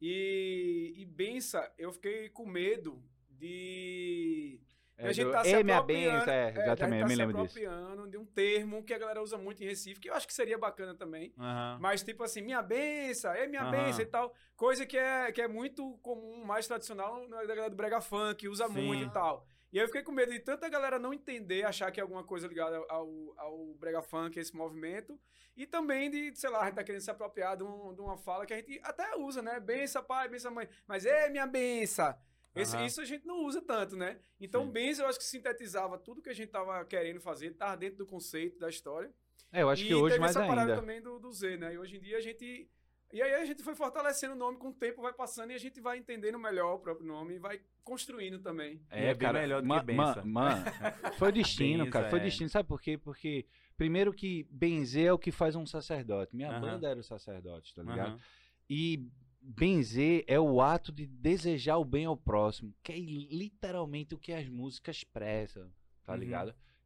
[0.00, 4.60] E, e Bença, eu fiquei com medo de.
[4.96, 6.18] É, a gente do- tá se Ei, minha apropriando.
[6.20, 7.58] benza, é, é, da exatamente, gente eu tá me se lembro disso.
[7.58, 10.32] apropriando de um termo que a galera usa muito em Recife, que eu acho que
[10.34, 11.34] seria bacana também.
[11.80, 13.70] Mas, tipo assim, minha benção, é minha Aham.
[13.72, 14.32] benção e tal.
[14.56, 18.68] Coisa que é, que é muito comum, mais tradicional na galera do Brega Funk, usa
[18.68, 18.72] Sim.
[18.86, 19.44] muito e tal.
[19.74, 22.22] E aí eu fiquei com medo de tanta galera não entender, achar que é alguma
[22.22, 25.18] coisa ligada ao, ao Brega Funk, esse movimento.
[25.56, 28.16] E também de, sei lá, a gente tá querendo se apropriar de, um- de uma
[28.16, 29.58] fala que a gente até usa, né?
[29.58, 30.68] Bença pai, bença mãe.
[30.86, 32.14] Mas, é minha benção.
[32.54, 32.86] Esse- Aham.
[32.86, 34.20] Isso a gente não usa tanto, né?
[34.40, 34.70] Então, Sim.
[34.70, 38.06] bença eu acho que sintetizava tudo que a gente tava querendo fazer, tava dentro do
[38.06, 39.12] conceito da história.
[39.52, 40.80] É, eu acho e que hoje teve mais essa parada ainda.
[40.80, 41.74] também do, do Z, né?
[41.74, 42.68] E hoje em dia a gente.
[43.12, 45.58] E aí a gente foi fortalecendo o nome com o tempo, vai passando e a
[45.58, 48.80] gente vai entendendo melhor o próprio nome e vai construindo também.
[48.90, 50.64] E é bem melhor do que ma- Mano,
[51.18, 52.10] foi destino, Benza, cara.
[52.10, 52.22] Foi é.
[52.22, 52.48] destino.
[52.50, 52.98] Sabe por quê?
[52.98, 56.34] Porque, primeiro que benzer é o que faz um sacerdote.
[56.34, 56.60] Minha Aham.
[56.60, 58.20] banda era o sacerdote, tá ligado?
[58.68, 59.06] E
[59.40, 64.32] benzer é o ato de desejar o bem ao próximo, que é literalmente o que
[64.32, 65.70] as músicas prezam,
[66.04, 66.18] tá Uhum.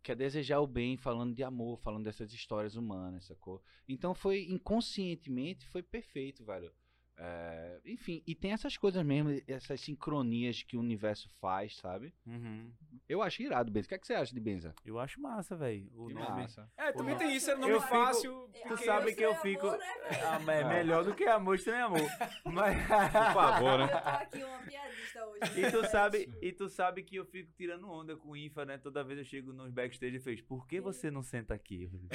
[0.09, 3.63] Que é desejar o bem, falando de amor, falando dessas histórias humanas, sacou?
[3.87, 6.73] Então foi inconscientemente, foi perfeito, velho.
[7.21, 12.15] É, enfim, e tem essas coisas mesmo, essas sincronias que o universo faz, sabe?
[12.25, 12.71] Uhum.
[13.09, 13.87] Eu acho irado, Benza.
[13.87, 14.73] O que, é que você acha de Benza?
[14.85, 15.91] Eu acho massa, velho.
[15.97, 16.43] O Que nome.
[16.43, 16.71] massa.
[16.77, 18.49] É, também tem isso, é nome eu fico- fácil.
[18.55, 19.87] É, Tu porque- sabe amor que eu sem fico- amor, né?
[20.25, 22.01] Ah, mas é melhor do que amor, estranho amor.
[22.45, 22.79] Mas...
[22.87, 23.89] Por favor, Eu né?
[23.89, 25.61] tô aqui uma piadista hoje.
[25.61, 28.79] E tu sabe, e tu sabe que eu fico tirando onda com o Infa, né?
[28.79, 31.91] Toda vez eu chego nos backstage e fez, por que você não senta aqui?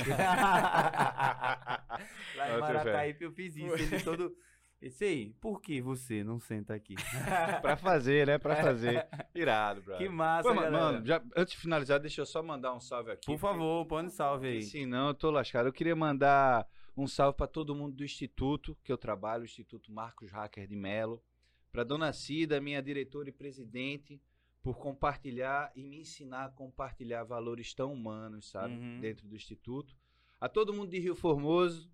[2.35, 4.33] Lá em Marataípe eu fiz isso, ele todo...
[4.83, 6.95] Esse aí, por que você não senta aqui?
[7.61, 8.37] pra fazer, né?
[8.37, 9.07] Pra fazer.
[9.33, 9.97] Irado, bro.
[9.97, 10.91] que massa, Pô, mano, galera.
[10.91, 13.25] mano, já, antes de finalizar, deixa eu só mandar um salve aqui.
[13.25, 14.61] Por favor, põe um salve aí.
[14.61, 15.69] senão eu tô lascado.
[15.69, 19.89] Eu queria mandar um salve pra todo mundo do instituto que eu trabalho, o Instituto
[19.89, 21.23] Marcos Hacker de Melo.
[21.71, 24.21] Pra dona Cida, minha diretora e presidente,
[24.61, 28.73] por compartilhar e me ensinar a compartilhar valores tão humanos, sabe?
[28.73, 28.99] Uhum.
[28.99, 29.95] Dentro do instituto.
[30.41, 31.89] A todo mundo de Rio Formoso,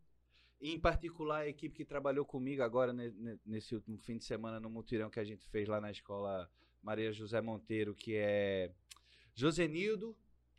[0.62, 4.60] em particular a equipe que trabalhou comigo agora ne- ne- nesse último fim de semana
[4.60, 6.50] no mutirão que a gente fez lá na escola
[6.82, 8.72] Maria José Monteiro, que é
[9.34, 10.16] Josenildo,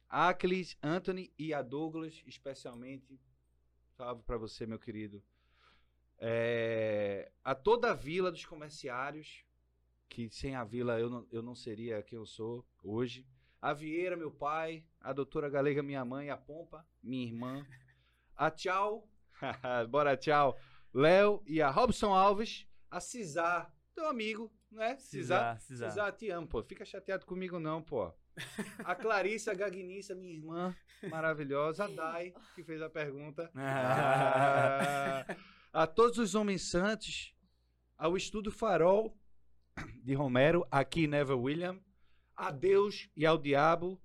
[0.09, 3.20] Aclis, Anthony e a Douglas, especialmente.
[3.97, 5.22] Salve pra você, meu querido.
[6.18, 9.44] É, a toda a vila dos comerciários,
[10.09, 13.27] que sem a Vila eu não, eu não seria quem eu sou hoje.
[13.62, 14.85] A Vieira, meu pai.
[15.01, 16.31] A doutora Galega, minha mãe.
[16.31, 17.66] A Pompa, minha irmã.
[18.36, 19.09] A Tchau.
[19.89, 20.57] Bora, tchau.
[20.93, 22.67] Léo e a Robson Alves.
[22.91, 24.97] A Cisar, teu amigo, né?
[24.99, 26.12] Cisar, Cisar, Cisar.
[26.12, 26.62] te amo, pô.
[26.62, 28.12] Fica chateado comigo, não, pô.
[28.85, 30.75] A Clarissa Gagnissa, minha irmã,
[31.09, 31.85] maravilhosa.
[31.85, 33.51] A Dai, que fez a pergunta.
[35.73, 37.33] Ah, a todos os homens santos,
[37.97, 39.17] ao estudo Farol
[40.03, 41.79] de Romero, aqui Never William,
[42.37, 44.01] a Deus e ao diabo,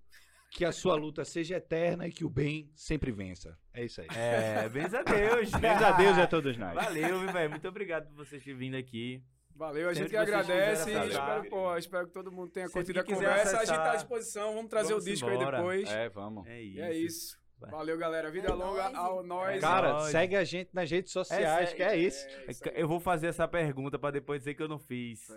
[0.56, 3.58] que a sua luta seja eterna e que o bem sempre vença.
[3.74, 4.08] É isso aí.
[4.16, 5.52] É, benza a Deus.
[5.60, 6.74] Benza a Deus e a todos nós.
[6.74, 7.50] Valeu, viu, velho.
[7.50, 9.22] Muito obrigado por vocês terem vindo aqui.
[9.54, 11.08] Valeu, a gente que agradece e acessar.
[11.40, 13.58] espero, pô, espero que todo mundo tenha Sempre curtido a conversa.
[13.58, 15.58] A gente tá à acessar, disposição, vamos trazer vamos o disco aí embora.
[15.58, 15.90] depois.
[15.90, 16.48] É, vamos.
[16.48, 16.78] É isso.
[16.78, 17.40] E é isso.
[17.60, 18.32] Valeu, galera.
[18.32, 18.96] Vida É longa nóis.
[18.96, 19.60] ao nós.
[19.62, 20.12] Cara, nóis.
[20.12, 22.26] segue a gente nas redes sociais, É, que é isso.
[22.48, 22.74] É isso aí.
[22.82, 25.28] Eu vou fazer essa pergunta pra depois dizer que eu não fiz.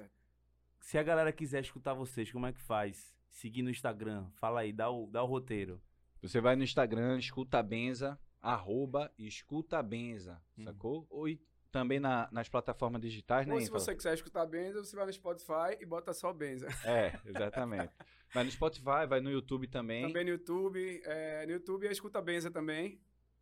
[0.80, 3.17] Se a galera quiser escutar vocês, como é que faz?
[3.30, 4.26] Seguir no Instagram.
[4.36, 5.80] Fala aí, dá o, dá o roteiro.
[6.22, 10.64] Você vai no Instagram, escuta a benza, arroba escuta a benza, Hum.
[10.64, 11.06] sacou?
[11.10, 11.26] Ou
[11.70, 13.54] também na- nas plataformas digitais, né?
[13.54, 16.66] Ou se você quiser escutar Benza, você vai no Spotify e bota só Benza.
[16.82, 17.92] É, exatamente.
[18.32, 20.06] vai no Spotify, vai no YouTube também.
[20.06, 21.02] Também no YouTube.
[21.04, 22.98] É, no YouTube é Escuta Benza também.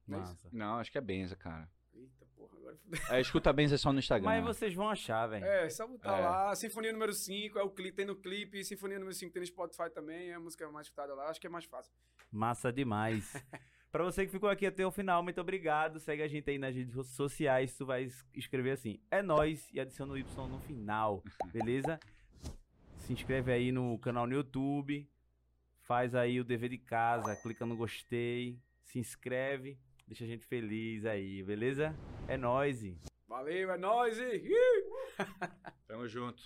[0.06, 0.20] Não é?
[0.22, 0.48] Massa.
[0.52, 1.70] Não, acho que é benza, cara.
[1.94, 2.65] Eita porra, agora fudeu.
[3.10, 4.28] É, escuta a benza só no Instagram.
[4.28, 5.44] Mas vocês vão achar, velho.
[5.44, 6.20] É, só botar É.
[6.20, 6.54] lá.
[6.54, 8.64] Sinfonia número 5, é o clipe, tem no clipe.
[8.64, 10.30] Sinfonia número 5 tem no Spotify também.
[10.30, 11.28] É a música mais escutada lá.
[11.28, 11.92] Acho que é mais fácil.
[12.30, 13.32] Massa demais.
[13.92, 15.98] pra você que ficou aqui até o final, muito obrigado.
[16.00, 17.76] Segue a gente aí nas redes sociais.
[17.76, 21.22] Tu vai es- escrever assim: é nós e adiciona o Y no final,
[21.52, 21.98] beleza?
[22.98, 25.08] Se inscreve aí no canal no YouTube.
[25.82, 31.04] Faz aí o dever de casa, clica no gostei, se inscreve, deixa a gente feliz
[31.04, 31.94] aí, beleza?
[32.28, 32.82] É nóis.
[32.82, 32.96] e-
[33.28, 34.16] Valeu, é nóis!
[34.18, 34.42] E...
[35.88, 36.42] Tamo junto.